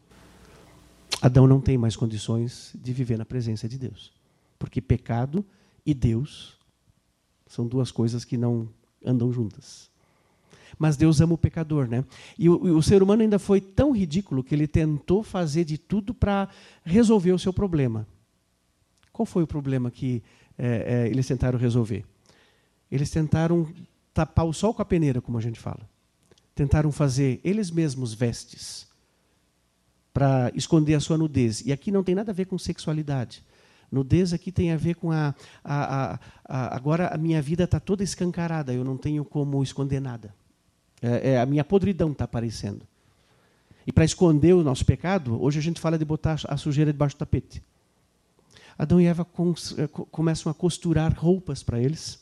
Adão 1.22 1.48
não 1.48 1.60
tem 1.60 1.78
mais 1.78 1.96
condições 1.96 2.72
de 2.76 2.94
viver 2.94 3.18
na 3.18 3.26
presença 3.26 3.68
de 3.68 3.78
Deus. 3.78 4.12
Porque 4.60 4.82
pecado 4.82 5.44
e 5.86 5.94
Deus 5.94 6.58
são 7.54 7.68
duas 7.68 7.91
coisas 7.91 8.26
que 8.26 8.36
não 8.36 8.68
andam 9.06 9.32
juntas. 9.32 9.88
Mas 10.80 10.97
Deus 10.97 11.22
ama 11.22 11.36
o 11.36 11.38
pecador, 11.38 11.88
né? 11.88 12.04
E 12.36 12.49
o, 12.49 12.78
o 12.78 12.82
ser 12.82 13.04
humano 13.04 13.22
ainda 13.22 13.38
foi 13.38 13.62
tão 13.62 13.91
ridículo 13.91 14.43
que 14.43 14.56
ele 14.56 14.68
tentou 14.68 15.22
fazer 15.22 15.64
de 15.64 15.78
tudo 15.78 16.16
para 16.16 16.49
resolver 16.84 17.32
o 17.32 17.38
seu 17.38 17.54
problema. 17.54 18.08
Qual 19.12 19.24
foi 19.24 19.43
o 19.43 19.47
problema 19.47 19.91
que 19.91 20.24
é, 20.58 21.06
é, 21.06 21.08
eles 21.08 21.28
tentaram 21.28 21.60
resolver? 21.60 22.04
Eles 22.91 23.12
tentaram 23.12 23.72
tapar 24.16 24.47
o 24.47 24.54
sol 24.54 24.74
com 24.74 24.82
a 24.82 24.86
peneira, 24.86 25.22
como 25.22 25.38
a 25.38 25.41
gente 25.41 25.60
fala. 25.60 25.88
Tentaram 26.56 26.91
fazer 26.91 27.39
eles 27.43 27.70
mesmos 27.70 28.16
vestes 28.16 28.88
para 30.12 30.51
esconder 30.56 30.95
a 30.95 30.99
sua 30.99 31.20
nudez. 31.20 31.62
E 31.62 31.72
aqui 31.72 31.91
não 31.91 32.04
tem 32.04 32.16
nada 32.16 32.32
a 32.32 32.34
ver 32.34 32.45
com 32.45 32.58
sexualidade. 32.58 33.43
Nudez 33.94 34.34
aqui 34.34 34.52
tem 34.52 34.72
a 34.72 34.76
ver 34.76 34.96
com 34.96 35.12
a. 35.12 35.36
a, 35.64 36.14
a, 36.14 36.20
a 36.46 36.76
agora 36.76 37.14
a 37.14 37.18
minha 37.18 37.39
vida 37.41 37.66
está 37.66 37.80
toda 37.80 38.04
escancarada, 38.04 38.74
eu 38.74 38.84
não 38.84 38.98
tenho 38.98 39.24
como 39.24 39.62
esconder 39.62 40.02
nada. 40.02 40.34
É, 41.00 41.34
é, 41.34 41.39
a 41.39 41.46
minha 41.46 41.64
podridão 41.64 42.12
está 42.12 42.26
aparecendo. 42.26 42.88
E 43.86 43.91
para 43.91 44.04
esconder 44.04 44.54
o 44.54 44.64
nosso 44.64 44.84
pecado, 44.84 45.39
hoje 45.39 45.60
a 45.60 45.62
gente 45.62 45.80
fala 45.80 45.96
de 45.96 46.06
botar 46.06 46.39
a 46.48 46.58
sujeira 46.58 46.91
debaixo 46.91 47.16
do 47.16 47.20
tapete. 47.20 47.62
Adão 48.76 49.00
e 49.00 49.06
Eva 49.06 49.28
é, 49.78 49.88
começam 49.88 50.52
a 50.52 50.56
costurar 50.56 51.14
roupas 51.16 51.62
para 51.62 51.80
eles. 51.80 52.20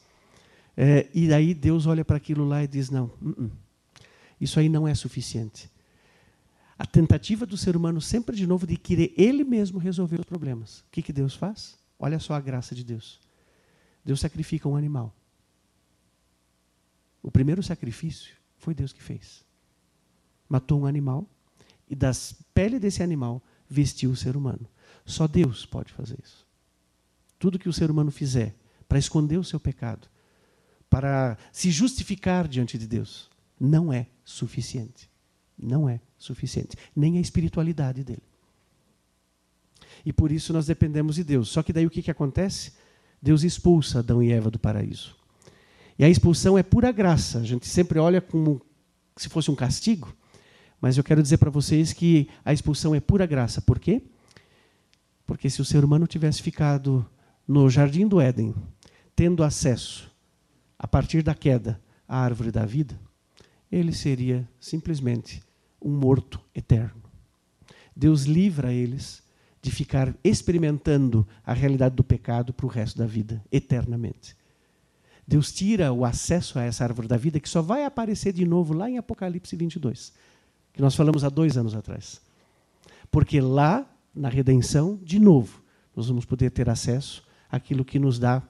É, 0.75 1.07
e 1.13 1.29
daí 1.29 1.53
Deus 1.53 1.85
olha 1.85 2.03
para 2.03 2.17
aquilo 2.17 2.45
lá 2.45 2.65
e 2.65 2.67
diz: 2.67 2.89
não, 2.89 3.05
uh 3.21 3.29
-uh, 3.29 3.51
isso 4.41 4.59
aí 4.59 4.67
não 4.67 4.85
é 4.85 4.93
suficiente. 4.93 5.70
A 6.81 6.85
tentativa 6.87 7.45
do 7.45 7.55
ser 7.55 7.77
humano 7.77 8.01
sempre 8.01 8.35
de 8.35 8.47
novo 8.47 8.65
de 8.65 8.75
querer 8.75 9.13
ele 9.15 9.43
mesmo 9.43 9.77
resolver 9.77 10.19
os 10.19 10.25
problemas. 10.25 10.79
O 10.79 10.85
que, 10.89 11.03
que 11.03 11.13
Deus 11.13 11.35
faz? 11.35 11.77
Olha 11.99 12.17
só 12.17 12.33
a 12.33 12.41
graça 12.41 12.73
de 12.73 12.83
Deus. 12.83 13.19
Deus 14.03 14.19
sacrifica 14.19 14.67
um 14.67 14.75
animal. 14.75 15.15
O 17.21 17.29
primeiro 17.29 17.61
sacrifício 17.61 18.33
foi 18.57 18.73
Deus 18.73 18.91
que 18.91 19.03
fez. 19.03 19.45
Matou 20.49 20.81
um 20.81 20.87
animal 20.87 21.29
e 21.87 21.95
das 21.95 22.33
pele 22.51 22.79
desse 22.79 23.03
animal 23.03 23.43
vestiu 23.69 24.09
o 24.09 24.15
ser 24.15 24.35
humano. 24.35 24.67
Só 25.05 25.27
Deus 25.27 25.67
pode 25.67 25.93
fazer 25.93 26.17
isso. 26.23 26.47
Tudo 27.37 27.59
que 27.59 27.69
o 27.69 27.73
ser 27.73 27.91
humano 27.91 28.09
fizer 28.09 28.55
para 28.89 28.97
esconder 28.97 29.37
o 29.37 29.43
seu 29.43 29.59
pecado, 29.59 30.07
para 30.89 31.37
se 31.51 31.69
justificar 31.69 32.47
diante 32.47 32.75
de 32.75 32.87
Deus, 32.87 33.29
não 33.59 33.93
é 33.93 34.07
suficiente. 34.25 35.10
Não 35.61 35.87
é 35.87 35.99
suficiente. 36.17 36.75
Nem 36.95 37.17
a 37.17 37.21
espiritualidade 37.21 38.03
dele. 38.03 38.23
E 40.05 40.11
por 40.11 40.31
isso 40.31 40.51
nós 40.51 40.65
dependemos 40.65 41.15
de 41.15 41.23
Deus. 41.23 41.49
Só 41.49 41.61
que 41.61 41.71
daí 41.71 41.85
o 41.85 41.89
que, 41.89 42.01
que 42.01 42.11
acontece? 42.11 42.73
Deus 43.21 43.43
expulsa 43.43 43.99
Adão 43.99 44.21
e 44.21 44.31
Eva 44.31 44.49
do 44.49 44.57
paraíso. 44.57 45.15
E 45.97 46.03
a 46.03 46.09
expulsão 46.09 46.57
é 46.57 46.63
pura 46.63 46.91
graça. 46.91 47.39
A 47.39 47.43
gente 47.43 47.67
sempre 47.67 47.99
olha 47.99 48.19
como 48.19 48.61
se 49.15 49.29
fosse 49.29 49.51
um 49.51 49.55
castigo, 49.55 50.15
mas 50.79 50.97
eu 50.97 51.03
quero 51.03 51.21
dizer 51.21 51.37
para 51.37 51.51
vocês 51.51 51.93
que 51.93 52.27
a 52.43 52.51
expulsão 52.51 52.95
é 52.95 52.99
pura 52.99 53.27
graça. 53.27 53.61
Por 53.61 53.79
quê? 53.79 54.01
Porque 55.27 55.49
se 55.49 55.61
o 55.61 55.65
ser 55.65 55.85
humano 55.85 56.07
tivesse 56.07 56.41
ficado 56.41 57.05
no 57.47 57.69
jardim 57.69 58.07
do 58.07 58.19
Éden, 58.19 58.55
tendo 59.15 59.43
acesso, 59.43 60.09
a 60.79 60.87
partir 60.87 61.21
da 61.21 61.35
queda, 61.35 61.79
à 62.07 62.17
árvore 62.17 62.51
da 62.51 62.65
vida, 62.65 62.99
ele 63.71 63.93
seria 63.93 64.47
simplesmente 64.59 65.41
um 65.81 65.91
morto 65.91 66.39
eterno. 66.53 67.01
Deus 67.95 68.23
livra 68.23 68.71
eles 68.71 69.23
de 69.61 69.69
ficar 69.69 70.15
experimentando 70.23 71.27
a 71.45 71.53
realidade 71.53 71.95
do 71.95 72.03
pecado 72.03 72.53
para 72.53 72.65
o 72.65 72.69
resto 72.69 72.97
da 72.97 73.05
vida, 73.05 73.43
eternamente. 73.51 74.35
Deus 75.27 75.51
tira 75.51 75.93
o 75.93 76.03
acesso 76.03 76.57
a 76.57 76.63
essa 76.63 76.83
árvore 76.83 77.07
da 77.07 77.15
vida 77.15 77.39
que 77.39 77.47
só 77.47 77.61
vai 77.61 77.85
aparecer 77.85 78.33
de 78.33 78.45
novo 78.45 78.73
lá 78.73 78.89
em 78.89 78.97
Apocalipse 78.97 79.55
22, 79.55 80.13
que 80.73 80.81
nós 80.81 80.95
falamos 80.95 81.23
há 81.23 81.29
dois 81.29 81.57
anos 81.57 81.75
atrás. 81.75 82.21
Porque 83.11 83.39
lá, 83.39 83.85
na 84.15 84.29
redenção, 84.29 84.99
de 85.03 85.19
novo, 85.19 85.61
nós 85.95 86.07
vamos 86.07 86.25
poder 86.25 86.49
ter 86.49 86.69
acesso 86.69 87.23
àquilo 87.49 87.85
que 87.85 87.99
nos 87.99 88.17
dá 88.17 88.41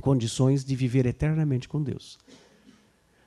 condições 0.00 0.64
de 0.64 0.74
viver 0.74 1.06
eternamente 1.06 1.68
com 1.68 1.82
Deus. 1.82 2.18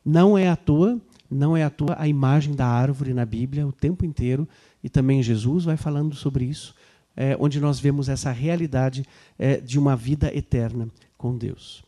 Não 0.03 0.37
é 0.37 0.49
à 0.49 0.55
toa, 0.55 0.99
não 1.29 1.55
é 1.55 1.63
à 1.63 1.69
toa 1.69 1.95
a 1.97 2.07
imagem 2.07 2.53
da 2.55 2.67
árvore 2.67 3.13
na 3.13 3.25
Bíblia 3.25 3.67
o 3.67 3.71
tempo 3.71 4.05
inteiro, 4.05 4.47
e 4.83 4.89
também 4.89 5.23
Jesus 5.23 5.65
vai 5.65 5.77
falando 5.77 6.15
sobre 6.15 6.45
isso, 6.45 6.75
é, 7.15 7.35
onde 7.39 7.59
nós 7.59 7.79
vemos 7.79 8.09
essa 8.09 8.31
realidade 8.31 9.05
é, 9.37 9.57
de 9.57 9.79
uma 9.79 9.95
vida 9.95 10.35
eterna 10.35 10.89
com 11.17 11.37
Deus. 11.37 11.83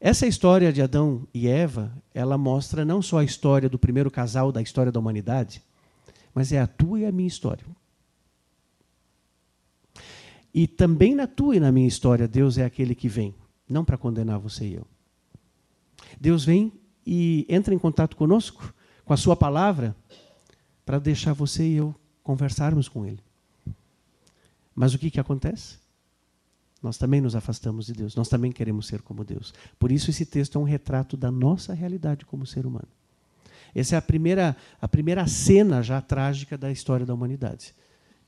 Essa 0.00 0.26
história 0.26 0.72
de 0.72 0.82
Adão 0.82 1.26
e 1.32 1.48
Eva, 1.48 1.92
ela 2.12 2.36
mostra 2.36 2.84
não 2.84 3.00
só 3.00 3.18
a 3.18 3.24
história 3.24 3.68
do 3.68 3.78
primeiro 3.78 4.10
casal 4.10 4.52
da 4.52 4.60
história 4.60 4.92
da 4.92 5.00
humanidade, 5.00 5.62
mas 6.34 6.52
é 6.52 6.60
a 6.60 6.66
tua 6.66 7.00
e 7.00 7.06
a 7.06 7.12
minha 7.12 7.28
história. 7.28 7.64
E 10.52 10.66
também 10.66 11.14
na 11.14 11.26
tua 11.26 11.56
e 11.56 11.60
na 11.60 11.72
minha 11.72 11.88
história, 11.88 12.28
Deus 12.28 12.58
é 12.58 12.64
aquele 12.64 12.94
que 12.94 13.08
vem, 13.08 13.34
não 13.68 13.84
para 13.84 13.96
condenar 13.96 14.38
você 14.38 14.66
e 14.66 14.74
eu. 14.74 14.86
Deus 16.20 16.44
vem 16.44 16.72
e 17.06 17.46
entra 17.48 17.74
em 17.74 17.78
contato 17.78 18.16
conosco, 18.16 18.72
com 19.04 19.12
a 19.12 19.16
sua 19.16 19.36
palavra, 19.36 19.94
para 20.84 20.98
deixar 20.98 21.32
você 21.32 21.66
e 21.66 21.76
eu 21.76 21.94
conversarmos 22.22 22.88
com 22.88 23.06
Ele. 23.06 23.20
Mas 24.74 24.94
o 24.94 24.98
que, 24.98 25.10
que 25.10 25.20
acontece? 25.20 25.78
Nós 26.82 26.98
também 26.98 27.20
nos 27.20 27.34
afastamos 27.34 27.86
de 27.86 27.94
Deus, 27.94 28.14
nós 28.14 28.28
também 28.28 28.52
queremos 28.52 28.86
ser 28.86 29.00
como 29.00 29.24
Deus. 29.24 29.54
Por 29.78 29.90
isso, 29.90 30.10
esse 30.10 30.26
texto 30.26 30.58
é 30.58 30.60
um 30.60 30.64
retrato 30.64 31.16
da 31.16 31.30
nossa 31.30 31.72
realidade 31.72 32.26
como 32.26 32.46
ser 32.46 32.66
humano. 32.66 32.88
Essa 33.74 33.96
é 33.96 33.98
a 33.98 34.02
primeira, 34.02 34.56
a 34.80 34.86
primeira 34.86 35.26
cena 35.26 35.82
já 35.82 36.00
trágica 36.00 36.56
da 36.56 36.70
história 36.70 37.06
da 37.06 37.14
humanidade, 37.14 37.74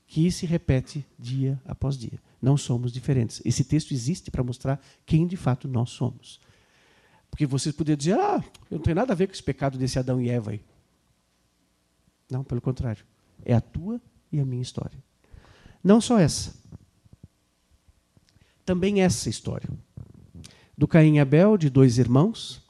que 0.07 0.31
se 0.31 0.45
repete 0.45 1.05
dia 1.17 1.61
após 1.65 1.97
dia. 1.97 2.19
Não 2.41 2.57
somos 2.57 2.91
diferentes. 2.91 3.41
Esse 3.45 3.63
texto 3.63 3.93
existe 3.93 4.31
para 4.31 4.43
mostrar 4.43 4.81
quem 5.05 5.27
de 5.27 5.37
fato 5.37 5.67
nós 5.67 5.91
somos. 5.91 6.39
Porque 7.29 7.45
vocês 7.45 7.75
poderiam 7.75 7.97
dizer, 7.97 8.19
ah, 8.19 8.43
eu 8.69 8.77
não 8.77 8.83
tenho 8.83 8.95
nada 8.95 9.13
a 9.13 9.15
ver 9.15 9.27
com 9.27 9.33
esse 9.33 9.43
pecado 9.43 9.77
desse 9.77 9.99
Adão 9.99 10.19
e 10.21 10.29
Eva 10.29 10.51
aí. 10.51 10.61
Não, 12.29 12.43
pelo 12.43 12.61
contrário. 12.61 13.05
É 13.45 13.53
a 13.53 13.61
tua 13.61 14.01
e 14.31 14.39
a 14.39 14.45
minha 14.45 14.61
história. 14.61 14.97
Não 15.83 16.01
só 16.01 16.19
essa 16.19 16.53
também 18.67 19.01
essa 19.01 19.29
história. 19.29 19.69
Do 20.77 20.89
Caim 20.89 21.15
e 21.15 21.19
Abel, 21.21 21.57
de 21.57 21.69
dois 21.69 21.97
irmãos, 21.97 22.61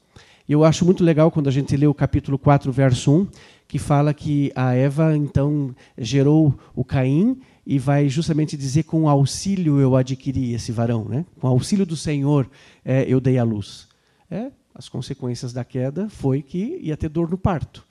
E 0.47 0.53
eu 0.53 0.63
acho 0.63 0.85
muito 0.85 1.03
legal 1.03 1.29
quando 1.29 1.49
a 1.49 1.51
gente 1.51 1.75
lê 1.75 1.87
o 1.87 1.93
capítulo 1.93 2.39
4, 2.39 2.71
verso 2.71 3.11
1, 3.11 3.27
que 3.67 3.77
fala 3.77 4.13
que 4.13 4.49
a 4.55 4.73
Eva 4.73 5.17
então 5.17 5.75
gerou 5.97 6.57
o 6.73 6.85
Caim 6.85 7.41
e 7.65 7.77
vai 7.77 8.07
justamente 8.07 8.55
dizer 8.55 8.83
com 8.83 9.09
auxílio 9.09 9.81
eu 9.81 9.93
adquiri 9.93 10.53
esse 10.53 10.71
varão, 10.71 11.03
né? 11.03 11.25
Com 11.41 11.47
auxílio 11.47 11.85
do 11.85 11.97
Senhor 11.97 12.49
é, 12.85 13.03
eu 13.09 13.19
dei 13.19 13.37
a 13.37 13.43
luz. 13.43 13.86
É, 14.29 14.51
as 14.73 14.89
consequências 14.89 15.53
da 15.53 15.63
queda 15.63 16.09
foi 16.09 16.41
que 16.41 16.77
ia 16.81 16.97
ter 16.97 17.09
dor 17.09 17.29
no 17.29 17.37
parto. 17.37 17.87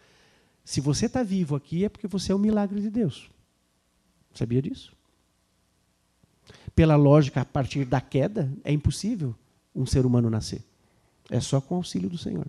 Se 0.65 0.81
você 0.81 1.07
está 1.07 1.23
vivo 1.23 1.55
aqui 1.57 1.85
é 1.85 1.89
porque 1.89 2.07
você 2.07 2.33
é 2.33 2.35
um 2.35 2.39
milagre 2.39 2.81
de 2.81 2.91
Deus. 2.91 3.31
Sabia 4.35 4.61
disso? 4.61 4.95
Pela 6.75 6.97
lógica, 6.97 7.41
a 7.41 7.45
partir 7.45 7.85
da 7.85 8.01
queda 8.01 8.53
é 8.63 8.73
impossível 8.73 9.35
um 9.75 9.87
ser 9.87 10.05
humano 10.05 10.29
nascer. 10.29 10.63
É 11.31 11.41
só 11.41 11.61
com 11.61 11.75
o 11.75 11.79
auxílio 11.79 12.09
do 12.09 12.19
Senhor. 12.19 12.47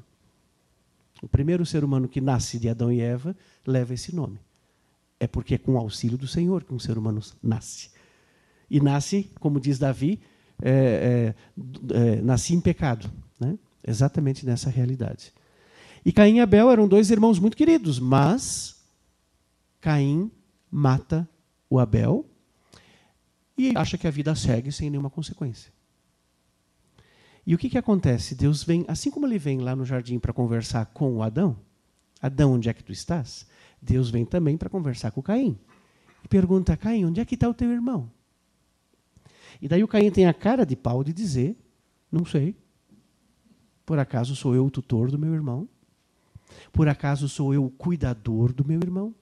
O 1.22 1.28
primeiro 1.28 1.66
ser 1.66 1.84
humano 1.84 2.08
que 2.08 2.22
nasce 2.22 2.60
de 2.60 2.70
Adão 2.70 2.92
e 2.92 3.02
Eva 3.02 3.36
leva 3.66 3.94
esse 3.94 4.14
nome. 4.14 4.40
É 5.20 5.28
porque 5.28 5.56
é 5.56 5.58
com 5.58 5.74
o 5.74 5.78
auxílio 5.78 6.18
do 6.18 6.28
Senhor 6.28 6.64
que 6.64 6.74
um 6.74 6.80
ser 6.80 6.98
humano 6.98 7.22
nasce. 7.42 7.90
E 8.70 8.80
nasce, 8.80 9.32
como 9.40 9.60
diz 9.60 9.80
Davi, 9.80 10.20
é, 10.62 11.34
é, 11.94 11.96
é, 11.96 12.22
nasci 12.22 12.54
em 12.54 12.62
pecado. 12.62 13.12
Né? 13.40 13.58
Exatamente 13.86 14.46
nessa 14.46 14.70
realidade. 14.70 15.34
E 16.06 16.12
Caim 16.12 16.38
e 16.38 16.40
Abel 16.40 16.72
eram 16.72 16.88
dois 16.88 17.10
irmãos 17.10 17.40
muito 17.40 17.58
queridos, 17.58 18.00
mas 18.00 18.82
Caim 19.82 20.32
mata 20.70 21.28
o 21.70 21.80
Abel 21.80 22.26
e 23.58 23.72
acha 23.76 23.98
que 23.98 24.08
a 24.08 24.12
vida 24.12 24.36
segue 24.36 24.72
sem 24.72 24.90
nenhuma 24.90 25.10
consequência. 25.10 25.72
E 27.46 27.56
o 27.56 27.58
que, 27.58 27.70
que 27.70 27.78
acontece? 27.78 28.36
Deus 28.36 28.64
vem, 28.64 28.86
assim 28.88 29.10
como 29.10 29.26
ele 29.26 29.40
vem 29.40 29.60
lá 29.60 29.76
no 29.76 29.86
jardim 29.86 30.20
para 30.20 30.34
conversar 30.34 30.86
com 30.88 31.16
o 31.16 31.24
Adão, 31.24 31.58
Adão, 32.22 32.54
onde 32.54 32.70
é 32.70 32.74
que 32.74 32.84
tu 32.84 32.92
estás? 32.92 33.46
Deus 33.82 34.10
vem 34.10 34.26
também 34.26 34.58
para 34.58 34.70
conversar 34.70 35.12
com 35.12 35.22
Caim. 35.22 35.58
E 36.24 36.28
pergunta 36.28 36.74
a 36.74 36.78
Caim, 36.78 37.06
onde 37.06 37.20
é 37.20 37.26
que 37.26 37.36
está 37.36 37.48
o 37.48 37.54
teu 37.54 37.72
irmão? 37.72 38.12
E 39.62 39.68
daí 39.68 39.84
o 39.84 39.88
Caim 39.88 40.12
tem 40.12 40.26
a 40.26 40.34
cara 40.34 40.66
de 40.66 40.76
pau 40.76 41.04
de 41.04 41.14
dizer, 41.14 41.56
não 42.12 42.26
sei. 42.26 42.56
Por 43.88 43.98
acaso 44.00 44.36
sou 44.36 44.54
eu 44.54 44.66
o 44.66 44.70
tutor 44.70 45.10
do 45.10 45.18
meu 45.18 45.34
irmão? 45.34 45.66
Por 46.74 46.90
acaso 46.90 47.30
sou 47.30 47.54
eu 47.54 47.64
o 47.64 47.70
cuidador 47.70 48.52
do 48.52 48.68
meu 48.68 48.82
irmão? 48.84 49.16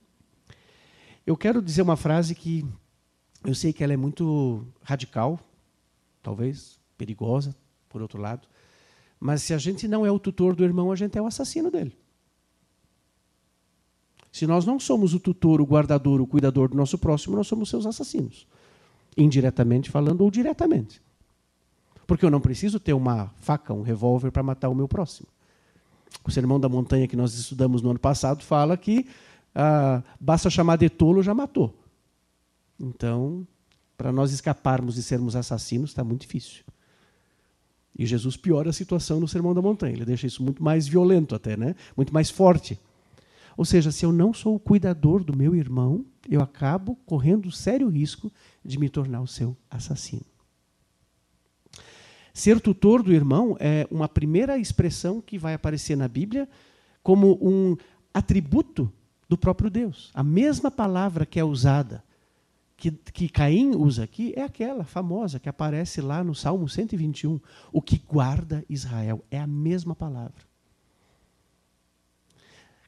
Eu 1.23 1.37
quero 1.37 1.61
dizer 1.61 1.83
uma 1.83 1.95
frase 1.95 2.33
que 2.33 2.65
eu 3.45 3.53
sei 3.53 3.71
que 3.71 3.83
ela 3.83 3.93
é 3.93 3.97
muito 3.97 4.65
radical, 4.81 5.39
talvez 6.19 6.79
perigosa, 6.97 7.55
por 7.87 8.01
outro 8.01 8.19
lado. 8.19 8.47
Mas 9.19 9.43
se 9.43 9.53
a 9.53 9.59
gente 9.59 9.87
não 9.87 10.03
é 10.03 10.09
o 10.09 10.17
tutor 10.17 10.55
do 10.55 10.63
irmão, 10.63 10.91
a 10.91 10.95
gente 10.95 11.15
é 11.15 11.21
o 11.21 11.27
assassino 11.27 11.69
dele. 11.69 11.95
Se 14.31 14.47
nós 14.47 14.65
não 14.65 14.79
somos 14.79 15.13
o 15.13 15.19
tutor, 15.19 15.61
o 15.61 15.65
guardador, 15.65 16.19
o 16.19 16.25
cuidador 16.25 16.69
do 16.69 16.75
nosso 16.75 16.97
próximo, 16.97 17.35
nós 17.35 17.45
somos 17.45 17.69
seus 17.69 17.85
assassinos. 17.85 18.47
Indiretamente 19.15 19.91
falando 19.91 20.21
ou 20.21 20.31
diretamente. 20.31 21.05
Porque 22.05 22.25
eu 22.25 22.29
não 22.29 22.39
preciso 22.41 22.79
ter 22.79 22.93
uma 22.93 23.31
faca, 23.39 23.73
um 23.73 23.81
revólver 23.81 24.31
para 24.31 24.43
matar 24.43 24.69
o 24.69 24.75
meu 24.75 24.87
próximo. 24.87 25.27
O 26.23 26.31
Sermão 26.31 26.59
da 26.59 26.69
Montanha 26.69 27.07
que 27.07 27.15
nós 27.15 27.33
estudamos 27.33 27.81
no 27.81 27.89
ano 27.89 27.99
passado 27.99 28.43
fala 28.43 28.77
que 28.77 29.07
ah, 29.53 30.03
basta 30.19 30.49
chamar 30.49 30.77
de 30.77 30.89
tolo, 30.89 31.23
já 31.23 31.33
matou. 31.33 31.73
Então, 32.79 33.47
para 33.97 34.11
nós 34.11 34.31
escaparmos 34.31 34.95
de 34.95 35.03
sermos 35.03 35.35
assassinos, 35.35 35.91
está 35.91 36.03
muito 36.03 36.21
difícil. 36.21 36.63
E 37.97 38.05
Jesus 38.05 38.35
piora 38.35 38.69
a 38.69 38.73
situação 38.73 39.19
no 39.19 39.27
Sermão 39.27 39.53
da 39.53 39.61
Montanha. 39.61 39.93
Ele 39.93 40.05
deixa 40.05 40.27
isso 40.27 40.43
muito 40.43 40.61
mais 40.61 40.87
violento 40.87 41.33
até, 41.33 41.55
né? 41.55 41.75
Muito 41.95 42.13
mais 42.13 42.29
forte. 42.29 42.77
Ou 43.55 43.63
seja, 43.63 43.89
se 43.91 44.05
eu 44.05 44.11
não 44.11 44.33
sou 44.33 44.55
o 44.55 44.59
cuidador 44.59 45.23
do 45.23 45.35
meu 45.35 45.55
irmão, 45.55 46.05
eu 46.29 46.41
acabo 46.41 46.97
correndo 47.05 47.49
sério 47.51 47.87
risco 47.87 48.29
de 48.63 48.77
me 48.77 48.89
tornar 48.89 49.21
o 49.21 49.27
seu 49.27 49.55
assassino. 49.71 50.25
Ser 52.35 52.59
tutor 52.59 53.01
do 53.01 53.13
irmão 53.13 53.55
é 53.61 53.87
uma 53.89 54.09
primeira 54.09 54.57
expressão 54.57 55.21
que 55.21 55.39
vai 55.39 55.53
aparecer 55.53 55.95
na 55.95 56.05
Bíblia 56.05 56.49
como 57.01 57.39
um 57.41 57.77
atributo 58.13 58.91
do 59.29 59.37
próprio 59.37 59.69
Deus. 59.69 60.11
A 60.13 60.21
mesma 60.21 60.69
palavra 60.69 61.25
que 61.25 61.39
é 61.39 61.45
usada 61.45 62.03
que, 62.75 62.91
que 62.91 63.29
Caim 63.29 63.73
usa 63.73 64.03
aqui 64.03 64.33
é 64.35 64.41
aquela 64.41 64.83
famosa 64.83 65.39
que 65.39 65.47
aparece 65.47 66.01
lá 66.01 66.25
no 66.25 66.35
Salmo 66.35 66.67
121. 66.67 67.39
O 67.71 67.81
que 67.81 67.97
guarda 67.97 68.65
Israel. 68.67 69.23
É 69.31 69.39
a 69.39 69.47
mesma 69.47 69.95
palavra. 69.95 70.43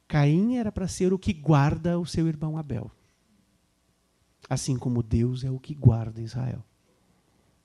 Caim 0.06 0.58
era 0.58 0.70
para 0.70 0.86
ser 0.86 1.14
o 1.14 1.18
que 1.18 1.32
guarda 1.32 1.98
o 1.98 2.04
seu 2.04 2.28
irmão 2.28 2.58
Abel. 2.58 2.90
Assim 4.46 4.76
como 4.76 5.02
Deus 5.02 5.42
é 5.42 5.50
o 5.50 5.58
que 5.58 5.74
guarda 5.74 6.20
Israel. 6.20 6.62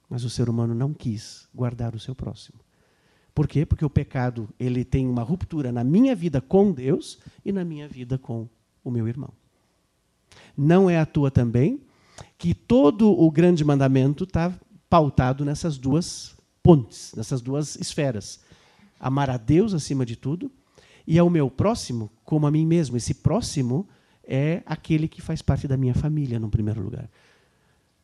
Mas 0.10 0.24
o 0.24 0.30
ser 0.30 0.50
humano 0.50 0.74
não 0.74 0.94
quis 0.94 1.48
guardar 1.54 1.96
o 1.96 2.00
seu 2.00 2.14
próximo. 2.14 2.60
Por 3.34 3.48
quê? 3.48 3.66
Porque 3.66 3.84
o 3.84 3.90
pecado 3.90 4.48
ele 4.60 4.86
tem 4.86 5.08
uma 5.08 5.24
ruptura 5.24 5.72
na 5.72 5.84
minha 5.84 6.16
vida 6.16 6.40
com 6.40 6.72
Deus 6.72 7.18
e 7.44 7.52
na 7.52 7.66
minha 7.66 7.88
vida 7.88 8.18
com 8.18 8.48
o 8.84 8.92
meu 8.92 9.08
irmão. 9.08 9.32
Não 10.56 10.90
é 10.90 11.00
à 11.00 11.06
toa 11.06 11.32
também 11.32 11.82
que 12.38 12.54
todo 12.54 13.10
o 13.10 13.32
grande 13.32 13.64
mandamento 13.64 14.24
está 14.24 14.54
pautado 14.88 15.44
nessas 15.44 15.78
duas 15.78 16.36
pontes, 16.62 17.14
nessas 17.16 17.42
duas 17.42 17.76
esferas. 17.76 18.40
Amar 19.00 19.30
a 19.30 19.38
Deus 19.38 19.74
acima 19.74 20.06
de 20.06 20.16
tudo 20.16 20.52
e 21.08 21.18
ao 21.18 21.30
meu 21.30 21.50
próximo 21.50 22.12
como 22.24 22.46
a 22.46 22.52
mim 22.52 22.66
mesmo. 22.66 22.96
Esse 22.96 23.16
próximo 23.16 23.88
é 24.24 24.62
aquele 24.66 25.08
que 25.08 25.22
faz 25.22 25.42
parte 25.42 25.68
da 25.68 25.76
minha 25.76 25.94
família, 25.94 26.40
no 26.40 26.50
primeiro 26.50 26.82
lugar. 26.82 27.10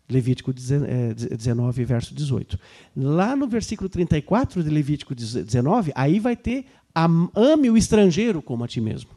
Levítico 0.09 0.51
19, 0.51 1.81
é, 1.81 1.85
verso 1.85 2.15
18. 2.15 2.59
Lá 2.95 3.35
no 3.35 3.47
versículo 3.47 3.87
34 3.87 4.63
de 4.63 4.69
Levítico 4.69 5.13
19, 5.13 5.91
aí 5.95 6.19
vai 6.19 6.35
ter 6.35 6.65
ame 6.95 7.69
o 7.69 7.77
estrangeiro 7.77 8.41
como 8.41 8.63
a 8.63 8.67
ti 8.67 8.81
mesmo. 8.81 9.11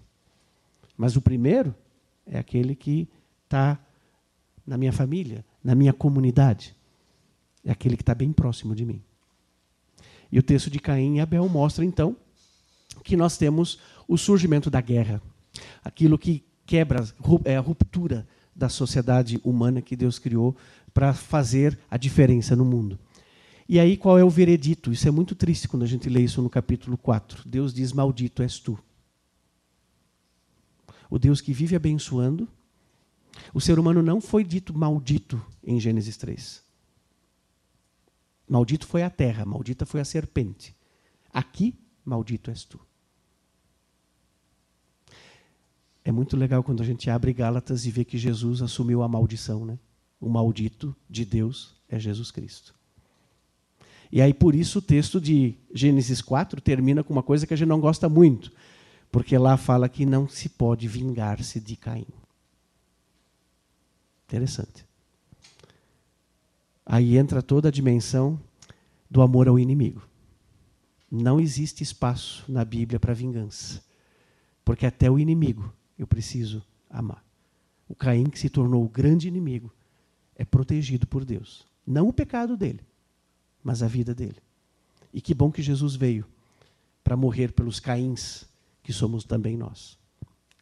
Mas 0.97 1.16
o 1.16 1.22
primeiro 1.22 1.74
é 2.26 2.38
aquele 2.38 2.74
que 2.74 3.09
está 3.45 3.78
na 4.66 4.76
minha 4.76 4.93
família, 4.93 5.45
na 5.64 5.74
minha 5.74 5.93
comunidade. 5.93 6.74
É 7.64 7.72
aquele 7.72 7.97
que 7.97 8.03
está 8.03 8.14
bem 8.14 8.32
próximo 8.32 8.74
de 8.74 8.84
mim. 8.84 9.03
E 10.30 10.38
o 10.38 10.43
texto 10.43 10.70
de 10.70 10.78
Caim 10.78 11.16
e 11.16 11.20
Abel 11.20 11.49
mostra, 11.49 11.84
então, 11.84 12.16
que 13.03 13.16
nós 13.16 13.36
temos 13.36 13.78
o 14.07 14.18
surgimento 14.18 14.70
da 14.70 14.80
guerra. 14.80 15.22
Aquilo 15.84 16.18
que 16.18 16.45
quebra, 16.66 17.07
é 17.45 17.57
a 17.57 17.61
ruptura 17.61 18.26
da 18.55 18.68
sociedade 18.68 19.40
humana 19.43 19.80
que 19.80 19.97
Deus 19.97 20.18
criou 20.18 20.57
para 20.93 21.12
fazer 21.12 21.78
a 21.90 21.97
diferença 21.97 22.55
no 22.55 22.64
mundo. 22.64 22.99
E 23.68 23.78
aí, 23.78 23.97
qual 23.97 24.18
é 24.18 24.24
o 24.24 24.30
veredito? 24.30 24.93
Isso 24.93 25.09
é 25.09 25.11
muito 25.11 25.34
triste 25.34 25.68
quando 25.68 25.82
a 25.82 25.86
gente 25.86 26.09
lê 26.09 26.20
isso 26.20 26.43
no 26.43 26.51
capítulo 26.51 26.99
4. 26.99 27.49
Deus 27.49 27.72
diz: 27.72 27.93
Maldito 27.93 28.43
és 28.43 28.59
tu. 28.59 28.78
O 31.09 31.18
Deus 31.18 31.40
que 31.40 31.53
vive 31.53 31.76
abençoando 31.76 32.49
o 33.53 33.61
ser 33.61 33.78
humano 33.78 34.03
não 34.03 34.20
foi 34.20 34.45
dito 34.45 34.76
maldito 34.76 35.45
em 35.62 35.78
Gênesis 35.78 36.16
3. 36.16 36.62
Maldito 38.49 38.86
foi 38.86 39.03
a 39.03 39.11
terra, 39.11 39.45
maldita 39.45 39.86
foi 39.86 40.01
a 40.01 40.05
serpente. 40.05 40.76
Aqui, 41.32 41.78
maldito 42.05 42.51
és 42.51 42.64
tu. 42.64 42.80
É 46.05 46.11
muito 46.11 46.36
legal 46.36 46.62
quando 46.62 46.82
a 46.82 46.86
gente 46.86 47.09
abre 47.09 47.32
Gálatas 47.32 47.86
e 47.86 47.90
vê 47.90 48.05
que 48.05 48.18
Jesus 48.18 48.61
assumiu 48.61 49.03
a 49.03 49.09
maldição, 49.09 49.64
né? 49.64 49.78
O 50.23 50.29
maldito 50.29 50.95
de 51.11 51.25
Deus 51.25 51.75
é 51.89 51.99
Jesus 51.99 52.31
Cristo. 52.31 52.73
E 54.12 54.23
aí 54.23 54.33
por 54.33 54.55
isso 54.55 54.79
o 54.79 54.83
texto 54.83 55.20
de 55.20 55.57
Gênesis 55.75 56.23
4 56.23 56.61
termina 56.61 57.03
com 57.03 57.12
uma 57.12 57.25
coisa 57.25 57.45
que 57.45 57.53
a 57.53 57.57
gente 57.57 57.66
não 57.66 57.81
gosta 57.81 58.09
muito, 58.09 58.53
porque 59.11 59.37
lá 59.37 59.57
fala 59.57 59.89
que 59.89 60.07
não 60.07 60.29
se 60.29 60.49
pode 60.49 60.87
vingar-se 60.87 61.59
de 61.59 61.75
Caim. 61.75 62.07
Interessante. 64.29 64.87
Aí 66.87 67.16
entra 67.16 67.43
toda 67.43 67.66
a 67.66 67.73
dimensão 67.73 68.41
do 69.11 69.23
amor 69.23 69.49
ao 69.49 69.59
inimigo. 69.59 70.07
Não 71.11 71.41
existe 71.41 71.83
espaço 71.83 72.45
na 72.49 72.64
Bíblia 72.64 73.01
para 73.01 73.12
vingança. 73.12 73.83
Porque 74.64 74.87
até 74.87 75.11
o 75.11 75.18
inimigo 75.18 75.75
eu 75.99 76.07
preciso 76.07 76.62
amar. 76.89 77.25
O 77.89 77.95
Caim, 77.97 78.31
que 78.31 78.39
se 78.39 78.49
tornou 78.49 78.85
o 78.85 78.89
grande 78.89 79.27
inimigo, 79.27 79.73
é 80.43 80.45
protegido 80.45 81.07
por 81.07 81.24
Deus. 81.24 81.64
Não 81.86 82.09
o 82.09 82.12
pecado 82.12 82.57
dele, 82.57 82.80
mas 83.62 83.80
a 83.80 83.86
vida 83.86 84.12
dele. 84.12 84.38
E 85.14 85.20
que 85.20 85.32
bom 85.32 85.53
que 85.53 85.62
Jesus 85.62 85.95
veio 85.95 86.26
para 87.05 87.16
morrer 87.16 87.53
pelos 87.53 87.78
Caíns, 87.78 88.45
que 88.82 88.93
somos 88.93 89.22
também 89.22 89.57
nós, 89.57 89.97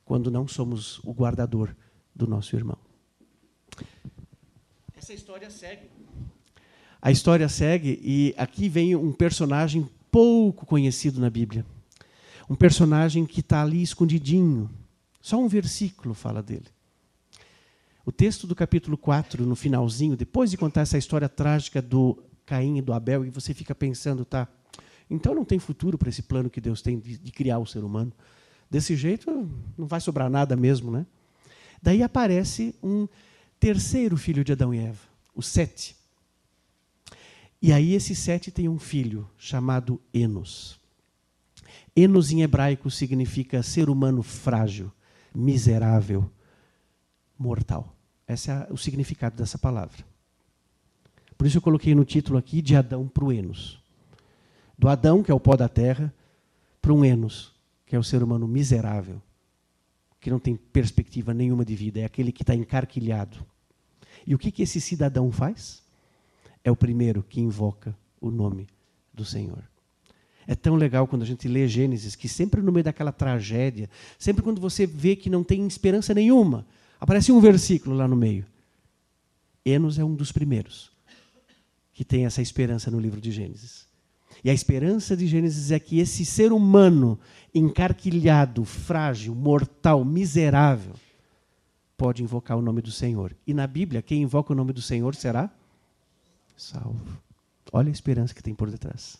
quando 0.04 0.30
não 0.30 0.46
somos 0.46 0.98
o 0.98 1.12
guardador 1.12 1.74
do 2.14 2.26
nosso 2.26 2.54
irmão. 2.54 2.76
Essa 4.94 5.14
história 5.14 5.48
segue. 5.48 5.88
A 7.00 7.10
história 7.10 7.48
segue 7.48 7.98
e 8.02 8.34
aqui 8.36 8.68
vem 8.68 8.94
um 8.94 9.12
personagem 9.12 9.88
pouco 10.10 10.66
conhecido 10.66 11.18
na 11.18 11.30
Bíblia. 11.30 11.64
Um 12.50 12.54
personagem 12.54 13.24
que 13.24 13.40
está 13.40 13.62
ali 13.62 13.80
escondidinho. 13.82 14.68
Só 15.22 15.38
um 15.38 15.48
versículo 15.48 16.12
fala 16.12 16.42
dele. 16.42 16.66
O 18.04 18.10
texto 18.10 18.46
do 18.46 18.54
capítulo 18.54 18.96
4, 18.96 19.44
no 19.44 19.54
finalzinho, 19.54 20.16
depois 20.16 20.50
de 20.50 20.56
contar 20.56 20.82
essa 20.82 20.96
história 20.96 21.28
trágica 21.28 21.82
do 21.82 22.22
Caim 22.46 22.78
e 22.78 22.82
do 22.82 22.92
Abel, 22.92 23.24
e 23.24 23.30
você 23.30 23.52
fica 23.52 23.74
pensando, 23.74 24.24
tá, 24.24 24.48
então 25.10 25.34
não 25.34 25.44
tem 25.44 25.58
futuro 25.58 25.98
para 25.98 26.08
esse 26.08 26.22
plano 26.22 26.48
que 26.48 26.60
Deus 26.60 26.80
tem 26.80 26.98
de, 26.98 27.18
de, 27.18 27.32
criar 27.32 27.58
o 27.58 27.66
ser 27.66 27.84
humano. 27.84 28.12
Desse 28.70 28.96
jeito 28.96 29.48
não 29.76 29.86
vai 29.86 30.00
sobrar 30.00 30.30
nada 30.30 30.56
mesmo, 30.56 30.90
né? 30.90 31.04
Daí 31.82 32.02
aparece 32.02 32.74
um 32.82 33.08
terceiro 33.58 34.16
filho 34.16 34.44
de 34.44 34.52
Adão 34.52 34.72
e 34.72 34.78
Eva, 34.78 35.00
o 35.34 35.42
Sete. 35.42 35.96
E 37.60 37.72
aí 37.72 37.94
esse 37.94 38.14
Sete 38.14 38.50
tem 38.50 38.68
um 38.68 38.78
filho 38.78 39.28
chamado 39.36 40.00
Enos. 40.14 40.78
Enos 41.94 42.30
em 42.30 42.42
hebraico 42.42 42.90
significa 42.90 43.62
ser 43.62 43.90
humano 43.90 44.22
frágil, 44.22 44.90
miserável, 45.34 46.30
mortal. 47.40 47.96
Esse 48.28 48.50
é 48.50 48.66
o 48.70 48.76
significado 48.76 49.34
dessa 49.34 49.58
palavra. 49.58 50.04
Por 51.38 51.46
isso 51.46 51.56
eu 51.56 51.62
coloquei 51.62 51.94
no 51.94 52.04
título 52.04 52.38
aqui 52.38 52.60
de 52.60 52.76
Adão 52.76 53.08
para 53.08 53.24
o 53.24 53.32
Enos. 53.32 53.82
Do 54.78 54.88
Adão, 54.88 55.22
que 55.22 55.30
é 55.30 55.34
o 55.34 55.40
pó 55.40 55.56
da 55.56 55.68
terra, 55.68 56.12
para 56.82 56.92
um 56.92 57.02
Enos, 57.02 57.54
que 57.86 57.96
é 57.96 57.98
o 57.98 58.04
ser 58.04 58.22
humano 58.22 58.46
miserável, 58.46 59.20
que 60.20 60.30
não 60.30 60.38
tem 60.38 60.54
perspectiva 60.54 61.32
nenhuma 61.32 61.64
de 61.64 61.74
vida, 61.74 62.00
é 62.00 62.04
aquele 62.04 62.30
que 62.30 62.42
está 62.42 62.54
encarquilhado. 62.54 63.44
E 64.26 64.34
o 64.34 64.38
que, 64.38 64.50
que 64.50 64.62
esse 64.62 64.80
cidadão 64.80 65.32
faz? 65.32 65.82
É 66.62 66.70
o 66.70 66.76
primeiro 66.76 67.22
que 67.22 67.40
invoca 67.40 67.96
o 68.20 68.30
nome 68.30 68.66
do 69.14 69.24
Senhor. 69.24 69.64
É 70.46 70.54
tão 70.54 70.76
legal 70.76 71.06
quando 71.06 71.22
a 71.22 71.26
gente 71.26 71.48
lê 71.48 71.66
Gênesis, 71.66 72.14
que 72.14 72.28
sempre 72.28 72.60
no 72.60 72.70
meio 72.70 72.84
daquela 72.84 73.12
tragédia, 73.12 73.88
sempre 74.18 74.42
quando 74.42 74.60
você 74.60 74.86
vê 74.86 75.16
que 75.16 75.30
não 75.30 75.42
tem 75.42 75.66
esperança 75.66 76.12
nenhuma, 76.12 76.66
aparece 77.00 77.32
um 77.32 77.40
versículo 77.40 77.96
lá 77.96 78.06
no 78.06 78.16
meio. 78.16 78.46
Enos 79.64 79.98
é 79.98 80.04
um 80.04 80.14
dos 80.14 80.30
primeiros 80.30 80.90
que 81.92 82.04
tem 82.04 82.24
essa 82.24 82.40
esperança 82.40 82.90
no 82.90 83.00
livro 83.00 83.20
de 83.20 83.30
Gênesis. 83.30 83.86
E 84.42 84.48
a 84.48 84.54
esperança 84.54 85.16
de 85.16 85.26
Gênesis 85.26 85.70
é 85.70 85.78
que 85.78 85.98
esse 85.98 86.24
ser 86.24 86.52
humano 86.52 87.18
encarquilhado, 87.54 88.64
frágil, 88.64 89.34
mortal, 89.34 90.04
miserável, 90.04 90.94
pode 91.96 92.22
invocar 92.22 92.56
o 92.56 92.62
nome 92.62 92.80
do 92.80 92.90
Senhor. 92.90 93.36
E 93.46 93.52
na 93.52 93.66
Bíblia, 93.66 94.00
quem 94.00 94.22
invoca 94.22 94.52
o 94.52 94.56
nome 94.56 94.72
do 94.72 94.80
Senhor 94.80 95.14
será 95.14 95.50
salvo. 96.56 97.20
Olha 97.72 97.88
a 97.88 97.92
esperança 97.92 98.34
que 98.34 98.42
tem 98.42 98.54
por 98.54 98.70
detrás. 98.70 99.18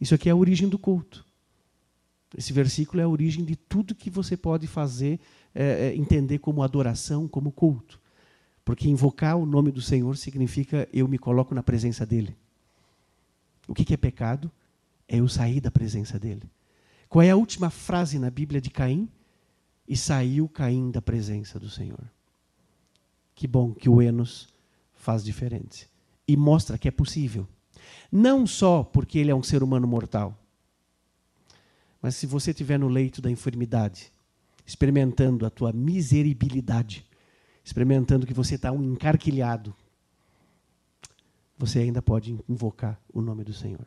Isso 0.00 0.14
aqui 0.14 0.28
é 0.28 0.32
a 0.32 0.36
origem 0.36 0.68
do 0.68 0.78
culto. 0.78 1.24
Esse 2.36 2.52
versículo 2.52 3.00
é 3.00 3.04
a 3.04 3.08
origem 3.08 3.44
de 3.44 3.56
tudo 3.56 3.94
que 3.94 4.10
você 4.10 4.36
pode 4.36 4.66
fazer, 4.66 5.20
é, 5.54 5.88
é, 5.88 5.96
entender 5.96 6.38
como 6.38 6.62
adoração, 6.62 7.28
como 7.28 7.52
culto. 7.52 8.00
Porque 8.64 8.88
invocar 8.88 9.36
o 9.36 9.46
nome 9.46 9.70
do 9.70 9.80
Senhor 9.80 10.16
significa 10.16 10.88
eu 10.92 11.06
me 11.06 11.18
coloco 11.18 11.54
na 11.54 11.62
presença 11.62 12.04
dEle. 12.04 12.36
O 13.68 13.74
que, 13.74 13.84
que 13.84 13.94
é 13.94 13.96
pecado? 13.96 14.50
É 15.06 15.18
eu 15.18 15.28
sair 15.28 15.60
da 15.60 15.70
presença 15.70 16.18
dEle. 16.18 16.50
Qual 17.08 17.22
é 17.22 17.30
a 17.30 17.36
última 17.36 17.70
frase 17.70 18.18
na 18.18 18.30
Bíblia 18.30 18.60
de 18.60 18.70
Caim? 18.70 19.08
E 19.86 19.96
saiu 19.96 20.48
Caim 20.48 20.90
da 20.90 21.02
presença 21.02 21.60
do 21.60 21.68
Senhor. 21.68 22.02
Que 23.34 23.46
bom 23.46 23.72
que 23.72 23.88
o 23.88 24.00
Enos 24.00 24.48
faz 24.94 25.22
diferente. 25.22 25.88
E 26.26 26.36
mostra 26.36 26.78
que 26.78 26.88
é 26.88 26.90
possível. 26.90 27.46
Não 28.10 28.46
só 28.46 28.82
porque 28.82 29.18
ele 29.18 29.30
é 29.30 29.34
um 29.34 29.42
ser 29.42 29.62
humano 29.62 29.86
mortal, 29.86 30.38
mas 32.00 32.16
se 32.16 32.26
você 32.26 32.50
estiver 32.50 32.78
no 32.78 32.88
leito 32.88 33.20
da 33.20 33.30
enfermidade, 33.30 34.12
experimentando 34.66 35.44
a 35.44 35.50
tua 35.50 35.72
miseribilidade, 35.72 37.06
experimentando 37.64 38.26
que 38.26 38.34
você 38.34 38.54
está 38.54 38.72
um 38.72 38.82
encarquilhado, 38.82 39.74
você 41.56 41.80
ainda 41.80 42.02
pode 42.02 42.38
invocar 42.48 43.00
o 43.12 43.20
nome 43.20 43.44
do 43.44 43.52
Senhor. 43.52 43.86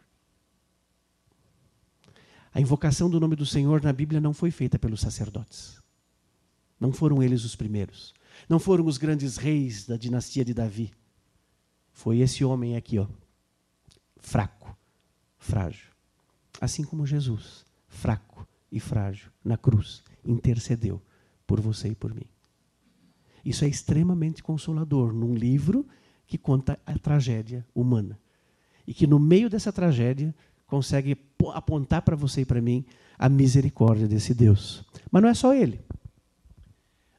A 2.53 2.61
invocação 2.61 3.09
do 3.09 3.19
nome 3.19 3.35
do 3.35 3.45
Senhor 3.45 3.83
na 3.83 3.93
Bíblia 3.93 4.19
não 4.19 4.33
foi 4.33 4.49
feita 4.49 4.79
pelos 4.79 5.01
sacerdotes. 5.01 5.79
Não 6.79 6.91
foram 6.91 7.21
eles 7.21 7.43
os 7.43 7.55
primeiros. 7.55 8.13
Não 8.47 8.59
foram 8.59 8.85
os 8.85 8.97
grandes 8.97 9.37
reis 9.37 9.85
da 9.85 9.97
dinastia 9.97 10.45
de 10.45 10.53
Davi. 10.53 10.91
Foi 11.91 12.19
esse 12.19 12.45
homem 12.45 12.75
aqui, 12.75 12.99
ó, 12.99 13.07
fraco, 14.17 14.77
frágil. 15.37 15.91
Assim 16.61 16.83
como 16.83 17.05
Jesus, 17.05 17.65
fraco 17.87 18.47
e 18.71 18.79
frágil, 18.79 19.31
na 19.43 19.57
cruz, 19.57 20.03
intercedeu 20.27 21.01
por 21.45 21.59
você 21.61 21.89
e 21.89 21.95
por 21.95 22.13
mim. 22.13 22.25
Isso 23.43 23.63
é 23.63 23.67
extremamente 23.67 24.43
consolador 24.43 25.13
num 25.13 25.33
livro 25.33 25.87
que 26.27 26.37
conta 26.37 26.77
a 26.85 26.97
tragédia 26.99 27.65
humana. 27.73 28.19
E 28.85 28.93
que 28.93 29.07
no 29.07 29.19
meio 29.19 29.49
dessa 29.49 29.71
tragédia 29.71 30.35
consegue 30.65 31.17
apontar 31.53 32.01
para 32.01 32.15
você 32.15 32.41
e 32.41 32.45
para 32.45 32.61
mim 32.61 32.83
a 33.17 33.29
misericórdia 33.29 34.07
desse 34.07 34.33
Deus. 34.33 34.83
Mas 35.09 35.21
não 35.21 35.29
é 35.29 35.33
só 35.33 35.53
ele. 35.53 35.79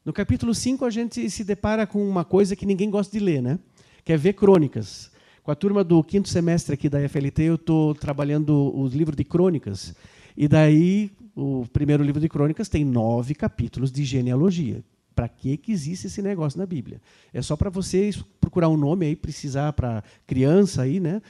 No 0.04 0.12
capítulo 0.12 0.54
5 0.54 0.84
a 0.84 0.90
gente 0.90 1.28
se 1.30 1.44
depara 1.44 1.86
com 1.86 2.06
uma 2.06 2.24
coisa 2.24 2.54
que 2.54 2.66
ninguém 2.66 2.90
gosta 2.90 3.12
de 3.18 3.24
ler, 3.24 3.42
né? 3.42 3.58
Que 4.04 4.12
é 4.12 4.16
ver 4.16 4.34
crônicas. 4.34 5.10
Com 5.42 5.50
a 5.50 5.54
turma 5.54 5.82
do 5.82 6.04
quinto 6.04 6.28
semestre 6.28 6.74
aqui 6.74 6.90
da 6.90 7.06
FLT, 7.08 7.42
eu 7.42 7.54
estou 7.54 7.94
trabalhando 7.94 8.70
os 8.78 8.92
livros 8.92 9.16
de 9.16 9.24
crônicas. 9.24 9.94
E 10.40 10.46
daí, 10.46 11.10
o 11.34 11.66
primeiro 11.72 12.00
livro 12.04 12.20
de 12.20 12.28
crônicas 12.28 12.68
tem 12.68 12.84
nove 12.84 13.34
capítulos 13.34 13.90
de 13.90 14.04
genealogia. 14.04 14.84
Para 15.12 15.28
que, 15.28 15.56
que 15.56 15.72
existe 15.72 16.06
esse 16.06 16.22
negócio 16.22 16.60
na 16.60 16.64
Bíblia? 16.64 17.02
É 17.34 17.42
só 17.42 17.56
para 17.56 17.68
vocês 17.68 18.22
procurar 18.40 18.68
um 18.68 18.76
nome 18.76 19.04
aí, 19.04 19.16
precisar 19.16 19.72
para 19.72 20.04
criança 20.28 20.82
aí, 20.82 21.00
né? 21.00 21.20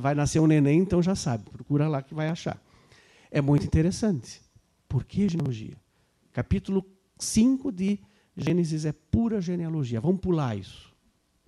Vai 0.00 0.14
nascer 0.14 0.38
um 0.38 0.46
neném, 0.46 0.78
então 0.78 1.02
já 1.02 1.16
sabe. 1.16 1.50
Procura 1.50 1.88
lá 1.88 2.00
que 2.00 2.14
vai 2.14 2.28
achar. 2.28 2.56
É 3.28 3.40
muito 3.40 3.66
interessante. 3.66 4.40
Por 4.88 5.02
que 5.02 5.28
genealogia? 5.28 5.76
Capítulo 6.32 6.86
5 7.18 7.72
de 7.72 7.98
Gênesis 8.36 8.84
é 8.84 8.92
pura 8.92 9.40
genealogia. 9.40 10.00
Vamos 10.00 10.20
pular 10.20 10.56
isso. 10.56 10.94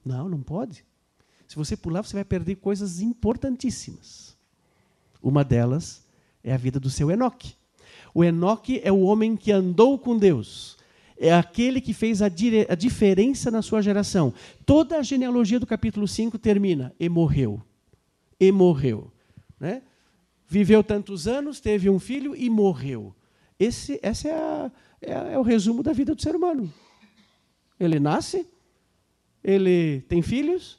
Não, 0.05 0.29
não 0.29 0.43
pode. 0.43 0.85
Se 1.47 1.55
você 1.55 1.77
pular, 1.77 2.03
você 2.03 2.15
vai 2.15 2.25
perder 2.25 2.57
coisas 2.57 3.01
importantíssimas. 3.01 4.37
Uma 5.23 5.45
delas 5.45 6.05
é 6.47 6.55
a 6.55 6.57
vida 6.57 6.79
do 6.79 6.89
seu 6.89 7.11
Enoque. 7.11 7.55
O 8.15 8.23
Enoque 8.23 8.81
é 8.85 8.93
o 8.93 9.01
homem 9.01 9.37
que 9.37 9.51
andou 9.51 9.99
com 9.99 10.17
Deus. 10.17 10.79
É 11.19 11.35
aquele 11.35 11.81
que 11.81 11.93
fez 11.93 12.23
a, 12.23 12.27
a 12.27 12.75
diferença 12.75 13.51
na 13.51 13.63
sua 13.63 13.83
geração. 13.83 14.33
Toda 14.65 14.99
a 14.99 15.03
genealogia 15.03 15.59
do 15.59 15.67
capítulo 15.67 16.07
5 16.07 16.39
termina 16.39 16.95
e 17.01 17.09
morreu. 17.09 17.61
E 18.39 18.53
morreu. 18.53 19.11
Né? 19.59 19.83
Viveu 20.47 20.85
tantos 20.85 21.27
anos, 21.27 21.59
teve 21.59 21.91
um 21.91 21.99
filho 21.99 22.35
e 22.37 22.49
morreu. 22.49 23.13
Esse, 23.59 23.99
essa 24.01 24.29
é, 24.29 24.33
a, 24.33 24.73
é, 25.03 25.35
é 25.35 25.39
o 25.39 25.43
resumo 25.43 25.83
da 25.83 25.93
vida 25.93 26.15
do 26.15 26.23
ser 26.23 26.37
humano. 26.37 26.73
Ele 27.81 27.99
nasce, 27.99 28.47
ele 29.43 30.03
tem 30.03 30.23
filhos, 30.23 30.79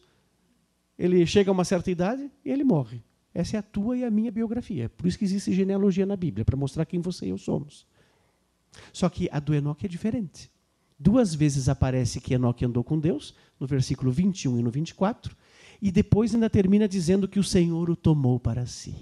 ele 0.98 1.26
chega 1.26 1.52
a 1.52 1.54
uma 1.54 1.66
certa 1.66 1.92
idade 1.92 2.32
e 2.46 2.50
ele 2.50 2.64
morre. 2.64 3.02
Essa 3.38 3.58
é 3.58 3.60
a 3.60 3.62
tua 3.62 3.96
e 3.96 4.04
a 4.04 4.10
minha 4.10 4.32
biografia. 4.32 4.86
É 4.86 4.88
por 4.88 5.06
isso 5.06 5.16
que 5.16 5.24
existe 5.24 5.54
genealogia 5.54 6.08
na 6.08 6.16
Bíblia, 6.16 6.44
para 6.44 6.58
mostrar 6.58 6.86
quem 6.86 7.00
você 7.00 7.28
e 7.28 7.30
eu 7.30 7.38
somos. 7.38 7.86
Só 8.92 9.08
que 9.10 9.30
a 9.32 9.40
do 9.40 9.54
Enoque 9.54 9.86
é 9.86 9.90
diferente. 9.90 10.50
Duas 10.98 11.36
vezes 11.36 11.70
aparece 11.70 12.20
que 12.20 12.34
Enoque 12.34 12.66
andou 12.66 12.84
com 12.84 12.98
Deus, 13.00 13.36
no 13.60 13.68
versículo 13.68 14.12
21 14.12 14.58
e 14.58 14.64
no 14.64 14.72
24, 14.72 15.38
e 15.80 15.92
depois 15.92 16.34
ainda 16.34 16.50
termina 16.50 16.88
dizendo 16.88 17.28
que 17.28 17.38
o 17.38 17.44
Senhor 17.44 17.92
o 17.92 17.96
tomou 17.96 18.40
para 18.40 18.66
si. 18.66 18.96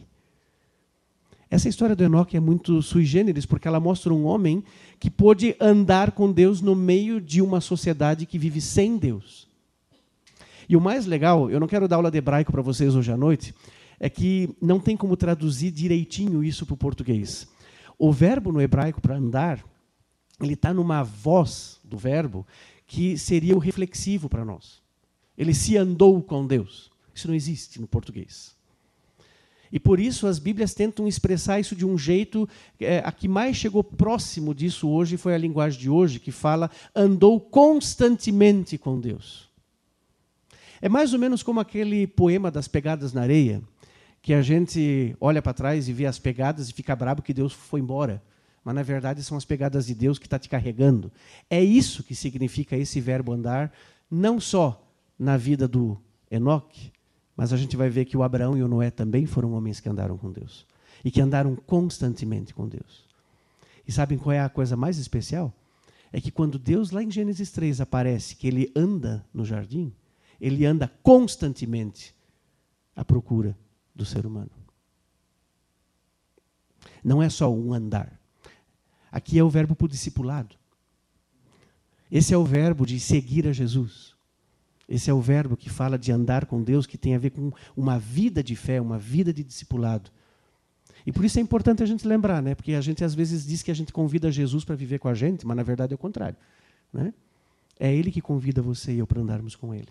Essa 1.50 1.70
história 1.70 1.96
do 1.96 2.04
Enoque 2.04 2.36
é 2.36 2.40
muito 2.42 2.82
sui 2.82 3.06
generis, 3.06 3.46
porque 3.46 3.70
ela 3.70 3.80
mostra 3.80 4.14
um 4.14 4.26
homem 4.26 4.62
que 5.00 5.10
pôde 5.10 5.56
andar 5.62 6.12
com 6.12 6.30
Deus 6.30 6.60
no 6.60 6.76
meio 6.76 7.22
de 7.22 7.42
uma 7.42 7.62
sociedade 7.62 8.26
que 8.26 8.38
vive 8.38 8.60
sem 8.60 8.98
Deus. 8.98 9.48
E 10.68 10.76
o 10.76 10.82
mais 10.82 11.06
legal, 11.06 11.50
eu 11.50 11.58
não 11.58 11.68
quero 11.68 11.88
dar 11.88 11.96
aula 11.96 12.12
de 12.12 12.18
hebraico 12.18 12.52
para 12.52 12.62
vocês 12.62 12.96
hoje 12.96 13.14
à 13.14 13.16
noite, 13.16 13.56
é 14.00 14.10
que 14.10 14.50
não 14.62 14.80
tem 14.80 14.96
como 14.96 15.16
traduzir 15.18 15.72
direitinho 15.72 16.44
isso 16.44 16.66
para 16.66 16.74
o 16.74 16.78
português. 16.78 17.48
O 17.98 18.12
verbo 18.12 18.52
no 18.52 18.62
hebraico 18.62 19.02
para 19.02 19.16
andar, 19.16 19.64
ele 20.42 20.54
está 20.54 20.74
numa 20.74 21.04
voz 21.04 21.80
do 21.84 21.98
verbo 21.98 22.46
que 22.86 23.18
seria 23.18 23.56
o 23.56 23.60
reflexivo 23.60 24.30
para 24.30 24.46
nós. 24.46 24.82
Ele 25.38 25.54
se 25.54 25.78
andou 25.78 26.22
com 26.22 26.46
Deus. 26.46 26.92
Isso 27.14 27.28
não 27.28 27.36
existe 27.36 27.80
no 27.80 27.88
português. 27.88 28.56
E 29.72 29.80
por 29.80 30.00
isso 30.00 30.28
as 30.28 30.40
Bíblias 30.40 30.74
tentam 30.74 31.08
expressar 31.08 31.60
isso 31.60 31.76
de 31.76 31.86
um 31.86 31.98
jeito. 31.98 32.48
É, 32.80 33.00
a 33.00 33.12
que 33.12 33.28
mais 33.28 33.58
chegou 33.58 33.84
próximo 33.84 34.54
disso 34.54 34.88
hoje 34.90 35.18
foi 35.18 35.34
a 35.34 35.38
linguagem 35.38 35.80
de 35.80 35.90
hoje, 35.90 36.20
que 36.20 36.32
fala 36.32 36.70
andou 36.96 37.40
constantemente 37.40 38.78
com 38.78 39.00
Deus. 39.00 39.50
É 40.82 40.90
mais 40.90 41.14
ou 41.14 41.20
menos 41.20 41.42
como 41.42 41.60
aquele 41.60 42.06
poema 42.06 42.52
das 42.52 42.68
pegadas 42.68 43.12
na 43.12 43.22
areia, 43.22 43.62
que 44.26 44.34
a 44.34 44.42
gente 44.42 45.16
olha 45.22 45.40
para 45.40 45.54
trás 45.54 45.88
e 45.88 45.94
vê 45.94 46.08
as 46.08 46.18
pegadas 46.18 46.68
e 46.68 46.74
fica 46.74 46.96
bravo 46.96 47.22
que 47.22 47.32
Deus 47.32 47.54
foi 47.54 47.80
embora. 47.80 48.24
Mas 48.64 48.74
na 48.74 48.82
verdade 48.82 49.24
são 49.24 49.38
as 49.38 49.46
pegadas 49.46 49.86
de 49.86 49.94
Deus 49.94 50.18
que 50.18 50.26
está 50.26 50.40
te 50.40 50.50
carregando. 50.50 51.12
É 51.48 51.64
isso 51.64 52.04
que 52.04 52.16
significa 52.16 52.76
esse 52.76 53.00
verbo 53.00 53.32
andar, 53.34 53.72
não 54.10 54.40
só 54.40 54.84
na 55.20 55.38
vida 55.38 55.68
do 55.68 55.96
Enoque, 56.32 56.92
mas 57.38 57.54
a 57.54 57.58
gente 57.58 57.78
vai 57.78 57.88
ver 57.88 58.06
que 58.06 58.18
o 58.18 58.24
Abraão 58.24 58.58
e 58.58 58.64
o 58.64 58.68
Noé 58.68 58.90
também 58.90 59.28
foram 59.28 59.54
homens 59.54 59.80
que 59.80 59.88
andaram 59.88 60.18
com 60.18 60.32
Deus 60.32 60.66
e 61.04 61.12
que 61.12 61.22
andaram 61.22 61.56
constantemente 61.56 62.52
com 62.52 62.68
Deus. 62.68 63.06
E 63.88 63.92
sabem 63.92 64.18
qual 64.18 64.34
é 64.34 64.40
a 64.40 64.50
coisa 64.50 64.76
mais 64.76 64.98
especial? 64.98 65.54
É 66.12 66.20
que 66.20 66.32
quando 66.32 66.58
Deus, 66.58 66.90
lá 66.90 67.04
em 67.04 67.12
Gênesis 67.12 67.52
3, 67.52 67.80
aparece 67.80 68.36
que 68.36 68.48
ele 68.48 68.72
anda 68.76 69.24
no 69.32 69.46
jardim, 69.46 69.94
ele 70.42 70.66
anda 70.66 70.92
constantemente 71.04 72.16
à 72.96 73.06
procura 73.06 73.56
do 73.96 74.06
ser 74.06 74.26
humano. 74.26 74.52
Não 77.04 77.22
é 77.22 77.30
só 77.30 77.52
um 77.52 77.74
andar. 77.74 78.20
Aqui 79.12 79.40
é 79.40 79.44
o 79.44 79.50
verbo 79.50 79.76
para 79.76 79.86
o 79.86 79.90
discipulado. 79.90 80.56
Esse 82.12 82.34
é 82.34 82.38
o 82.38 82.44
verbo 82.44 82.86
de 82.86 83.00
seguir 83.00 83.48
a 83.48 83.54
Jesus. 83.54 84.16
Esse 84.88 85.10
é 85.10 85.14
o 85.14 85.22
verbo 85.22 85.58
que 85.58 85.70
fala 85.70 85.98
de 85.98 86.12
andar 86.12 86.46
com 86.46 86.62
Deus, 86.62 86.86
que 86.86 86.98
tem 86.98 87.16
a 87.16 87.18
ver 87.18 87.32
com 87.32 87.52
uma 87.76 87.98
vida 87.98 88.44
de 88.44 88.56
fé, 88.56 88.80
uma 88.80 89.00
vida 89.00 89.34
de 89.34 89.44
discipulado. 89.44 90.12
E 91.06 91.12
por 91.12 91.24
isso 91.26 91.40
é 91.40 91.42
importante 91.42 91.82
a 91.82 91.86
gente 91.86 92.08
lembrar, 92.08 92.42
né? 92.42 92.56
porque 92.56 92.74
a 92.74 92.82
gente 92.82 93.04
às 93.04 93.14
vezes 93.14 93.46
diz 93.46 93.64
que 93.64 93.72
a 93.72 93.74
gente 93.74 93.94
convida 93.94 94.32
Jesus 94.32 94.64
para 94.64 94.76
viver 94.76 95.00
com 95.00 95.08
a 95.08 95.14
gente, 95.14 95.46
mas 95.46 95.58
na 95.58 95.64
verdade 95.64 95.94
é 95.94 95.96
o 95.96 96.00
contrário. 96.00 96.38
Né? 96.92 97.14
É 97.80 97.94
Ele 97.94 98.12
que 98.12 98.22
convida 98.22 98.62
você 98.62 98.94
e 98.94 99.00
eu 99.00 99.08
para 99.08 99.22
andarmos 99.22 99.56
com 99.56 99.74
Ele. 99.74 99.90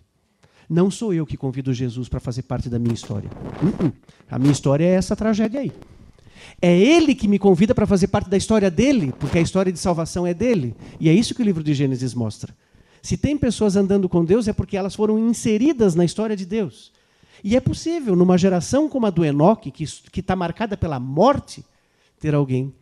Não 0.69 0.89
sou 0.89 1.13
eu 1.13 1.25
que 1.25 1.37
convido 1.37 1.73
Jesus 1.73 2.09
para 2.09 2.19
fazer 2.19 2.43
parte 2.43 2.69
da 2.69 2.79
minha 2.79 2.93
história. 2.93 3.29
Uh 3.61 3.85
-uh. 3.85 3.93
A 4.29 4.39
minha 4.39 4.51
história 4.51 4.83
é 4.83 4.91
essa 4.91 5.15
tragédia 5.15 5.59
aí. 5.59 5.71
É 6.61 6.77
Ele 6.77 7.13
que 7.13 7.27
me 7.27 7.39
convida 7.39 7.75
para 7.75 7.85
fazer 7.85 8.07
parte 8.07 8.29
da 8.29 8.37
história 8.37 8.71
dele, 8.71 9.13
porque 9.19 9.37
a 9.37 9.41
história 9.41 9.71
de 9.71 9.79
salvação 9.79 10.25
é 10.25 10.33
dele. 10.33 10.75
E 10.99 11.09
é 11.09 11.13
isso 11.13 11.35
que 11.35 11.41
o 11.41 11.45
livro 11.45 11.63
de 11.63 11.73
Gênesis 11.73 12.13
mostra. 12.13 12.55
Se 13.01 13.17
tem 13.17 13.37
pessoas 13.37 13.75
andando 13.75 14.09
com 14.09 14.25
Deus, 14.25 14.47
é 14.47 14.53
porque 14.53 14.75
elas 14.75 14.95
foram 14.95 15.19
inseridas 15.19 15.93
na 15.93 16.03
história 16.03 16.35
de 16.35 16.45
Deus. 16.45 16.91
E 17.43 17.55
é 17.55 17.59
possível, 17.59 18.15
numa 18.15 18.37
geração 18.37 18.89
como 18.89 19.05
a 19.05 19.11
do 19.11 19.23
Enoque, 19.23 19.69
que 19.69 20.19
está 20.19 20.35
marcada 20.35 20.75
pela 20.75 20.99
morte, 20.99 21.63
ter 22.19 22.33
alguém 22.33 22.73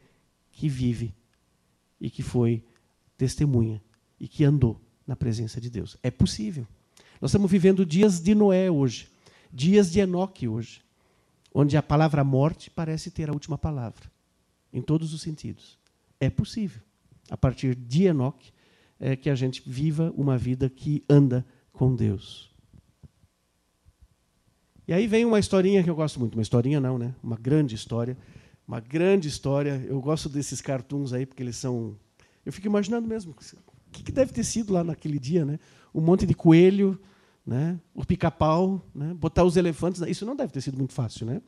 que 0.51 0.69
vive 0.69 1.13
e 1.99 2.09
que 2.09 2.23
foi 2.23 2.63
testemunha 3.17 3.81
e 4.19 4.27
que 4.27 4.45
andou 4.45 4.79
na 5.05 5.15
presença 5.15 5.59
de 5.59 5.69
Deus. 5.69 5.97
É 6.01 6.09
possível. 6.09 6.65
Nós 7.23 7.29
estamos 7.29 7.49
vivendo 7.49 7.85
dias 7.85 8.19
de 8.19 8.35
Noé 8.35 8.69
hoje, 8.69 9.07
dias 9.49 9.89
de 9.89 10.01
Enoque 10.01 10.45
hoje, 10.45 10.81
onde 11.55 11.77
a 11.77 11.81
palavra 11.81 12.21
morte 12.21 12.69
parece 12.69 13.09
ter 13.09 13.29
a 13.29 13.31
última 13.31 13.57
palavra, 13.57 14.11
em 14.73 14.81
todos 14.81 15.13
os 15.13 15.21
sentidos. 15.21 15.79
É 16.19 16.29
possível, 16.29 16.81
a 17.29 17.37
partir 17.37 17.75
de 17.75 18.07
Enoque, 18.07 18.51
é, 18.99 19.15
que 19.15 19.29
a 19.29 19.35
gente 19.35 19.63
viva 19.65 20.13
uma 20.17 20.37
vida 20.37 20.69
que 20.69 21.01
anda 21.09 21.45
com 21.71 21.95
Deus. 21.95 22.53
E 24.85 24.91
aí 24.91 25.07
vem 25.07 25.23
uma 25.23 25.39
historinha 25.39 25.81
que 25.81 25.89
eu 25.89 25.95
gosto 25.95 26.19
muito. 26.19 26.33
Uma 26.33 26.41
historinha 26.41 26.81
não, 26.81 26.97
né? 26.97 27.15
Uma 27.23 27.37
grande 27.37 27.73
história. 27.73 28.17
Uma 28.67 28.81
grande 28.81 29.29
história. 29.29 29.81
Eu 29.87 30.01
gosto 30.01 30.27
desses 30.27 30.59
cartoons 30.59 31.13
aí, 31.13 31.25
porque 31.25 31.41
eles 31.41 31.55
são. 31.55 31.95
Eu 32.45 32.51
fico 32.51 32.67
imaginando 32.67 33.07
mesmo. 33.07 33.31
O 33.31 33.91
que, 33.93 34.03
que 34.03 34.11
deve 34.11 34.33
ter 34.33 34.43
sido 34.43 34.73
lá 34.73 34.83
naquele 34.83 35.17
dia, 35.17 35.45
né? 35.45 35.57
Um 35.95 36.01
monte 36.01 36.25
de 36.25 36.33
coelho, 36.33 36.99
né? 37.45 37.79
o 37.93 38.05
pica-pau, 38.05 38.85
né? 38.93 39.13
botar 39.13 39.43
os 39.43 39.57
elefantes. 39.57 40.01
Isso 40.01 40.25
não 40.25 40.35
deve 40.35 40.51
ter 40.53 40.61
sido 40.61 40.77
muito 40.77 40.93
fácil, 40.93 41.25
né? 41.25 41.41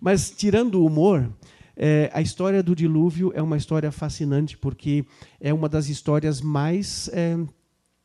Mas, 0.00 0.30
tirando 0.30 0.76
o 0.76 0.86
humor, 0.86 1.32
é, 1.76 2.10
a 2.12 2.20
história 2.20 2.62
do 2.62 2.74
dilúvio 2.74 3.32
é 3.34 3.42
uma 3.42 3.56
história 3.56 3.90
fascinante, 3.92 4.56
porque 4.56 5.04
é 5.40 5.52
uma 5.52 5.68
das 5.68 5.88
histórias 5.88 6.40
mais 6.40 7.08
é, 7.12 7.36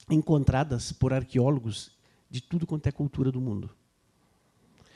encontradas 0.10 0.92
por 0.92 1.14
arqueólogos 1.14 1.92
de 2.30 2.42
tudo 2.42 2.68
quanto 2.68 2.88
é 2.88 2.92
cultura 2.92 3.32
do 3.32 3.42
mundo. 3.42 3.70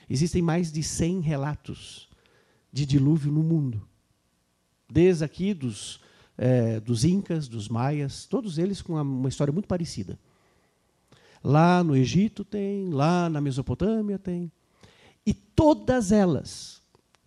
Existem 0.10 0.42
mais 0.42 0.72
de 0.72 0.82
100 0.82 1.20
relatos 1.22 2.08
de 2.72 2.86
dilúvio 2.86 3.32
no 3.32 3.44
mundo. 3.44 3.88
Desde 4.90 5.24
aqui 5.24 5.54
dos, 5.54 6.00
é, 6.38 6.80
dos 6.80 7.04
Incas, 7.04 7.48
dos 7.48 7.68
Maias, 7.68 8.26
todos 8.26 8.58
eles 8.58 8.82
com 8.82 8.94
uma, 8.94 9.02
uma 9.02 9.30
história 9.30 9.52
muito 9.52 9.68
parecida. 9.68 10.18
Lá 11.44 11.84
no 11.84 11.96
Egito 11.96 12.44
tem, 12.44 12.90
lá 12.90 13.30
na 13.30 13.40
Mesopotâmia 13.40 14.18
tem. 14.18 14.52
E 15.26 15.34
todas 15.34 16.12
elas 16.12 16.78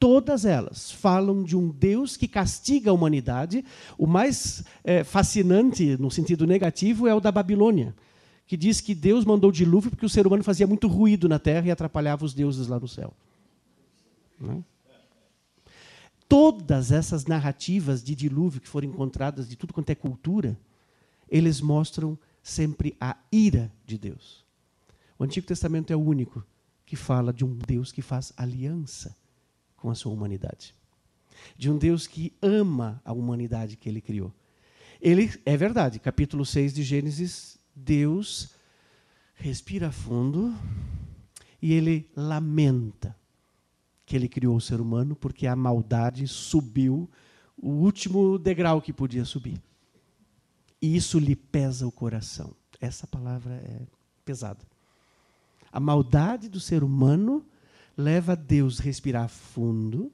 todas 0.00 0.46
elas 0.46 0.90
falam 0.90 1.44
de 1.44 1.54
um 1.54 1.68
Deus 1.68 2.16
que 2.16 2.26
castiga 2.26 2.90
a 2.90 2.94
humanidade. 2.94 3.62
O 3.98 4.06
mais 4.06 4.64
é, 4.82 5.04
fascinante, 5.04 5.98
no 5.98 6.10
sentido 6.10 6.46
negativo, 6.46 7.06
é 7.06 7.14
o 7.14 7.20
da 7.20 7.30
Babilônia, 7.30 7.94
que 8.46 8.56
diz 8.56 8.80
que 8.80 8.94
Deus 8.94 9.26
mandou 9.26 9.52
dilúvio 9.52 9.90
porque 9.90 10.06
o 10.06 10.08
ser 10.08 10.26
humano 10.26 10.42
fazia 10.42 10.66
muito 10.66 10.88
ruído 10.88 11.28
na 11.28 11.38
terra 11.38 11.68
e 11.68 11.70
atrapalhava 11.70 12.24
os 12.24 12.32
deuses 12.32 12.66
lá 12.66 12.80
no 12.80 12.88
céu. 12.88 13.12
Né? 14.40 14.64
Todas 16.26 16.90
essas 16.90 17.26
narrativas 17.26 18.02
de 18.02 18.14
dilúvio 18.14 18.60
que 18.60 18.68
foram 18.68 18.88
encontradas 18.88 19.46
de 19.46 19.54
tudo 19.54 19.74
quanto 19.74 19.90
é 19.90 19.94
cultura, 19.94 20.58
eles 21.28 21.60
mostram 21.60 22.18
sempre 22.42 22.96
a 23.00 23.16
ira 23.30 23.72
de 23.86 23.98
Deus. 23.98 24.44
O 25.18 25.24
Antigo 25.24 25.46
Testamento 25.46 25.92
é 25.92 25.96
o 25.96 26.00
único 26.00 26.44
que 26.86 26.96
fala 26.96 27.32
de 27.32 27.44
um 27.44 27.54
Deus 27.54 27.92
que 27.92 28.02
faz 28.02 28.32
aliança 28.36 29.16
com 29.76 29.90
a 29.90 29.94
sua 29.94 30.12
humanidade. 30.12 30.74
De 31.56 31.70
um 31.70 31.78
Deus 31.78 32.06
que 32.06 32.32
ama 32.42 33.00
a 33.04 33.12
humanidade 33.12 33.76
que 33.76 33.88
ele 33.88 34.00
criou. 34.00 34.32
Ele 35.00 35.30
é 35.46 35.56
verdade, 35.56 35.98
capítulo 35.98 36.44
6 36.44 36.74
de 36.74 36.82
Gênesis, 36.82 37.58
Deus 37.74 38.50
respira 39.34 39.90
fundo 39.90 40.54
e 41.62 41.72
ele 41.72 42.10
lamenta 42.14 43.16
que 44.04 44.16
ele 44.16 44.28
criou 44.28 44.56
o 44.56 44.60
ser 44.60 44.80
humano 44.80 45.16
porque 45.16 45.46
a 45.46 45.56
maldade 45.56 46.26
subiu 46.26 47.08
o 47.56 47.70
último 47.70 48.38
degrau 48.38 48.82
que 48.82 48.92
podia 48.92 49.24
subir. 49.24 49.60
E 50.80 50.96
isso 50.96 51.18
lhe 51.18 51.36
pesa 51.36 51.86
o 51.86 51.92
coração. 51.92 52.54
Essa 52.80 53.06
palavra 53.06 53.54
é 53.54 53.86
pesada. 54.24 54.64
A 55.72 55.78
maldade 55.78 56.48
do 56.48 56.58
ser 56.58 56.82
humano 56.82 57.44
leva 57.96 58.34
Deus 58.34 58.80
a 58.80 58.82
respirar 58.82 59.28
fundo 59.28 60.10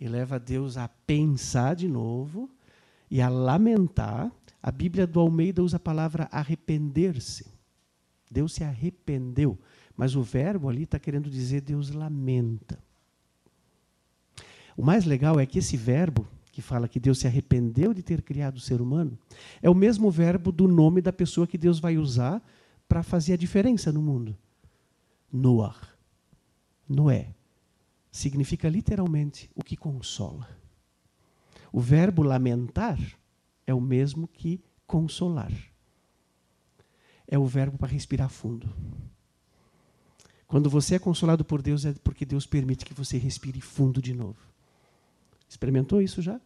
e 0.00 0.08
leva 0.08 0.38
Deus 0.38 0.76
a 0.76 0.88
pensar 0.88 1.76
de 1.76 1.88
novo 1.88 2.50
e 3.10 3.20
a 3.20 3.28
lamentar. 3.28 4.30
A 4.62 4.70
Bíblia 4.70 5.06
do 5.06 5.20
Almeida 5.20 5.62
usa 5.62 5.76
a 5.76 5.80
palavra 5.80 6.28
arrepender-se. 6.32 7.46
Deus 8.30 8.54
se 8.54 8.64
arrependeu, 8.64 9.58
mas 9.96 10.16
o 10.16 10.22
verbo 10.22 10.68
ali 10.68 10.82
está 10.82 10.98
querendo 10.98 11.30
dizer 11.30 11.60
Deus 11.60 11.90
lamenta. 11.90 12.78
O 14.76 14.82
mais 14.82 15.04
legal 15.04 15.38
é 15.40 15.46
que 15.46 15.58
esse 15.58 15.76
verbo, 15.76 16.26
que 16.56 16.62
fala 16.62 16.88
que 16.88 16.98
Deus 16.98 17.18
se 17.18 17.26
arrependeu 17.26 17.92
de 17.92 18.02
ter 18.02 18.22
criado 18.22 18.56
o 18.56 18.60
ser 18.60 18.80
humano, 18.80 19.18
é 19.60 19.68
o 19.68 19.74
mesmo 19.74 20.10
verbo 20.10 20.50
do 20.50 20.66
nome 20.66 21.02
da 21.02 21.12
pessoa 21.12 21.46
que 21.46 21.58
Deus 21.58 21.78
vai 21.78 21.98
usar 21.98 22.42
para 22.88 23.02
fazer 23.02 23.34
a 23.34 23.36
diferença 23.36 23.92
no 23.92 24.00
mundo. 24.00 24.34
Noah. 25.30 25.76
Noé 26.88 27.34
significa 28.10 28.70
literalmente 28.70 29.50
o 29.54 29.62
que 29.62 29.76
consola. 29.76 30.48
O 31.70 31.78
verbo 31.78 32.22
lamentar 32.22 32.98
é 33.66 33.74
o 33.74 33.80
mesmo 33.80 34.26
que 34.26 34.64
consolar. 34.86 35.52
É 37.28 37.38
o 37.38 37.44
verbo 37.44 37.76
para 37.76 37.92
respirar 37.92 38.30
fundo. 38.30 38.66
Quando 40.46 40.70
você 40.70 40.94
é 40.94 40.98
consolado 40.98 41.44
por 41.44 41.60
Deus, 41.60 41.84
é 41.84 41.92
porque 42.02 42.24
Deus 42.24 42.46
permite 42.46 42.86
que 42.86 42.94
você 42.94 43.18
respire 43.18 43.60
fundo 43.60 44.00
de 44.00 44.14
novo. 44.14 44.55
Experimentou 45.48 46.02
isso 46.02 46.20
já? 46.20 46.40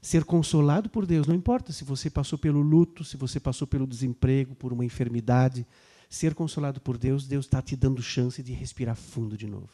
Ser 0.00 0.24
consolado 0.24 0.88
por 0.88 1.04
Deus, 1.04 1.26
não 1.26 1.34
importa 1.34 1.72
se 1.72 1.84
você 1.84 2.08
passou 2.08 2.38
pelo 2.38 2.60
luto, 2.60 3.04
se 3.04 3.16
você 3.16 3.40
passou 3.40 3.66
pelo 3.66 3.86
desemprego, 3.86 4.54
por 4.54 4.72
uma 4.72 4.84
enfermidade, 4.84 5.66
ser 6.08 6.34
consolado 6.34 6.80
por 6.80 6.96
Deus, 6.96 7.26
Deus 7.26 7.44
está 7.46 7.60
te 7.60 7.76
dando 7.76 8.00
chance 8.00 8.42
de 8.42 8.52
respirar 8.52 8.96
fundo 8.96 9.36
de 9.36 9.46
novo. 9.46 9.70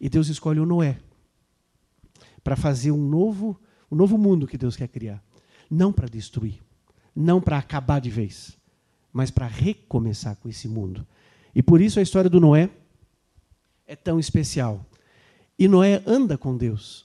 E 0.00 0.08
Deus 0.08 0.28
escolhe 0.28 0.60
o 0.60 0.66
Noé 0.66 0.98
para 2.42 2.56
fazer 2.56 2.92
um 2.92 3.08
novo, 3.08 3.58
um 3.90 3.96
novo 3.96 4.16
mundo 4.16 4.46
que 4.46 4.58
Deus 4.58 4.76
quer 4.76 4.88
criar. 4.88 5.22
Não 5.70 5.92
para 5.92 6.08
destruir, 6.08 6.60
não 7.14 7.40
para 7.40 7.58
acabar 7.58 8.00
de 8.00 8.10
vez, 8.10 8.56
mas 9.12 9.30
para 9.30 9.46
recomeçar 9.46 10.36
com 10.36 10.48
esse 10.48 10.68
mundo. 10.68 11.06
E 11.54 11.62
por 11.62 11.80
isso 11.80 11.98
a 11.98 12.02
história 12.02 12.28
do 12.28 12.40
Noé 12.40 12.70
é 13.86 13.96
tão 13.96 14.18
especial. 14.18 14.84
E 15.58 15.68
Noé 15.68 16.02
anda 16.06 16.36
com 16.36 16.56
Deus. 16.56 17.04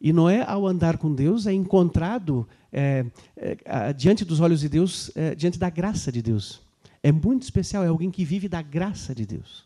E 0.00 0.12
Noé, 0.12 0.42
ao 0.46 0.66
andar 0.66 0.98
com 0.98 1.14
Deus, 1.14 1.46
é 1.46 1.52
encontrado 1.52 2.46
é, 2.72 3.04
é, 3.36 3.92
diante 3.92 4.24
dos 4.24 4.40
olhos 4.40 4.60
de 4.60 4.68
Deus, 4.68 5.10
é, 5.14 5.34
diante 5.34 5.58
da 5.58 5.68
graça 5.68 6.10
de 6.10 6.22
Deus 6.22 6.60
é 7.02 7.10
muito 7.10 7.42
especial, 7.42 7.84
é 7.84 7.88
alguém 7.88 8.10
que 8.10 8.24
vive 8.24 8.48
da 8.48 8.62
graça 8.62 9.14
de 9.14 9.24
Deus. 9.24 9.64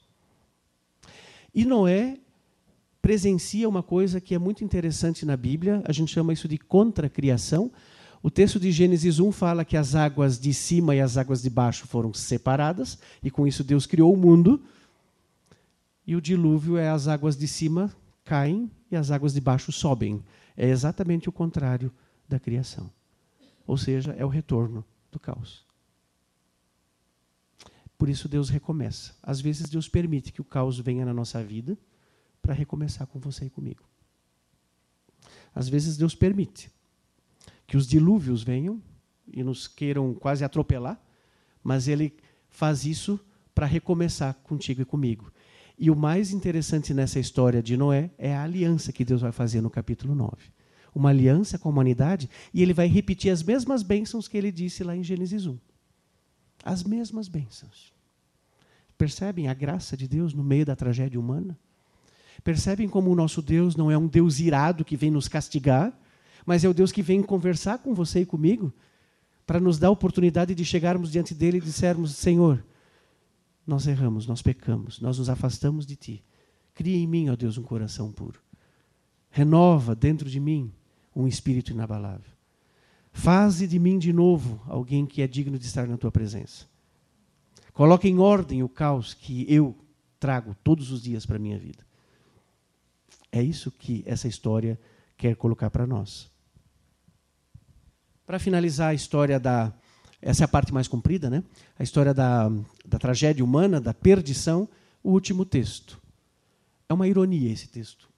E 1.55 1.65
Noé 1.65 2.19
presencia 3.03 3.69
uma 3.69 3.83
coisa 3.83 4.21
que 4.21 4.35
é 4.35 4.39
muito 4.39 4.65
interessante 4.65 5.27
na 5.27 5.37
Bíblia, 5.37 5.83
a 5.85 5.93
gente 5.93 6.13
chama 6.13 6.33
isso 6.33 6.49
de 6.49 6.57
contracriação. 6.57 7.71
O 8.23 8.31
texto 8.31 8.59
de 8.59 8.73
Gênesis 8.73 9.19
1 9.19 9.31
fala 9.33 9.65
que 9.65 9.77
as 9.77 9.95
águas 9.95 10.39
de 10.39 10.55
cima 10.55 10.95
e 10.95 11.01
as 11.01 11.19
águas 11.19 11.43
de 11.43 11.51
baixo 11.51 11.87
foram 11.87 12.15
separadas, 12.15 12.99
e 13.23 13.31
com 13.31 13.47
isso 13.47 13.63
Deus 13.63 13.87
criou 13.87 14.13
o 14.13 14.17
mundo. 14.17 14.63
E 16.07 16.17
o 16.17 16.21
dilúvio 16.21 16.77
é 16.77 16.89
as 16.89 17.09
águas 17.09 17.37
de 17.37 17.49
cima 17.49 17.95
caem 18.25 18.71
e 18.91 18.97
as 18.97 19.11
águas 19.11 19.35
de 19.35 19.41
baixo 19.41 19.71
sobem. 19.71 20.23
É 20.57 20.69
exatamente 20.69 21.29
o 21.29 21.33
contrário 21.33 21.93
da 22.29 22.39
criação. 22.39 22.91
Ou 23.67 23.77
seja, 23.77 24.13
é 24.13 24.25
o 24.25 24.29
retorno 24.29 24.85
do 25.11 25.19
caos. 25.19 25.65
Por 27.97 28.09
isso 28.09 28.29
Deus 28.29 28.49
recomeça. 28.49 29.15
Às 29.23 29.41
vezes 29.41 29.69
Deus 29.69 29.89
permite 29.89 30.33
que 30.33 30.41
o 30.41 30.45
caos 30.45 30.79
venha 30.79 31.05
na 31.05 31.15
nossa 31.15 31.43
vida 31.43 31.79
para 32.43 32.53
recomeçar 32.53 33.07
com 33.07 33.19
você 33.19 33.47
e 33.47 33.51
comigo. 33.51 33.83
Às 35.55 35.69
vezes 35.69 35.97
Deus 35.97 36.15
permite 36.15 36.71
que 37.67 37.77
os 37.77 37.87
dilúvios 37.87 38.43
venham 38.43 38.83
e 39.33 39.43
nos 39.43 39.67
queiram 39.67 40.13
quase 40.15 40.45
atropelar, 40.45 41.01
mas 41.63 41.89
Ele 41.89 42.15
faz 42.49 42.85
isso 42.85 43.19
para 43.55 43.67
recomeçar 43.67 44.35
contigo 44.43 44.83
e 44.83 44.85
comigo. 44.85 45.33
E 45.79 45.91
o 45.91 45.97
mais 45.97 46.33
interessante 46.33 46.95
nessa 46.95 47.19
história 47.19 47.63
de 47.63 47.77
Noé 47.77 48.11
é 48.17 48.35
a 48.35 48.43
aliança 48.43 48.93
que 48.93 49.05
Deus 49.05 49.21
vai 49.21 49.33
fazer 49.33 49.61
no 49.61 49.71
capítulo 49.71 50.15
9. 50.15 50.37
Uma 50.95 51.11
aliança 51.11 51.59
com 51.59 51.69
a 51.69 51.73
humanidade 51.73 52.31
e 52.53 52.63
ele 52.63 52.73
vai 52.73 52.87
repetir 52.87 53.33
as 53.33 53.43
mesmas 53.43 53.83
bênçãos 53.83 54.29
que 54.29 54.37
ele 54.37 54.53
disse 54.53 54.85
lá 54.85 54.97
em 54.97 55.03
Gênesis 55.03 55.47
1. 55.47 55.59
As 56.63 56.85
mesmas 56.85 57.27
bênçãos. 57.27 57.93
Percebem 58.97 59.49
a 59.49 59.55
graça 59.55 59.97
de 59.97 60.07
Deus 60.07 60.33
no 60.33 60.45
meio 60.45 60.65
da 60.65 60.77
tragédia 60.77 61.19
humana? 61.19 61.59
Percebem 62.45 62.89
como 62.89 63.11
o 63.11 63.15
nosso 63.15 63.43
Deus 63.43 63.75
não 63.75 63.91
é 63.91 63.99
um 63.99 64.07
Deus 64.07 64.39
irado 64.39 64.85
que 64.85 64.97
vem 64.97 65.11
nos 65.11 65.27
castigar, 65.27 65.93
mas 66.47 66.63
é 66.65 66.69
o 66.69 66.75
Deus 66.75 66.93
que 66.93 67.03
vem 67.03 67.23
conversar 67.23 67.79
com 67.79 67.93
você 67.93 68.21
e 68.21 68.27
comigo 68.27 68.73
para 69.47 69.61
nos 69.61 69.79
dar 69.79 69.89
a 69.89 69.91
oportunidade 69.91 70.55
de 70.55 70.65
chegarmos 70.65 71.11
diante 71.11 71.35
dele 71.35 71.59
e 71.59 71.61
dissermos: 71.61 72.15
Senhor, 72.15 72.65
nós 73.67 73.87
erramos, 73.87 74.27
nós 74.27 74.43
pecamos, 74.43 75.01
nós 75.01 75.19
nos 75.19 75.29
afastamos 75.29 75.87
de 75.87 75.97
ti. 75.97 76.25
Cria 76.75 76.97
em 76.97 77.07
mim, 77.07 77.29
ó 77.29 77.37
Deus, 77.37 77.57
um 77.57 77.63
coração 77.63 78.13
puro. 78.13 78.41
Renova 79.31 79.95
dentro 79.95 80.29
de 80.29 80.39
mim 80.39 80.73
um 81.15 81.27
espírito 81.27 81.73
inabalável. 81.73 82.33
Faze 83.13 83.67
de 83.67 83.79
mim 83.79 83.99
de 83.99 84.13
novo 84.13 84.61
alguém 84.67 85.07
que 85.07 85.23
é 85.23 85.27
digno 85.27 85.59
de 85.59 85.67
estar 85.67 85.87
na 85.87 85.97
tua 85.97 86.11
presença. 86.11 86.67
Coloque 87.73 88.09
em 88.09 88.19
ordem 88.19 88.63
o 88.63 88.69
caos 88.69 89.15
que 89.15 89.47
eu 89.49 89.77
trago 90.19 90.55
todos 90.65 90.91
os 90.91 91.03
dias 91.03 91.25
para 91.25 91.37
a 91.37 91.39
minha 91.41 91.59
vida. 91.59 91.85
É 93.31 93.43
isso 93.43 93.71
que 93.71 94.03
essa 94.07 94.29
história 94.29 94.79
quer 95.17 95.37
colocar 95.37 95.71
para 95.71 95.87
nós. 95.87 96.31
Para 98.27 98.39
finalizar 98.39 98.91
a 98.91 98.95
história 98.95 99.39
da. 99.39 99.73
Essa 100.27 100.45
é 100.45 100.47
a 100.47 100.49
parte 100.49 100.73
mais 100.73 100.89
comprida, 100.89 101.29
né? 101.29 101.45
A 101.79 101.83
história 101.83 102.15
da, 102.15 102.51
da 102.83 102.99
tragédia 102.99 103.45
humana, 103.45 103.79
da 103.79 103.93
perdição, 103.93 104.67
o 105.03 105.11
último 105.11 105.45
texto. 105.45 106.01
É 106.89 106.95
uma 106.95 107.07
ironia 107.07 107.53
esse 107.53 107.69
texto. 107.69 108.09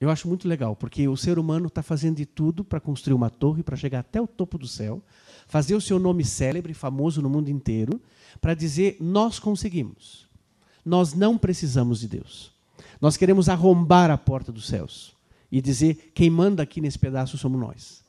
Eu 0.00 0.10
acho 0.10 0.26
muito 0.26 0.48
legal, 0.48 0.74
porque 0.74 1.06
o 1.06 1.16
ser 1.16 1.38
humano 1.38 1.68
está 1.68 1.80
fazendo 1.80 2.16
de 2.16 2.26
tudo 2.26 2.64
para 2.64 2.80
construir 2.80 3.14
uma 3.14 3.30
torre, 3.30 3.62
para 3.62 3.76
chegar 3.76 4.00
até 4.00 4.20
o 4.20 4.26
topo 4.26 4.58
do 4.58 4.66
céu, 4.66 5.00
fazer 5.46 5.76
o 5.76 5.80
seu 5.80 6.00
nome 6.00 6.24
célebre, 6.24 6.74
famoso 6.74 7.22
no 7.22 7.30
mundo 7.30 7.48
inteiro, 7.48 8.02
para 8.40 8.52
dizer: 8.52 8.96
nós 8.98 9.38
conseguimos. 9.38 10.26
Nós 10.84 11.14
não 11.14 11.38
precisamos 11.38 12.00
de 12.00 12.08
Deus. 12.08 12.50
Nós 13.00 13.16
queremos 13.16 13.48
arrombar 13.48 14.10
a 14.10 14.18
porta 14.18 14.50
dos 14.50 14.66
céus 14.66 15.14
e 15.52 15.62
dizer: 15.62 16.10
quem 16.14 16.30
manda 16.30 16.64
aqui 16.64 16.80
nesse 16.80 16.98
pedaço 16.98 17.38
somos 17.38 17.60
nós. 17.60 18.07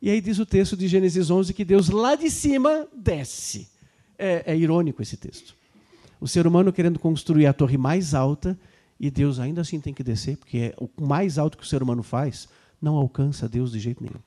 E 0.00 0.10
aí 0.10 0.20
diz 0.20 0.38
o 0.38 0.46
texto 0.46 0.76
de 0.76 0.86
Gênesis 0.86 1.30
11 1.30 1.52
que 1.52 1.64
Deus 1.64 1.88
lá 1.88 2.14
de 2.14 2.30
cima 2.30 2.86
desce. 2.96 3.68
É, 4.18 4.52
é 4.52 4.56
irônico 4.56 5.02
esse 5.02 5.16
texto. 5.16 5.56
O 6.20 6.26
ser 6.26 6.46
humano 6.46 6.72
querendo 6.72 6.98
construir 6.98 7.46
a 7.46 7.52
torre 7.52 7.76
mais 7.76 8.14
alta 8.14 8.58
e 8.98 9.10
Deus 9.10 9.38
ainda 9.38 9.60
assim 9.60 9.80
tem 9.80 9.94
que 9.94 10.02
descer, 10.02 10.36
porque 10.36 10.58
é 10.58 10.74
o 10.78 10.88
mais 11.00 11.38
alto 11.38 11.56
que 11.56 11.62
o 11.64 11.66
ser 11.66 11.82
humano 11.82 12.02
faz 12.02 12.48
não 12.80 12.96
alcança 12.96 13.48
Deus 13.48 13.72
de 13.72 13.80
jeito 13.80 14.02
nenhum. 14.02 14.20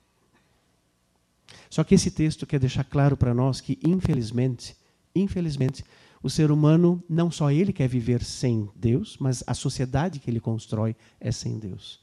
Só 1.68 1.82
que 1.82 1.94
esse 1.94 2.10
texto 2.10 2.46
quer 2.46 2.60
deixar 2.60 2.84
claro 2.84 3.16
para 3.16 3.34
nós 3.34 3.60
que, 3.60 3.78
infelizmente, 3.82 4.76
infelizmente, 5.14 5.84
o 6.22 6.30
ser 6.30 6.50
humano 6.50 7.02
não 7.08 7.30
só 7.30 7.50
ele 7.50 7.72
quer 7.72 7.88
viver 7.88 8.22
sem 8.22 8.68
Deus, 8.76 9.16
mas 9.18 9.42
a 9.46 9.54
sociedade 9.54 10.18
que 10.18 10.30
ele 10.30 10.40
constrói 10.40 10.94
é 11.20 11.32
sem 11.32 11.58
Deus. 11.58 12.00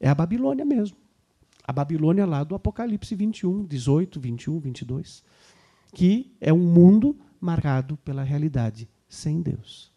É 0.00 0.08
a 0.08 0.14
Babilônia 0.14 0.64
mesmo. 0.64 0.96
A 1.66 1.72
Babilônia 1.72 2.24
lá 2.24 2.44
do 2.44 2.54
Apocalipse 2.54 3.14
21, 3.14 3.64
18, 3.64 4.20
21, 4.20 4.60
22, 4.60 5.24
que 5.92 6.32
é 6.40 6.52
um 6.52 6.58
mundo 6.58 7.18
marcado 7.40 7.96
pela 7.98 8.22
realidade 8.22 8.88
sem 9.08 9.42
Deus. 9.42 9.90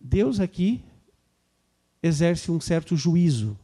Deus 0.00 0.40
aqui 0.40 0.82
exerce 2.02 2.50
um 2.50 2.60
certo 2.60 2.96
juízo. 2.96 3.56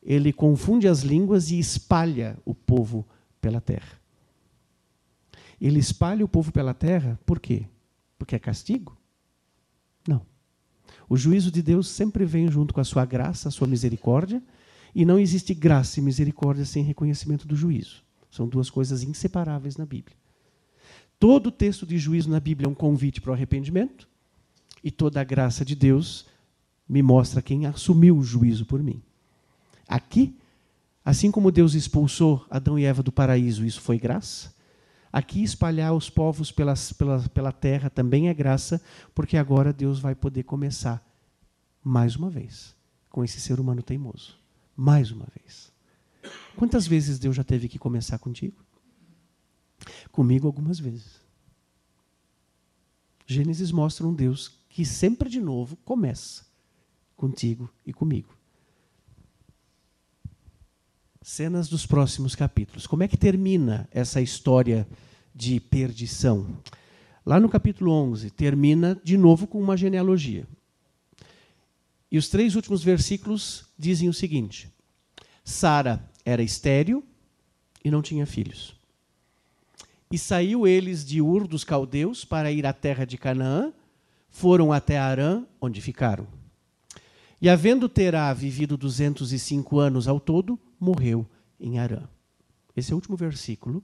Ele 0.00 0.32
confunde 0.32 0.86
as 0.86 1.00
línguas 1.00 1.50
e 1.50 1.58
espalha 1.58 2.38
o 2.44 2.54
povo 2.54 3.04
pela 3.40 3.60
terra. 3.60 4.00
Ele 5.60 5.78
espalha 5.78 6.24
o 6.24 6.28
povo 6.28 6.52
pela 6.52 6.74
terra 6.74 7.18
por 7.26 7.40
quê? 7.40 7.66
Porque 8.18 8.36
é 8.36 8.38
castigo? 8.38 8.96
Não. 10.06 10.22
O 11.08 11.16
juízo 11.16 11.50
de 11.50 11.62
Deus 11.62 11.88
sempre 11.88 12.24
vem 12.24 12.48
junto 12.48 12.72
com 12.72 12.80
a 12.80 12.84
sua 12.84 13.04
graça, 13.04 13.48
a 13.48 13.52
sua 13.52 13.66
misericórdia, 13.66 14.42
e 14.94 15.04
não 15.04 15.18
existe 15.18 15.54
graça 15.54 15.98
e 15.98 16.02
misericórdia 16.02 16.64
sem 16.64 16.84
reconhecimento 16.84 17.46
do 17.46 17.56
juízo. 17.56 18.02
São 18.30 18.48
duas 18.48 18.70
coisas 18.70 19.02
inseparáveis 19.02 19.76
na 19.76 19.86
Bíblia. 19.86 20.16
Todo 21.18 21.52
texto 21.52 21.86
de 21.86 21.98
juízo 21.98 22.28
na 22.28 22.40
Bíblia 22.40 22.66
é 22.66 22.70
um 22.70 22.74
convite 22.74 23.20
para 23.20 23.30
o 23.30 23.34
arrependimento, 23.34 24.08
e 24.82 24.90
toda 24.90 25.20
a 25.20 25.24
graça 25.24 25.64
de 25.64 25.76
Deus 25.76 26.26
me 26.88 27.02
mostra 27.02 27.40
quem 27.40 27.66
assumiu 27.66 28.18
o 28.18 28.24
juízo 28.24 28.66
por 28.66 28.82
mim. 28.82 29.00
Aqui, 29.86 30.36
assim 31.04 31.30
como 31.30 31.52
Deus 31.52 31.74
expulsou 31.74 32.44
Adão 32.50 32.78
e 32.78 32.84
Eva 32.84 33.02
do 33.02 33.12
paraíso, 33.12 33.64
isso 33.64 33.80
foi 33.80 33.98
graça. 33.98 34.52
Aqui, 35.12 35.42
espalhar 35.42 35.94
os 35.94 36.10
povos 36.10 36.50
pelas, 36.50 36.92
pela, 36.92 37.20
pela 37.28 37.52
terra 37.52 37.88
também 37.88 38.28
é 38.28 38.34
graça, 38.34 38.82
porque 39.14 39.36
agora 39.36 39.72
Deus 39.72 40.00
vai 40.00 40.14
poder 40.14 40.42
começar 40.42 41.06
mais 41.84 42.16
uma 42.16 42.30
vez 42.30 42.74
com 43.10 43.22
esse 43.22 43.38
ser 43.38 43.60
humano 43.60 43.82
teimoso. 43.82 44.41
Mais 44.76 45.10
uma 45.10 45.26
vez. 45.36 45.72
Quantas 46.56 46.86
vezes 46.86 47.18
Deus 47.18 47.36
já 47.36 47.44
teve 47.44 47.68
que 47.68 47.78
começar 47.78 48.18
contigo? 48.18 48.64
Comigo, 50.10 50.46
algumas 50.46 50.78
vezes. 50.78 51.20
Gênesis 53.26 53.72
mostra 53.72 54.06
um 54.06 54.14
Deus 54.14 54.60
que 54.68 54.84
sempre 54.84 55.28
de 55.28 55.40
novo 55.40 55.76
começa 55.76 56.44
contigo 57.16 57.70
e 57.86 57.92
comigo. 57.92 58.36
Cenas 61.20 61.68
dos 61.68 61.86
próximos 61.86 62.34
capítulos. 62.34 62.86
Como 62.86 63.02
é 63.02 63.08
que 63.08 63.16
termina 63.16 63.88
essa 63.92 64.20
história 64.20 64.88
de 65.34 65.60
perdição? 65.60 66.58
Lá 67.24 67.38
no 67.38 67.48
capítulo 67.48 67.92
11, 67.92 68.30
termina 68.30 69.00
de 69.04 69.16
novo 69.16 69.46
com 69.46 69.60
uma 69.60 69.76
genealogia. 69.76 70.46
E 72.12 72.18
os 72.18 72.28
três 72.28 72.54
últimos 72.54 72.84
versículos 72.84 73.64
dizem 73.78 74.06
o 74.06 74.12
seguinte: 74.12 74.70
Sara 75.42 76.06
era 76.26 76.42
estéril 76.42 77.02
e 77.82 77.90
não 77.90 78.02
tinha 78.02 78.26
filhos. 78.26 78.76
E 80.10 80.18
saiu 80.18 80.66
eles 80.66 81.06
de 81.06 81.22
Ur 81.22 81.48
dos 81.48 81.64
caldeus 81.64 82.22
para 82.22 82.52
ir 82.52 82.66
à 82.66 82.72
terra 82.74 83.06
de 83.06 83.16
Canaã, 83.16 83.72
foram 84.28 84.70
até 84.70 84.98
Arã, 84.98 85.46
onde 85.58 85.80
ficaram. 85.80 86.26
E 87.40 87.48
havendo 87.48 87.88
Terá 87.88 88.30
vivido 88.34 88.76
205 88.76 89.78
anos 89.78 90.06
ao 90.06 90.20
todo, 90.20 90.60
morreu 90.78 91.26
em 91.58 91.78
Arã. 91.78 92.02
Esse 92.76 92.92
é 92.92 92.94
o 92.94 92.98
último 92.98 93.16
versículo 93.16 93.82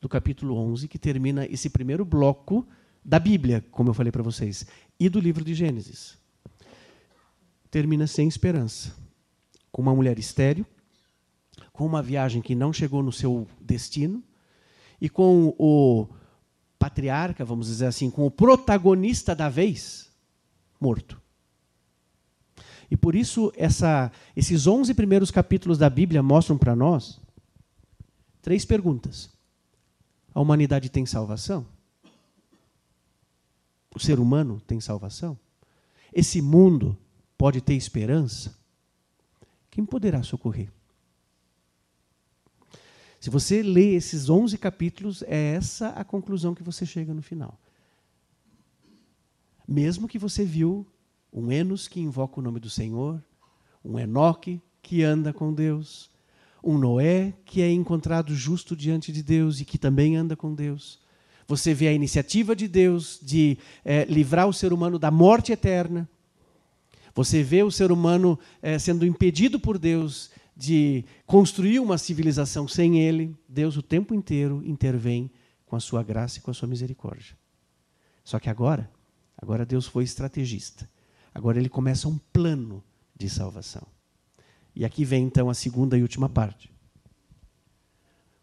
do 0.00 0.08
capítulo 0.08 0.56
11 0.56 0.88
que 0.88 0.98
termina 0.98 1.44
esse 1.44 1.68
primeiro 1.68 2.04
bloco 2.04 2.66
da 3.04 3.18
Bíblia, 3.18 3.62
como 3.70 3.90
eu 3.90 3.94
falei 3.94 4.10
para 4.10 4.22
vocês, 4.22 4.66
e 4.98 5.08
do 5.08 5.20
livro 5.20 5.44
de 5.44 5.54
Gênesis. 5.54 6.17
Termina 7.70 8.06
sem 8.06 8.26
esperança, 8.26 8.94
com 9.70 9.82
uma 9.82 9.94
mulher 9.94 10.18
estéril, 10.18 10.66
com 11.72 11.84
uma 11.84 12.02
viagem 12.02 12.40
que 12.40 12.54
não 12.54 12.72
chegou 12.72 13.02
no 13.02 13.12
seu 13.12 13.46
destino 13.60 14.22
e 15.00 15.08
com 15.08 15.54
o 15.58 16.08
patriarca, 16.78 17.44
vamos 17.44 17.66
dizer 17.66 17.86
assim, 17.86 18.10
com 18.10 18.26
o 18.26 18.30
protagonista 18.30 19.34
da 19.34 19.48
vez, 19.48 20.10
morto. 20.80 21.20
E 22.90 22.96
por 22.96 23.14
isso 23.14 23.52
essa, 23.56 24.10
esses 24.34 24.66
11 24.66 24.94
primeiros 24.94 25.30
capítulos 25.30 25.76
da 25.76 25.90
Bíblia 25.90 26.22
mostram 26.22 26.56
para 26.56 26.74
nós 26.74 27.20
três 28.40 28.64
perguntas. 28.64 29.30
A 30.34 30.40
humanidade 30.40 30.88
tem 30.88 31.04
salvação? 31.04 31.66
o 33.98 34.00
ser 34.00 34.20
humano 34.20 34.60
tem 34.66 34.80
salvação? 34.80 35.38
Esse 36.12 36.40
mundo 36.40 36.96
pode 37.38 37.60
ter 37.60 37.74
esperança? 37.74 38.58
Quem 39.70 39.86
poderá 39.86 40.22
socorrer? 40.22 40.68
Se 43.20 43.30
você 43.30 43.62
lê 43.62 43.94
esses 43.94 44.28
11 44.28 44.58
capítulos, 44.58 45.22
é 45.22 45.54
essa 45.54 45.88
a 45.90 46.04
conclusão 46.04 46.54
que 46.54 46.62
você 46.62 46.84
chega 46.84 47.14
no 47.14 47.22
final. 47.22 47.58
Mesmo 49.66 50.08
que 50.08 50.18
você 50.18 50.44
viu 50.44 50.86
um 51.32 51.50
Enos 51.52 51.88
que 51.88 52.00
invoca 52.00 52.40
o 52.40 52.42
nome 52.42 52.58
do 52.58 52.70
Senhor, 52.70 53.22
um 53.84 53.98
Enoque 53.98 54.60
que 54.82 55.02
anda 55.02 55.32
com 55.32 55.52
Deus, 55.52 56.10
um 56.62 56.78
Noé 56.78 57.34
que 57.44 57.60
é 57.60 57.70
encontrado 57.70 58.34
justo 58.34 58.74
diante 58.74 59.12
de 59.12 59.22
Deus 59.22 59.60
e 59.60 59.64
que 59.64 59.78
também 59.78 60.16
anda 60.16 60.36
com 60.36 60.54
Deus. 60.54 60.98
Você 61.46 61.72
vê 61.72 61.88
a 61.88 61.92
iniciativa 61.92 62.54
de 62.54 62.68
Deus 62.68 63.18
de 63.22 63.58
é, 63.84 64.04
livrar 64.04 64.48
o 64.48 64.52
ser 64.52 64.72
humano 64.72 64.98
da 64.98 65.10
morte 65.10 65.52
eterna. 65.52 66.08
Você 67.18 67.42
vê 67.42 67.64
o 67.64 67.70
ser 67.70 67.90
humano 67.90 68.38
é, 68.62 68.78
sendo 68.78 69.04
impedido 69.04 69.58
por 69.58 69.76
Deus 69.76 70.30
de 70.56 71.04
construir 71.26 71.80
uma 71.80 71.98
civilização 71.98 72.68
sem 72.68 73.00
ele, 73.00 73.36
Deus 73.48 73.76
o 73.76 73.82
tempo 73.82 74.14
inteiro 74.14 74.62
intervém 74.64 75.28
com 75.66 75.74
a 75.74 75.80
sua 75.80 76.00
graça 76.04 76.38
e 76.38 76.40
com 76.40 76.52
a 76.52 76.54
sua 76.54 76.68
misericórdia. 76.68 77.36
Só 78.22 78.38
que 78.38 78.48
agora, 78.48 78.88
agora 79.36 79.66
Deus 79.66 79.84
foi 79.84 80.04
estrategista. 80.04 80.88
Agora 81.34 81.58
ele 81.58 81.68
começa 81.68 82.06
um 82.06 82.18
plano 82.32 82.84
de 83.16 83.28
salvação. 83.28 83.88
E 84.72 84.84
aqui 84.84 85.04
vem 85.04 85.24
então 85.24 85.50
a 85.50 85.54
segunda 85.54 85.98
e 85.98 86.02
última 86.02 86.28
parte. 86.28 86.70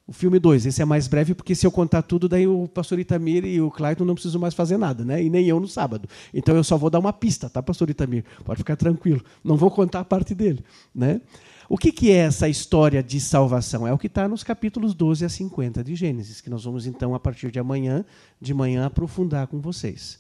O 0.08 0.14
filme 0.14 0.38
2, 0.38 0.68
esse 0.68 0.82
é 0.84 0.86
mais 0.86 1.08
breve, 1.08 1.34
porque 1.34 1.56
se 1.56 1.66
eu 1.66 1.72
contar 1.72 2.04
tudo, 2.04 2.30
daí 2.30 2.46
o 2.46 2.68
pastor 2.68 3.00
Itamir 3.00 3.44
e 3.44 3.60
o 3.60 3.72
Clayton 3.72 4.06
não 4.06 4.14
precisam 4.14 4.40
mais 4.40 4.54
fazer 4.54 4.78
nada, 4.78 5.04
né? 5.04 5.24
E 5.24 5.32
nem 5.32 5.48
eu 5.48 5.60
no 5.60 5.68
sábado. 5.68 6.08
Então 6.32 6.56
eu 6.56 6.64
só 6.64 6.78
vou 6.78 6.92
dar 6.92 7.00
uma 7.00 7.12
pista, 7.12 7.50
tá, 7.50 7.62
pastor 7.64 7.90
Itamir? 7.90 8.24
Pode 8.44 8.60
ficar 8.60 8.76
tranquilo. 8.76 9.24
Não 9.44 9.58
vou 9.58 9.72
contar 9.72 10.02
a 10.02 10.06
parte 10.06 10.36
dele. 10.36 10.64
Né? 10.94 11.22
O 11.68 11.76
que, 11.76 11.92
que 11.92 12.12
é 12.12 12.18
essa 12.18 12.48
história 12.48 13.02
de 13.02 13.20
salvação? 13.20 13.88
É 13.88 13.92
o 13.92 13.98
que 13.98 14.06
está 14.06 14.28
nos 14.28 14.44
capítulos 14.44 14.94
12 14.94 15.26
a 15.26 15.30
50 15.30 15.84
de 15.84 15.96
Gênesis, 15.96 16.40
que 16.40 16.52
nós 16.52 16.64
vamos 16.64 16.86
então, 16.86 17.16
a 17.16 17.20
partir 17.20 17.50
de 17.50 17.58
amanhã, 17.58 18.06
de 18.40 18.54
manhã, 18.54 18.86
aprofundar 18.86 19.48
com 19.48 19.60
vocês. 19.60 20.20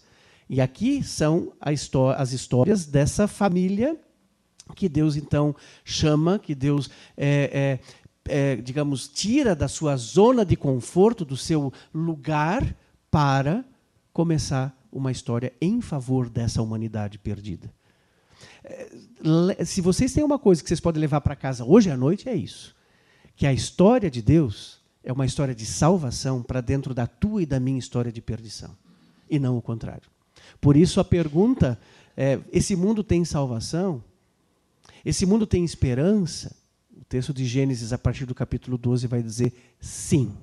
E 0.50 0.62
aqui 0.62 1.04
são 1.04 1.54
as 1.62 2.32
histórias 2.34 2.88
dessa 2.88 3.28
família 3.28 3.96
que 4.76 4.90
Deus 4.90 5.16
então 5.16 5.56
chama, 5.84 6.40
que 6.40 6.56
Deus 6.56 6.90
é, 7.16 7.52
é, 7.54 7.80
é, 8.28 8.56
digamos, 8.56 9.08
tira 9.08 9.56
da 9.56 9.68
sua 9.68 9.96
zona 9.96 10.46
de 10.46 10.56
conforto, 10.56 11.24
do 11.24 11.38
seu 11.38 11.72
lugar, 11.94 12.76
para 13.10 13.64
começar 14.12 14.76
uma 14.92 15.12
história 15.12 15.54
em 15.62 15.82
favor 15.82 16.30
dessa 16.30 16.62
humanidade 16.62 17.18
perdida. 17.18 17.72
Se 19.66 19.82
vocês 19.82 20.14
têm 20.14 20.24
uma 20.24 20.40
coisa 20.40 20.62
que 20.62 20.68
vocês 20.68 20.80
podem 20.80 21.02
levar 21.02 21.22
para 21.22 21.36
casa 21.36 21.64
hoje 21.64 21.90
à 21.92 21.98
noite, 21.98 22.28
é 22.28 22.36
isso. 22.36 22.76
Que 23.36 23.46
a 23.46 23.54
história 23.54 24.10
de 24.10 24.22
Deus 24.22 24.80
é 25.04 25.14
uma 25.14 25.26
história 25.26 25.54
de 25.54 25.66
salvação 25.66 26.42
para 26.42 26.62
dentro 26.62 26.94
da 26.94 27.06
tua 27.06 27.44
e 27.44 27.46
da 27.46 27.60
minha 27.60 27.78
história 27.78 28.12
de 28.12 28.22
perdição. 28.22 28.76
E 29.30 29.38
não 29.38 29.58
o 29.58 29.62
contrário. 29.62 30.10
Por 30.60 30.76
isso 30.76 31.00
a 31.00 31.04
pergunta 31.04 31.80
é: 32.16 32.40
esse 32.52 32.76
mundo 32.76 33.04
tem 33.04 33.24
salvação? 33.24 34.04
Esse 35.04 35.26
mundo 35.26 35.46
tem 35.46 35.64
esperança? 35.64 36.56
Texto 37.16 37.34
de 37.34 37.46
Gênesis, 37.46 37.94
a 37.94 37.98
partir 37.98 38.26
do 38.26 38.36
capítulo 38.36 38.78
12, 38.78 39.08
vai 39.08 39.24
dizer 39.24 39.54
sim. 39.80 40.34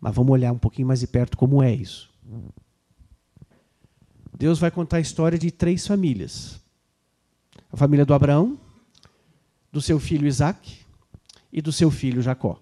Mas 0.00 0.14
vamos 0.14 0.32
olhar 0.32 0.50
um 0.50 0.56
pouquinho 0.56 0.88
mais 0.88 1.00
de 1.00 1.06
perto 1.06 1.36
como 1.36 1.62
é 1.62 1.74
isso. 1.74 2.10
Deus 4.34 4.58
vai 4.58 4.70
contar 4.70 4.96
a 4.96 5.00
história 5.00 5.38
de 5.38 5.50
três 5.50 5.86
famílias 5.86 6.58
a 7.70 7.76
família 7.76 8.06
do 8.06 8.14
Abraão, 8.14 8.58
do 9.70 9.82
seu 9.82 10.00
filho 10.00 10.26
Isaac 10.26 10.78
e 11.52 11.60
do 11.60 11.70
seu 11.70 11.90
filho 11.90 12.22
Jacó. 12.22 12.58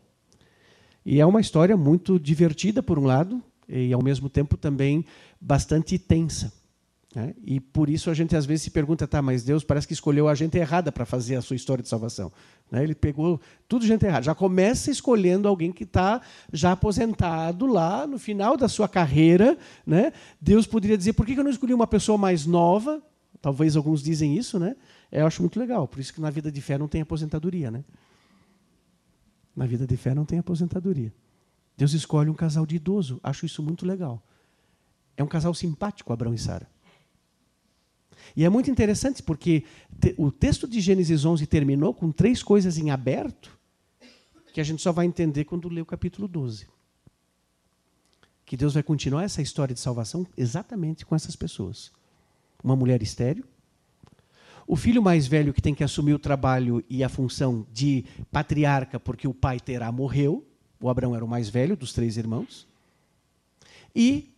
E 1.06 1.20
é 1.20 1.24
uma 1.24 1.40
história 1.40 1.76
muito 1.76 2.18
divertida, 2.18 2.82
por 2.82 2.98
um 2.98 3.04
lado, 3.04 3.40
e 3.68 3.92
ao 3.92 4.02
mesmo 4.02 4.28
tempo 4.28 4.56
também 4.56 5.04
bastante 5.40 5.96
tensa. 5.96 6.52
Né? 7.14 7.34
E 7.44 7.60
por 7.60 7.90
isso 7.90 8.08
a 8.10 8.14
gente 8.14 8.34
às 8.34 8.46
vezes 8.46 8.62
se 8.62 8.70
pergunta, 8.70 9.06
tá, 9.06 9.20
mas 9.20 9.44
Deus 9.44 9.62
parece 9.62 9.86
que 9.86 9.92
escolheu 9.92 10.28
a 10.28 10.34
gente 10.34 10.56
errada 10.56 10.90
para 10.90 11.04
fazer 11.04 11.36
a 11.36 11.42
sua 11.42 11.56
história 11.56 11.82
de 11.82 11.88
salvação. 11.88 12.32
Né? 12.70 12.82
Ele 12.82 12.94
pegou 12.94 13.40
tudo 13.68 13.86
gente 13.86 14.04
errada. 14.06 14.22
Já 14.22 14.34
começa 14.34 14.90
escolhendo 14.90 15.46
alguém 15.46 15.72
que 15.72 15.84
está 15.84 16.22
já 16.52 16.72
aposentado 16.72 17.66
lá 17.66 18.06
no 18.06 18.18
final 18.18 18.56
da 18.56 18.68
sua 18.68 18.88
carreira. 18.88 19.58
Né? 19.86 20.12
Deus 20.40 20.66
poderia 20.66 20.96
dizer, 20.96 21.12
por 21.12 21.26
que 21.26 21.34
eu 21.34 21.44
não 21.44 21.50
escolhi 21.50 21.74
uma 21.74 21.86
pessoa 21.86 22.16
mais 22.16 22.46
nova? 22.46 23.02
Talvez 23.42 23.76
alguns 23.76 24.02
dizem 24.02 24.38
isso, 24.38 24.56
né? 24.56 24.76
Eu 25.10 25.26
acho 25.26 25.42
muito 25.42 25.58
legal. 25.58 25.88
Por 25.88 25.98
isso 25.98 26.14
que 26.14 26.20
na 26.20 26.30
vida 26.30 26.50
de 26.50 26.60
fé 26.60 26.78
não 26.78 26.86
tem 26.86 27.02
aposentadoria, 27.02 27.72
né? 27.72 27.84
Na 29.54 29.66
vida 29.66 29.84
de 29.84 29.96
fé 29.96 30.14
não 30.14 30.24
tem 30.24 30.38
aposentadoria. 30.38 31.12
Deus 31.76 31.92
escolhe 31.92 32.30
um 32.30 32.34
casal 32.34 32.64
de 32.64 32.76
idoso. 32.76 33.18
Acho 33.20 33.44
isso 33.44 33.60
muito 33.60 33.84
legal. 33.84 34.22
É 35.16 35.24
um 35.24 35.26
casal 35.26 35.52
simpático, 35.52 36.12
Abraão 36.12 36.32
e 36.32 36.38
Sara. 36.38 36.68
E 38.36 38.44
é 38.44 38.48
muito 38.48 38.70
interessante 38.70 39.22
porque 39.22 39.64
o 40.16 40.30
texto 40.30 40.66
de 40.66 40.80
Gênesis 40.80 41.24
11 41.24 41.46
terminou 41.46 41.92
com 41.92 42.10
três 42.10 42.42
coisas 42.42 42.78
em 42.78 42.90
aberto 42.90 43.58
que 44.52 44.60
a 44.60 44.64
gente 44.64 44.82
só 44.82 44.92
vai 44.92 45.06
entender 45.06 45.44
quando 45.44 45.68
ler 45.68 45.80
o 45.80 45.86
capítulo 45.86 46.28
12. 46.28 46.66
Que 48.44 48.56
Deus 48.56 48.74
vai 48.74 48.82
continuar 48.82 49.24
essa 49.24 49.40
história 49.40 49.74
de 49.74 49.80
salvação 49.80 50.26
exatamente 50.36 51.06
com 51.06 51.16
essas 51.16 51.34
pessoas. 51.34 51.90
Uma 52.62 52.76
mulher 52.76 53.02
estéreo, 53.02 53.44
o 54.66 54.76
filho 54.76 55.02
mais 55.02 55.26
velho 55.26 55.52
que 55.52 55.62
tem 55.62 55.74
que 55.74 55.82
assumir 55.82 56.14
o 56.14 56.18
trabalho 56.18 56.84
e 56.88 57.02
a 57.02 57.08
função 57.08 57.66
de 57.72 58.04
patriarca, 58.30 59.00
porque 59.00 59.26
o 59.26 59.34
pai 59.34 59.58
Terá 59.58 59.90
morreu, 59.90 60.46
o 60.80 60.88
Abraão 60.88 61.16
era 61.16 61.24
o 61.24 61.28
mais 61.28 61.48
velho 61.48 61.76
dos 61.76 61.92
três 61.92 62.16
irmãos, 62.16 62.66
e 63.94 64.31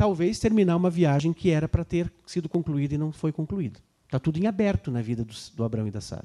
talvez 0.00 0.38
terminar 0.38 0.76
uma 0.76 0.88
viagem 0.88 1.30
que 1.30 1.50
era 1.50 1.68
para 1.68 1.84
ter 1.84 2.10
sido 2.24 2.48
concluída 2.48 2.94
e 2.94 2.98
não 2.98 3.12
foi 3.12 3.32
concluída. 3.32 3.78
Está 4.06 4.18
tudo 4.18 4.38
em 4.38 4.46
aberto 4.46 4.90
na 4.90 5.02
vida 5.02 5.22
do, 5.22 5.34
do 5.54 5.62
Abraão 5.62 5.86
e 5.86 5.90
da 5.90 6.00
Sara. 6.00 6.24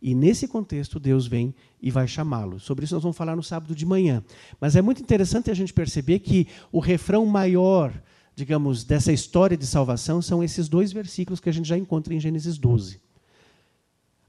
E 0.00 0.14
nesse 0.14 0.48
contexto, 0.48 0.98
Deus 0.98 1.26
vem 1.26 1.54
e 1.78 1.90
vai 1.90 2.08
chamá-lo. 2.08 2.58
Sobre 2.58 2.86
isso 2.86 2.94
nós 2.94 3.02
vamos 3.02 3.18
falar 3.18 3.36
no 3.36 3.42
sábado 3.42 3.74
de 3.74 3.84
manhã. 3.84 4.24
Mas 4.58 4.76
é 4.76 4.80
muito 4.80 5.02
interessante 5.02 5.50
a 5.50 5.54
gente 5.54 5.74
perceber 5.74 6.20
que 6.20 6.48
o 6.72 6.80
refrão 6.80 7.26
maior 7.26 7.92
digamos, 8.34 8.84
dessa 8.84 9.12
história 9.12 9.56
de 9.56 9.66
salvação 9.66 10.22
são 10.22 10.42
esses 10.42 10.68
dois 10.68 10.92
versículos 10.92 11.40
que 11.40 11.48
a 11.48 11.52
gente 11.52 11.68
já 11.68 11.76
encontra 11.76 12.14
em 12.14 12.20
Gênesis 12.20 12.56
12. 12.56 13.00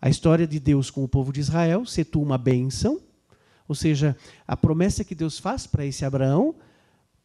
A 0.02 0.10
história 0.10 0.48
de 0.48 0.60
Deus 0.60 0.90
com 0.90 1.04
o 1.04 1.08
povo 1.08 1.32
de 1.32 1.40
Israel, 1.40 1.86
se 1.86 2.04
tu 2.04 2.20
uma 2.20 2.36
bênção, 2.36 3.00
ou 3.68 3.76
seja, 3.76 4.18
a 4.48 4.58
promessa 4.58 5.04
que 5.04 5.14
Deus 5.14 5.38
faz 5.38 5.68
para 5.68 5.86
esse 5.86 6.04
Abraão, 6.04 6.56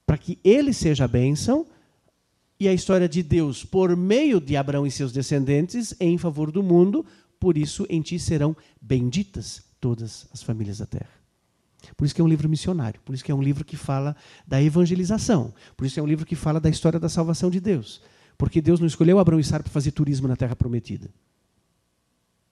para 0.06 0.18
que 0.18 0.38
ele 0.44 0.72
seja 0.72 1.04
a 1.04 1.08
bênção, 1.08 1.66
e 2.58 2.68
a 2.68 2.72
história 2.72 3.08
de 3.08 3.22
Deus 3.22 3.64
por 3.64 3.96
meio 3.96 4.40
de 4.40 4.56
Abraão 4.56 4.86
e 4.86 4.90
seus 4.90 5.12
descendentes 5.12 5.94
em 6.00 6.16
favor 6.16 6.50
do 6.50 6.62
mundo, 6.62 7.04
por 7.38 7.58
isso 7.58 7.86
em 7.90 8.00
ti 8.00 8.18
serão 8.18 8.56
benditas 8.80 9.62
todas 9.80 10.26
as 10.32 10.42
famílias 10.42 10.78
da 10.78 10.86
terra. 10.86 11.10
Por 11.96 12.06
isso 12.06 12.14
que 12.14 12.20
é 12.20 12.24
um 12.24 12.28
livro 12.28 12.48
missionário, 12.48 13.00
por 13.04 13.14
isso 13.14 13.22
que 13.22 13.30
é 13.30 13.34
um 13.34 13.42
livro 13.42 13.64
que 13.64 13.76
fala 13.76 14.16
da 14.46 14.62
evangelização, 14.62 15.52
por 15.76 15.84
isso 15.84 16.00
é 16.00 16.02
um 16.02 16.06
livro 16.06 16.24
que 16.24 16.34
fala 16.34 16.58
da 16.58 16.70
história 16.70 16.98
da 16.98 17.08
salvação 17.08 17.50
de 17.50 17.60
Deus. 17.60 18.00
Porque 18.38 18.60
Deus 18.60 18.80
não 18.80 18.86
escolheu 18.86 19.18
Abraão 19.18 19.38
e 19.38 19.44
Sara 19.44 19.62
para 19.62 19.72
fazer 19.72 19.92
turismo 19.92 20.26
na 20.26 20.34
terra 20.34 20.56
prometida. 20.56 21.08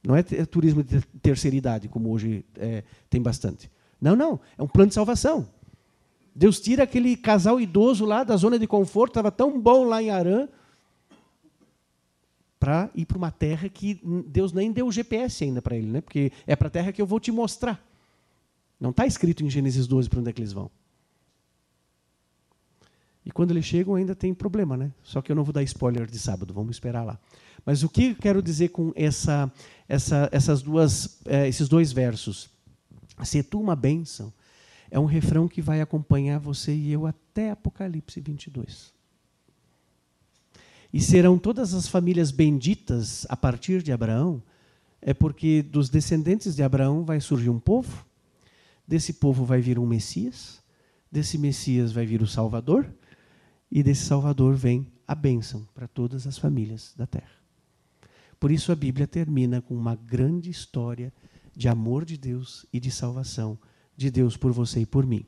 Não 0.05 0.15
é 0.15 0.23
turismo 0.23 0.83
de 0.83 1.01
terceira 1.23 1.57
idade, 1.57 1.89
como 1.89 2.11
hoje 2.11 2.45
é, 2.57 2.85
tem 3.09 3.23
bastante. 3.23 3.71
Não, 4.01 4.15
não. 4.15 4.41
É 4.59 4.63
um 4.63 4.69
plano 4.69 4.89
de 4.89 4.95
salvação. 4.95 5.49
Deus 6.35 6.61
tira 6.61 6.85
aquele 6.85 7.17
casal 7.17 7.61
idoso 7.61 8.05
lá 8.05 8.25
da 8.25 8.37
zona 8.37 8.59
de 8.59 8.67
conforto, 8.67 9.13
estava 9.13 9.31
tão 9.31 9.61
bom 9.61 9.85
lá 9.85 10.03
em 10.03 10.11
Arã, 10.11 10.49
para 12.59 12.89
ir 12.95 13.07
para 13.07 13.19
uma 13.19 13.31
terra 13.31 13.69
que 13.69 14.01
Deus 14.27 14.53
nem 14.53 14.71
deu 14.71 14.87
o 14.87 14.93
GPS 14.93 15.45
ainda 15.45 15.61
para 15.61 15.77
ele, 15.77 15.89
né? 15.89 16.01
porque 16.01 16.31
é 16.47 16.55
para 16.55 16.69
a 16.69 16.71
terra 16.71 16.93
que 16.93 17.03
eu 17.03 17.07
vou 17.07 17.19
te 17.19 17.33
mostrar. 17.33 17.85
Não 18.79 18.91
está 18.91 19.07
escrito 19.07 19.45
em 19.45 19.51
Gênesis 19.51 19.87
12 19.87 20.09
para 20.09 20.21
onde 20.21 20.31
é 20.31 20.33
que 20.33 20.41
eles 20.41 20.53
vão. 20.53 20.71
E 23.25 23.31
quando 23.31 23.53
eles 23.53 23.65
chegam 23.65 23.95
ainda 23.95 24.15
tem 24.15 24.35
problema, 24.35 24.77
né? 24.77 24.93
Só 25.03 25.23
que 25.23 25.31
eu 25.31 25.37
não 25.37 25.45
vou 25.45 25.53
dar 25.53 25.63
spoiler 25.63 26.07
de 26.07 26.19
sábado, 26.19 26.53
vamos 26.53 26.77
esperar 26.77 27.05
lá. 27.05 27.19
Mas 27.65 27.83
o 27.85 27.89
que 27.89 28.07
eu 28.07 28.17
quero 28.17 28.43
dizer 28.43 28.71
com 28.71 28.93
essa, 28.97 29.53
essa, 29.89 30.29
essas 30.33 30.63
duas, 30.63 31.21
é, 31.27 31.47
esses 31.47 31.69
dois 31.69 31.93
versos? 31.93 32.51
Se 33.23 33.43
tu 33.43 33.61
uma 33.61 33.77
bênção, 33.77 34.33
é 34.93 35.01
um 35.01 35.07
refrão 35.07 35.49
que 35.49 35.61
vai 35.61 35.81
acompanhar 35.81 36.39
você 36.39 36.73
e 36.73 36.93
eu 36.93 37.05
até 37.05 37.51
Apocalipse 37.51 38.21
22. 38.21 38.95
E 40.93 41.01
serão 41.01 41.37
todas 41.37 41.75
as 41.75 41.89
famílias 41.89 42.31
benditas 42.31 43.27
a 43.29 43.37
partir 43.37 43.83
de 43.83 43.91
Abraão, 43.91 44.41
é 45.01 45.13
porque 45.13 45.63
dos 45.63 45.89
descendentes 45.89 46.55
de 46.55 46.63
Abraão 46.63 47.05
vai 47.05 47.21
surgir 47.21 47.51
um 47.51 47.59
povo 47.59 48.07
Desse 48.87 49.15
povo 49.15 49.45
vai 49.45 49.61
vir 49.61 49.79
um 49.79 49.87
Messias, 49.87 50.63
desse 51.11 51.39
Messias 51.39 51.93
vai 51.93 52.05
vir 52.05 52.21
o 52.21 52.27
Salvador, 52.27 52.93
e 53.71 53.83
desse 53.83 54.05
Salvador 54.05 54.55
vem 54.55 54.87
a 55.07 55.15
bênção 55.15 55.67
para 55.75 55.89
todas 55.89 56.27
as 56.27 56.37
famílias 56.37 56.93
da 56.97 57.07
terra. 57.07 57.33
Por 58.39 58.51
isso 58.51 58.73
a 58.73 58.77
Bíblia 58.77 59.07
termina 59.07 59.63
com 59.63 59.75
uma 59.75 59.95
grande 59.95 60.51
história 60.51 61.13
de 61.55 61.69
amor 61.69 62.05
de 62.05 62.19
Deus 62.19 62.67
e 62.73 62.81
de 62.81 62.91
salvação 62.91 63.59
de 63.97 64.11
Deus 64.11 64.37
por 64.37 64.53
você 64.53 64.81
e 64.81 64.87
por 64.87 65.07
mim. 65.07 65.25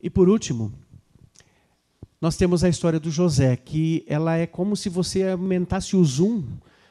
E 0.00 0.10
por 0.10 0.28
último, 0.28 0.72
nós 2.20 2.36
temos 2.36 2.62
a 2.62 2.68
história 2.68 3.00
do 3.00 3.10
José, 3.10 3.56
que 3.56 4.04
ela 4.06 4.36
é 4.36 4.46
como 4.46 4.76
se 4.76 4.88
você 4.88 5.28
aumentasse 5.28 5.96
o 5.96 6.04
zoom 6.04 6.44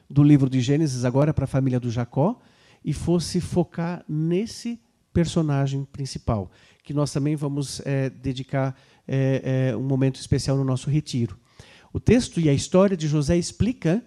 do 0.09 0.23
livro 0.23 0.49
de 0.49 0.59
Gênesis 0.59 1.05
agora 1.05 1.33
para 1.33 1.45
a 1.45 1.47
família 1.47 1.79
do 1.79 1.89
Jacó 1.89 2.39
e 2.83 2.93
fosse 2.93 3.39
focar 3.39 4.03
nesse 4.07 4.79
personagem 5.13 5.85
principal, 5.85 6.51
que 6.83 6.93
nós 6.93 7.11
também 7.11 7.35
vamos 7.35 7.81
é, 7.85 8.09
dedicar 8.09 8.75
é, 9.07 9.69
é, 9.71 9.77
um 9.77 9.83
momento 9.83 10.19
especial 10.19 10.57
no 10.57 10.63
nosso 10.63 10.89
retiro. 10.89 11.37
O 11.93 11.99
texto 11.99 12.39
e 12.39 12.49
a 12.49 12.53
história 12.53 12.95
de 12.95 13.07
José 13.07 13.37
explica 13.37 14.03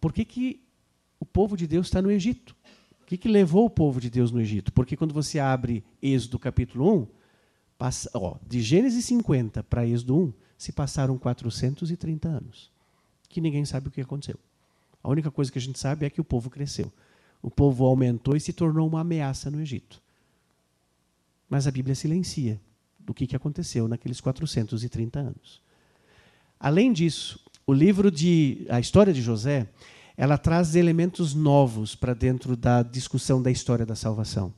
por 0.00 0.12
que, 0.12 0.24
que 0.24 0.64
o 1.18 1.24
povo 1.24 1.56
de 1.56 1.66
Deus 1.66 1.86
está 1.86 2.02
no 2.02 2.10
Egito. 2.10 2.54
Que, 3.14 3.18
que 3.18 3.28
levou 3.28 3.64
o 3.64 3.70
povo 3.70 4.00
de 4.00 4.10
Deus 4.10 4.32
no 4.32 4.40
Egito? 4.40 4.72
Porque 4.72 4.96
quando 4.96 5.14
você 5.14 5.38
abre 5.38 5.84
Êxodo 6.02 6.36
capítulo 6.36 7.02
1, 7.02 7.06
passa, 7.78 8.10
ó, 8.12 8.38
de 8.44 8.60
Gênesis 8.60 9.04
50 9.04 9.62
para 9.62 9.86
Êxodo 9.86 10.18
1, 10.18 10.32
se 10.58 10.72
passaram 10.72 11.16
430 11.16 12.28
anos. 12.28 12.72
Que 13.28 13.40
ninguém 13.40 13.64
sabe 13.64 13.86
o 13.86 13.90
que 13.92 14.00
aconteceu. 14.00 14.36
A 15.00 15.08
única 15.08 15.30
coisa 15.30 15.52
que 15.52 15.58
a 15.58 15.62
gente 15.62 15.78
sabe 15.78 16.04
é 16.04 16.10
que 16.10 16.20
o 16.20 16.24
povo 16.24 16.50
cresceu. 16.50 16.92
O 17.40 17.50
povo 17.50 17.84
aumentou 17.84 18.34
e 18.34 18.40
se 18.40 18.52
tornou 18.52 18.88
uma 18.88 19.02
ameaça 19.02 19.48
no 19.48 19.60
Egito. 19.60 20.02
Mas 21.48 21.68
a 21.68 21.70
Bíblia 21.70 21.94
silencia 21.94 22.60
do 22.98 23.14
que, 23.14 23.28
que 23.28 23.36
aconteceu 23.36 23.86
naqueles 23.86 24.20
430 24.20 25.20
anos. 25.20 25.62
Além 26.58 26.92
disso, 26.92 27.38
o 27.64 27.72
livro 27.72 28.10
de 28.10 28.66
a 28.68 28.80
história 28.80 29.12
de 29.12 29.22
José, 29.22 29.68
ela 30.16 30.38
traz 30.38 30.74
elementos 30.74 31.34
novos 31.34 31.94
para 31.94 32.14
dentro 32.14 32.56
da 32.56 32.82
discussão 32.82 33.42
da 33.42 33.50
história 33.50 33.84
da 33.84 33.96
salvação. 33.96 34.52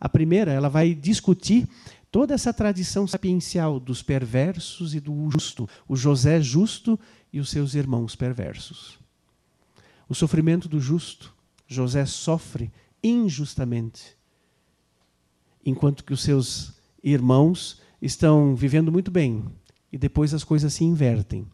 A 0.00 0.08
primeira, 0.08 0.52
ela 0.52 0.68
vai 0.68 0.94
discutir 0.94 1.68
toda 2.10 2.34
essa 2.34 2.52
tradição 2.52 3.06
sapiencial 3.06 3.80
dos 3.80 4.02
perversos 4.02 4.94
e 4.94 5.00
do 5.00 5.30
justo, 5.30 5.68
o 5.88 5.96
José 5.96 6.40
justo 6.40 6.98
e 7.32 7.40
os 7.40 7.50
seus 7.50 7.74
irmãos 7.74 8.14
perversos. 8.14 8.98
O 10.08 10.14
sofrimento 10.14 10.68
do 10.68 10.80
justo, 10.80 11.34
José 11.66 12.04
sofre 12.06 12.70
injustamente, 13.02 14.16
enquanto 15.64 16.04
que 16.04 16.12
os 16.12 16.22
seus 16.22 16.74
irmãos 17.02 17.80
estão 18.00 18.54
vivendo 18.54 18.90
muito 18.90 19.10
bem 19.10 19.44
e 19.92 19.98
depois 19.98 20.32
as 20.32 20.44
coisas 20.44 20.72
se 20.72 20.84
invertem. 20.84 21.46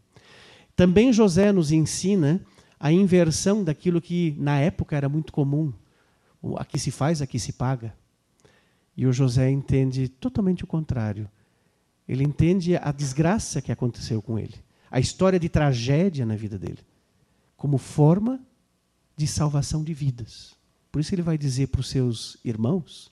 Também 0.77 1.13
José 1.13 1.53
nos 1.53 1.73
ensina 1.73 2.41
a 2.85 2.93
inversão 2.93 3.65
daquilo 3.65 3.99
que 3.99 4.37
na 4.39 4.61
época 4.61 4.95
era 4.95 5.09
muito 5.09 5.33
comum. 5.33 5.73
Aqui 6.59 6.79
se 6.79 6.91
faz, 6.91 7.23
aqui 7.23 7.39
se 7.39 7.51
paga. 7.51 7.97
E 8.95 9.07
o 9.07 9.13
José 9.13 9.51
entende 9.51 10.07
totalmente 10.07 10.65
o 10.65 10.67
contrário. 10.67 11.27
Ele 12.07 12.23
entende 12.23 12.77
a 12.77 12.93
desgraça 12.93 13.63
que 13.63 13.73
aconteceu 13.73 14.21
com 14.21 14.39
ele, 14.39 14.63
a 14.91 15.01
história 15.01 15.41
de 15.41 15.49
tragédia 15.49 16.27
na 16.27 16.37
vida 16.37 16.59
dele, 16.59 16.81
como 17.57 17.79
forma 17.79 18.39
de 19.17 19.27
salvação 19.27 19.83
de 19.83 19.95
vidas. 19.95 20.55
Por 20.93 21.01
isso 21.01 21.15
ele 21.15 21.23
vai 21.23 21.39
dizer 21.39 21.69
para 21.69 21.81
os 21.81 21.89
seus 21.89 22.37
irmãos 22.45 23.11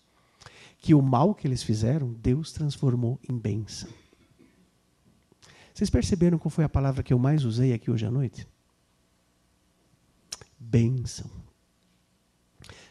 que 0.80 0.92
o 0.92 1.00
mal 1.00 1.34
que 1.34 1.46
eles 1.46 1.62
fizeram, 1.62 2.12
Deus 2.12 2.52
transformou 2.52 3.18
em 3.26 3.38
bênção. 3.38 3.88
Vocês 5.72 5.88
perceberam 5.88 6.36
qual 6.36 6.50
foi 6.50 6.64
a 6.64 6.68
palavra 6.68 7.02
que 7.02 7.14
eu 7.14 7.18
mais 7.18 7.46
usei 7.46 7.72
aqui 7.72 7.90
hoje 7.90 8.04
à 8.04 8.10
noite? 8.10 8.46
Bênção. 10.64 11.28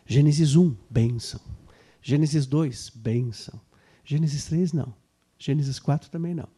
Gênesis 0.05 0.55
1, 0.55 0.75
bênção. 0.89 1.39
Gênesis 2.01 2.45
2, 2.45 2.91
bênção. 2.95 3.59
Gênesis 4.03 4.45
3, 4.45 4.73
não. 4.73 4.93
Gênesis 5.39 5.79
4 5.79 6.09
também 6.09 6.35
não. 6.35 6.49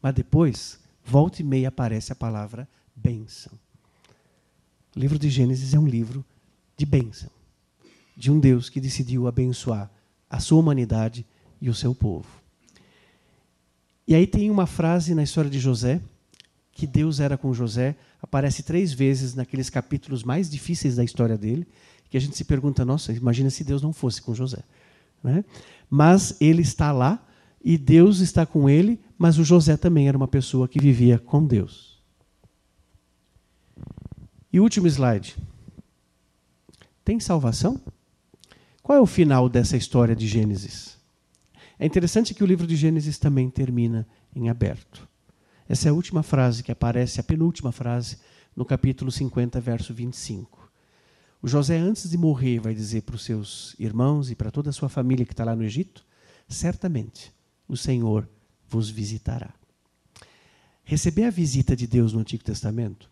Mas 0.00 0.14
depois, 0.14 0.80
volta 1.04 1.42
e 1.42 1.44
meia 1.44 1.68
aparece 1.68 2.12
a 2.12 2.16
palavra 2.16 2.66
bênção. 2.96 3.52
O 4.96 4.98
livro 4.98 5.18
de 5.18 5.28
Gênesis 5.28 5.74
é 5.74 5.78
um 5.78 5.86
livro 5.86 6.24
de 6.76 6.86
bênção. 6.86 7.30
De 8.16 8.30
um 8.30 8.40
Deus 8.40 8.70
que 8.70 8.80
decidiu 8.80 9.28
abençoar 9.28 9.90
a 10.30 10.40
sua 10.40 10.58
humanidade 10.58 11.26
e 11.60 11.68
o 11.68 11.74
seu 11.74 11.94
povo. 11.94 12.28
E 14.06 14.14
aí 14.14 14.26
tem 14.26 14.50
uma 14.50 14.66
frase 14.66 15.14
na 15.14 15.22
história 15.22 15.50
de 15.50 15.58
José, 15.58 16.00
que 16.78 16.86
Deus 16.86 17.18
era 17.18 17.36
com 17.36 17.52
José, 17.52 17.96
aparece 18.22 18.62
três 18.62 18.92
vezes 18.92 19.34
naqueles 19.34 19.68
capítulos 19.68 20.22
mais 20.22 20.48
difíceis 20.48 20.94
da 20.94 21.02
história 21.02 21.36
dele, 21.36 21.66
que 22.08 22.16
a 22.16 22.20
gente 22.20 22.36
se 22.36 22.44
pergunta, 22.44 22.84
nossa, 22.84 23.12
imagina 23.12 23.50
se 23.50 23.64
Deus 23.64 23.82
não 23.82 23.92
fosse 23.92 24.22
com 24.22 24.32
José. 24.32 24.62
Né? 25.20 25.44
Mas 25.90 26.36
ele 26.40 26.62
está 26.62 26.92
lá 26.92 27.20
e 27.60 27.76
Deus 27.76 28.20
está 28.20 28.46
com 28.46 28.70
ele, 28.70 29.00
mas 29.18 29.40
o 29.40 29.44
José 29.44 29.76
também 29.76 30.06
era 30.06 30.16
uma 30.16 30.28
pessoa 30.28 30.68
que 30.68 30.78
vivia 30.78 31.18
com 31.18 31.44
Deus. 31.44 32.00
E 34.52 34.60
último 34.60 34.86
slide. 34.86 35.36
Tem 37.04 37.18
salvação? 37.18 37.80
Qual 38.84 38.96
é 38.96 39.00
o 39.00 39.06
final 39.06 39.48
dessa 39.48 39.76
história 39.76 40.14
de 40.14 40.28
Gênesis? 40.28 40.96
É 41.76 41.84
interessante 41.84 42.34
que 42.34 42.44
o 42.44 42.46
livro 42.46 42.68
de 42.68 42.76
Gênesis 42.76 43.18
também 43.18 43.50
termina 43.50 44.06
em 44.32 44.48
aberto. 44.48 45.08
Essa 45.68 45.88
é 45.88 45.90
a 45.90 45.94
última 45.94 46.22
frase 46.22 46.62
que 46.62 46.72
aparece, 46.72 47.20
a 47.20 47.22
penúltima 47.22 47.70
frase, 47.70 48.16
no 48.56 48.64
capítulo 48.64 49.12
50, 49.12 49.60
verso 49.60 49.92
25. 49.92 50.68
O 51.42 51.46
José, 51.46 51.76
antes 51.76 52.08
de 52.08 52.16
morrer, 52.16 52.58
vai 52.58 52.74
dizer 52.74 53.02
para 53.02 53.14
os 53.14 53.24
seus 53.24 53.76
irmãos 53.78 54.30
e 54.30 54.34
para 54.34 54.50
toda 54.50 54.70
a 54.70 54.72
sua 54.72 54.88
família 54.88 55.26
que 55.26 55.32
está 55.32 55.44
lá 55.44 55.54
no 55.54 55.62
Egito: 55.62 56.04
certamente 56.48 57.32
o 57.68 57.76
Senhor 57.76 58.26
vos 58.66 58.88
visitará. 58.88 59.54
Receber 60.84 61.24
a 61.24 61.30
visita 61.30 61.76
de 61.76 61.86
Deus 61.86 62.14
no 62.14 62.20
Antigo 62.20 62.42
Testamento 62.42 63.10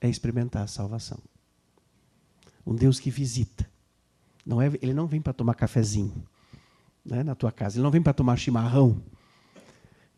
é 0.00 0.08
experimentar 0.08 0.62
a 0.62 0.68
salvação. 0.68 1.18
Um 2.64 2.76
Deus 2.76 3.00
que 3.00 3.10
visita. 3.10 3.68
Não 4.46 4.62
é, 4.62 4.68
ele 4.80 4.94
não 4.94 5.08
vem 5.08 5.20
para 5.20 5.32
tomar 5.32 5.54
cafezinho 5.54 6.24
né, 7.04 7.24
na 7.24 7.34
tua 7.34 7.50
casa, 7.50 7.76
ele 7.76 7.82
não 7.82 7.90
vem 7.90 8.02
para 8.02 8.12
tomar 8.12 8.36
chimarrão. 8.36 9.02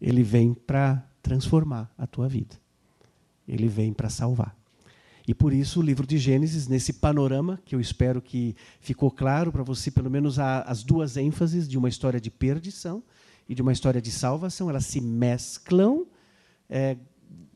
Ele 0.00 0.22
vem 0.22 0.54
para 0.54 1.04
transformar 1.22 1.92
a 1.96 2.06
tua 2.06 2.28
vida. 2.28 2.56
Ele 3.48 3.68
vem 3.68 3.92
para 3.92 4.08
salvar. 4.08 4.56
E 5.26 5.34
por 5.34 5.52
isso 5.52 5.80
o 5.80 5.82
livro 5.82 6.06
de 6.06 6.18
Gênesis, 6.18 6.68
nesse 6.68 6.92
panorama, 6.92 7.60
que 7.64 7.74
eu 7.74 7.80
espero 7.80 8.22
que 8.22 8.54
ficou 8.80 9.10
claro 9.10 9.50
para 9.50 9.64
você, 9.64 9.90
pelo 9.90 10.10
menos 10.10 10.38
a, 10.38 10.62
as 10.62 10.84
duas 10.84 11.16
ênfases 11.16 11.68
de 11.68 11.76
uma 11.76 11.88
história 11.88 12.20
de 12.20 12.30
perdição 12.30 13.02
e 13.48 13.54
de 13.54 13.60
uma 13.60 13.72
história 13.72 14.00
de 14.00 14.12
salvação, 14.12 14.70
elas 14.70 14.86
se 14.86 15.00
mesclam 15.00 16.06
é, 16.70 16.96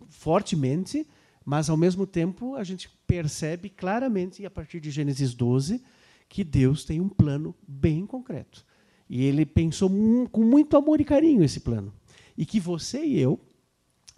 fortemente, 0.09 1.07
mas 1.45 1.71
ao 1.71 1.77
mesmo 1.77 2.07
tempo 2.07 2.57
a 2.57 2.65
gente 2.65 2.91
percebe 3.07 3.69
claramente, 3.69 4.45
a 4.45 4.51
partir 4.51 4.81
de 4.81 4.91
Gênesis 4.91 5.33
12, 5.33 5.81
que 6.29 6.43
Deus 6.43 6.85
tem 6.85 7.01
um 7.01 7.09
plano 7.09 7.55
bem 7.67 8.05
concreto. 8.05 8.65
E 9.09 9.25
ele 9.25 9.47
pensou 9.47 9.91
com 10.31 10.45
muito 10.45 10.77
amor 10.77 11.01
e 11.01 11.05
carinho 11.05 11.43
esse 11.43 11.61
plano. 11.61 11.93
E 12.41 12.47
que 12.47 12.59
você 12.59 13.05
e 13.05 13.21
eu 13.21 13.39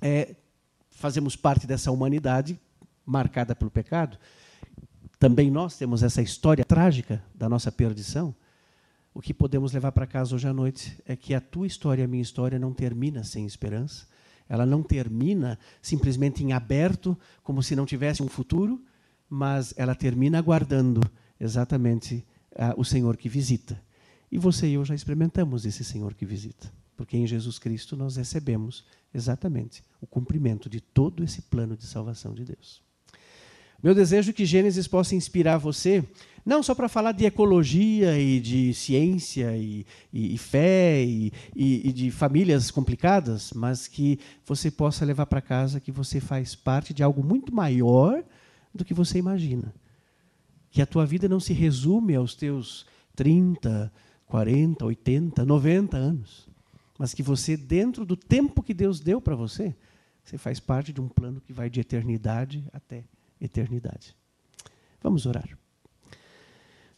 é, 0.01 0.37
fazemos 0.91 1.35
parte 1.35 1.67
dessa 1.67 1.91
humanidade 1.91 2.57
marcada 3.05 3.53
pelo 3.53 3.69
pecado, 3.69 4.17
também 5.19 5.51
nós 5.51 5.77
temos 5.77 6.05
essa 6.05 6.23
história 6.23 6.65
trágica 6.65 7.21
da 7.35 7.49
nossa 7.49 7.73
perdição. 7.73 8.33
O 9.13 9.21
que 9.21 9.35
podemos 9.35 9.73
levar 9.73 9.91
para 9.91 10.07
casa 10.07 10.37
hoje 10.37 10.47
à 10.47 10.53
noite 10.53 10.97
é 11.05 11.17
que 11.17 11.35
a 11.35 11.41
tua 11.41 11.67
história 11.67 12.05
a 12.05 12.07
minha 12.07 12.23
história 12.23 12.61
não 12.61 12.73
termina 12.73 13.25
sem 13.25 13.45
esperança. 13.45 14.07
Ela 14.49 14.65
não 14.65 14.85
termina 14.85 15.59
simplesmente 15.83 16.45
em 16.45 16.53
aberto, 16.53 17.19
como 17.43 17.61
se 17.61 17.75
não 17.75 17.85
tivesse 17.85 18.23
um 18.23 18.29
futuro, 18.29 18.81
mas 19.29 19.75
ela 19.77 19.97
termina 19.97 20.39
aguardando 20.39 21.01
exatamente 21.41 22.25
uh, 22.53 22.81
o 22.81 22.85
Senhor 22.85 23.17
que 23.17 23.29
visita. 23.29 23.83
E 24.31 24.39
você 24.39 24.69
e 24.69 24.75
eu 24.75 24.85
já 24.85 24.95
experimentamos 24.95 25.67
esse 25.67 25.83
Senhor 25.83 26.15
que 26.15 26.25
visita, 26.25 26.73
porque 27.03 27.17
em 27.17 27.27
Jesus 27.27 27.59
Cristo 27.59 27.97
nós 27.97 28.15
recebemos 28.15 28.85
exatamente 29.13 29.83
o 30.01 30.07
cumprimento 30.07 30.71
de 30.71 30.81
todo 30.81 31.25
esse 31.25 31.43
plano 31.43 31.77
de 31.77 31.85
salvação 31.85 32.33
de 32.33 32.45
Deus. 32.45 32.81
Meu 33.83 33.93
desejo 33.93 34.31
é 34.31 34.33
que 34.33 34.47
Gênesis 34.47 34.87
possa 34.87 35.17
inspirar 35.17 35.59
você, 35.59 36.05
não 36.47 36.63
só 36.63 36.77
para 36.77 36.89
falar 36.89 37.11
de 37.11 37.25
ecologia 37.25 38.17
e 38.21 38.39
de 38.39 38.73
ciência 38.73 39.57
e, 39.57 39.85
e, 40.13 40.37
e 40.37 40.39
fé 40.39 41.03
e, 41.03 41.33
e, 41.57 41.93
de 41.93 42.09
famílias 42.13 42.71
complicadas, 42.71 43.53
mas 43.53 43.89
que 43.89 44.21
você 44.47 44.71
possa 44.71 45.05
levar 45.05 45.27
para 45.27 45.41
casa 45.41 45.81
que 45.81 45.91
você 45.91 46.21
faz 46.21 46.55
parte 46.55 46.95
de 46.95 47.03
algo 47.03 47.25
muito 47.25 47.53
maior 47.53 48.23
do 48.73 48.85
que 48.85 48.95
você 48.95 49.19
imagina. 49.19 49.75
Que 50.71 50.81
a 50.81 50.87
tua 50.87 51.05
vida 51.05 51.29
não 51.29 51.41
se 51.41 51.53
resume 51.53 52.15
aos 52.15 52.37
teus 52.37 52.87
30, 53.17 53.93
40, 54.29 54.85
80, 54.85 55.45
90 55.45 55.97
anos, 55.97 56.52
mas 57.03 57.13
que 57.13 57.23
você, 57.25 57.57
dentro 57.57 58.07
do 58.07 58.17
tempo 58.17 58.63
que 58.63 58.73
Deus 58.73 59.01
deu 59.01 59.21
para 59.21 59.35
você, 59.35 59.75
você 60.23 60.39
faz 60.39 60.61
parte 60.61 60.93
de 60.93 61.01
um 61.01 61.09
plano 61.09 61.41
que 61.41 61.53
vai 61.53 61.69
de 61.69 61.81
eternidade 61.81 62.65
até 62.73 63.03
eternidade. 63.41 64.15
Vamos 65.03 65.27
orar. 65.27 65.49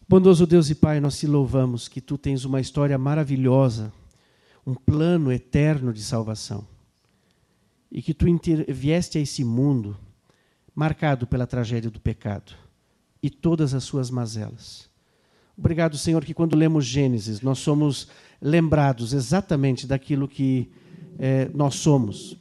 Bondoso 0.07 0.47
Deus 0.47 0.69
e 0.69 0.75
Pai, 0.75 1.01
nós 1.01 1.19
te 1.19 1.27
louvamos 1.27 1.89
que 1.89 2.03
tu 2.03 2.19
tens 2.19 2.45
uma 2.45 2.61
história 2.61 2.99
maravilhosa, 2.99 3.91
um 4.67 4.75
plano 4.75 5.33
eterno 5.33 5.91
de 5.91 6.03
salvação. 6.03 6.69
E 7.91 8.03
que 8.03 8.13
tu 8.13 8.27
vieste 8.69 9.17
a 9.17 9.23
esse 9.23 9.43
mundo 9.43 9.97
marcado 10.75 11.27
pela 11.27 11.47
tragédia 11.47 11.91
do 11.91 11.99
pecado 11.99 12.55
e 13.23 13.31
todas 13.31 13.73
as 13.73 13.85
suas 13.85 14.11
mazelas. 14.11 14.87
Obrigado, 15.57 15.97
Senhor, 15.97 16.25
que 16.25 16.35
quando 16.35 16.57
lemos 16.57 16.85
Gênesis, 16.85 17.41
nós 17.41 17.59
somos 17.61 18.09
lembrados 18.45 19.15
exatamente 19.15 19.87
daquilo 19.87 20.29
que 20.29 20.71
é, 21.19 21.51
nós 21.55 21.77
somos, 21.77 22.37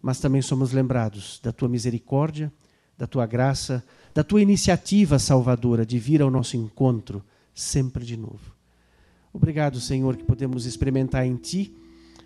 mas 0.00 0.18
também 0.18 0.40
somos 0.40 0.72
lembrados 0.72 1.38
da 1.42 1.52
tua 1.52 1.68
misericórdia, 1.68 2.50
da 2.96 3.06
tua 3.06 3.26
graça, 3.26 3.84
da 4.14 4.24
tua 4.24 4.40
iniciativa 4.40 5.18
salvadora 5.18 5.84
de 5.84 5.98
vir 5.98 6.22
ao 6.22 6.30
nosso 6.30 6.56
encontro 6.56 7.22
sempre 7.54 8.06
de 8.06 8.16
novo. 8.16 8.54
Obrigado, 9.34 9.78
Senhor, 9.80 10.16
que 10.16 10.24
podemos 10.24 10.64
experimentar 10.64 11.26
em 11.26 11.36
Ti 11.36 11.76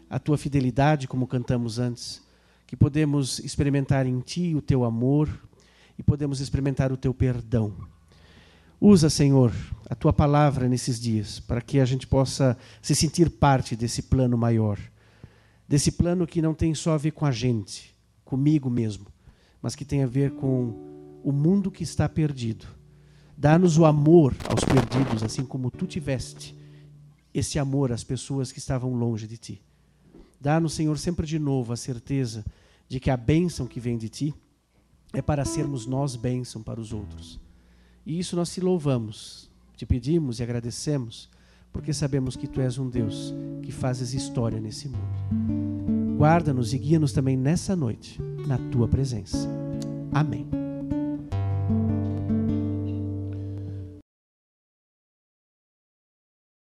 a 0.09 0.20
tua 0.20 0.39
fidelidade, 0.39 1.09
como 1.09 1.27
cantamos 1.27 1.81
antes, 1.81 2.23
que 2.69 2.77
podemos 2.77 3.40
experimentar 3.40 4.07
em 4.07 4.20
Ti 4.20 4.55
o 4.55 4.62
teu 4.62 4.85
amor 4.85 5.28
e 5.99 6.05
podemos 6.05 6.39
experimentar 6.39 6.93
o 6.93 6.97
teu 6.97 7.12
perdão. 7.12 7.74
Usa, 8.81 9.11
Senhor, 9.11 9.53
a 9.91 9.95
tua 9.97 10.13
palavra 10.13 10.69
nesses 10.69 11.01
dias, 11.01 11.41
para 11.41 11.61
que 11.61 11.81
a 11.81 11.85
gente 11.85 12.07
possa 12.07 12.57
se 12.81 12.95
sentir 12.95 13.29
parte 13.29 13.75
desse 13.75 14.03
plano 14.03 14.39
maior, 14.39 14.79
desse 15.67 15.91
plano 15.91 16.27
que 16.29 16.41
não 16.41 16.55
tem 16.55 16.75
só 16.75 16.93
a 16.93 16.97
ver 16.97 17.11
com 17.11 17.27
a 17.27 17.33
gente, 17.33 17.93
comigo 18.25 18.71
mesmo, 18.71 19.07
mas 19.61 19.75
que 19.75 19.85
tem 19.85 20.05
a 20.05 20.07
ver 20.07 20.31
com 20.33 21.21
o 21.25 21.33
mundo 21.33 21.73
que 21.73 21.83
está 21.83 22.09
perdido. 22.09 22.67
Dá-nos 23.37 23.79
o 23.79 23.85
amor 23.85 24.35
aos 24.49 24.65
perdidos, 24.65 25.25
assim 25.25 25.45
como 25.45 25.71
tu 25.73 25.87
tiveste 25.87 26.57
esse 27.35 27.59
amor 27.59 27.91
às 27.91 28.05
pessoas 28.05 28.53
que 28.53 28.59
estavam 28.59 28.95
longe 28.95 29.27
de 29.27 29.37
ti. 29.37 29.63
Dá-nos, 30.41 30.75
Senhor, 30.75 30.97
sempre 30.99 31.27
de 31.27 31.39
novo 31.39 31.73
a 31.73 31.77
certeza 31.77 32.45
de 32.89 33.01
que 33.01 33.11
a 33.11 33.17
bênção 33.17 33.67
que 33.67 33.81
vem 33.81 33.99
de 33.99 34.09
ti 34.09 34.35
é 35.13 35.21
para 35.21 35.45
sermos 35.45 35.85
nós 35.85 36.15
bênção 36.15 36.63
para 36.63 36.81
os 36.81 36.93
outros. 36.93 37.41
E 38.09 38.18
isso 38.18 38.35
nós 38.35 38.51
te 38.51 38.59
louvamos, 38.59 39.51
te 39.76 39.85
pedimos 39.85 40.40
e 40.40 40.43
agradecemos, 40.43 41.28
porque 41.70 41.93
sabemos 41.93 42.36
que 42.36 42.48
tu 42.48 42.59
és 42.59 42.78
um 42.78 42.89
Deus 42.89 43.35
que 43.62 43.70
fazes 43.70 44.14
história 44.14 44.59
nesse 44.59 44.89
mundo. 44.89 46.16
Guarda-nos 46.16 46.72
e 46.72 46.78
guia-nos 46.78 47.12
também 47.12 47.36
nessa 47.36 47.76
noite, 47.76 48.18
na 48.47 48.56
tua 48.70 48.89
presença. 48.89 49.47
Amém. 50.10 50.57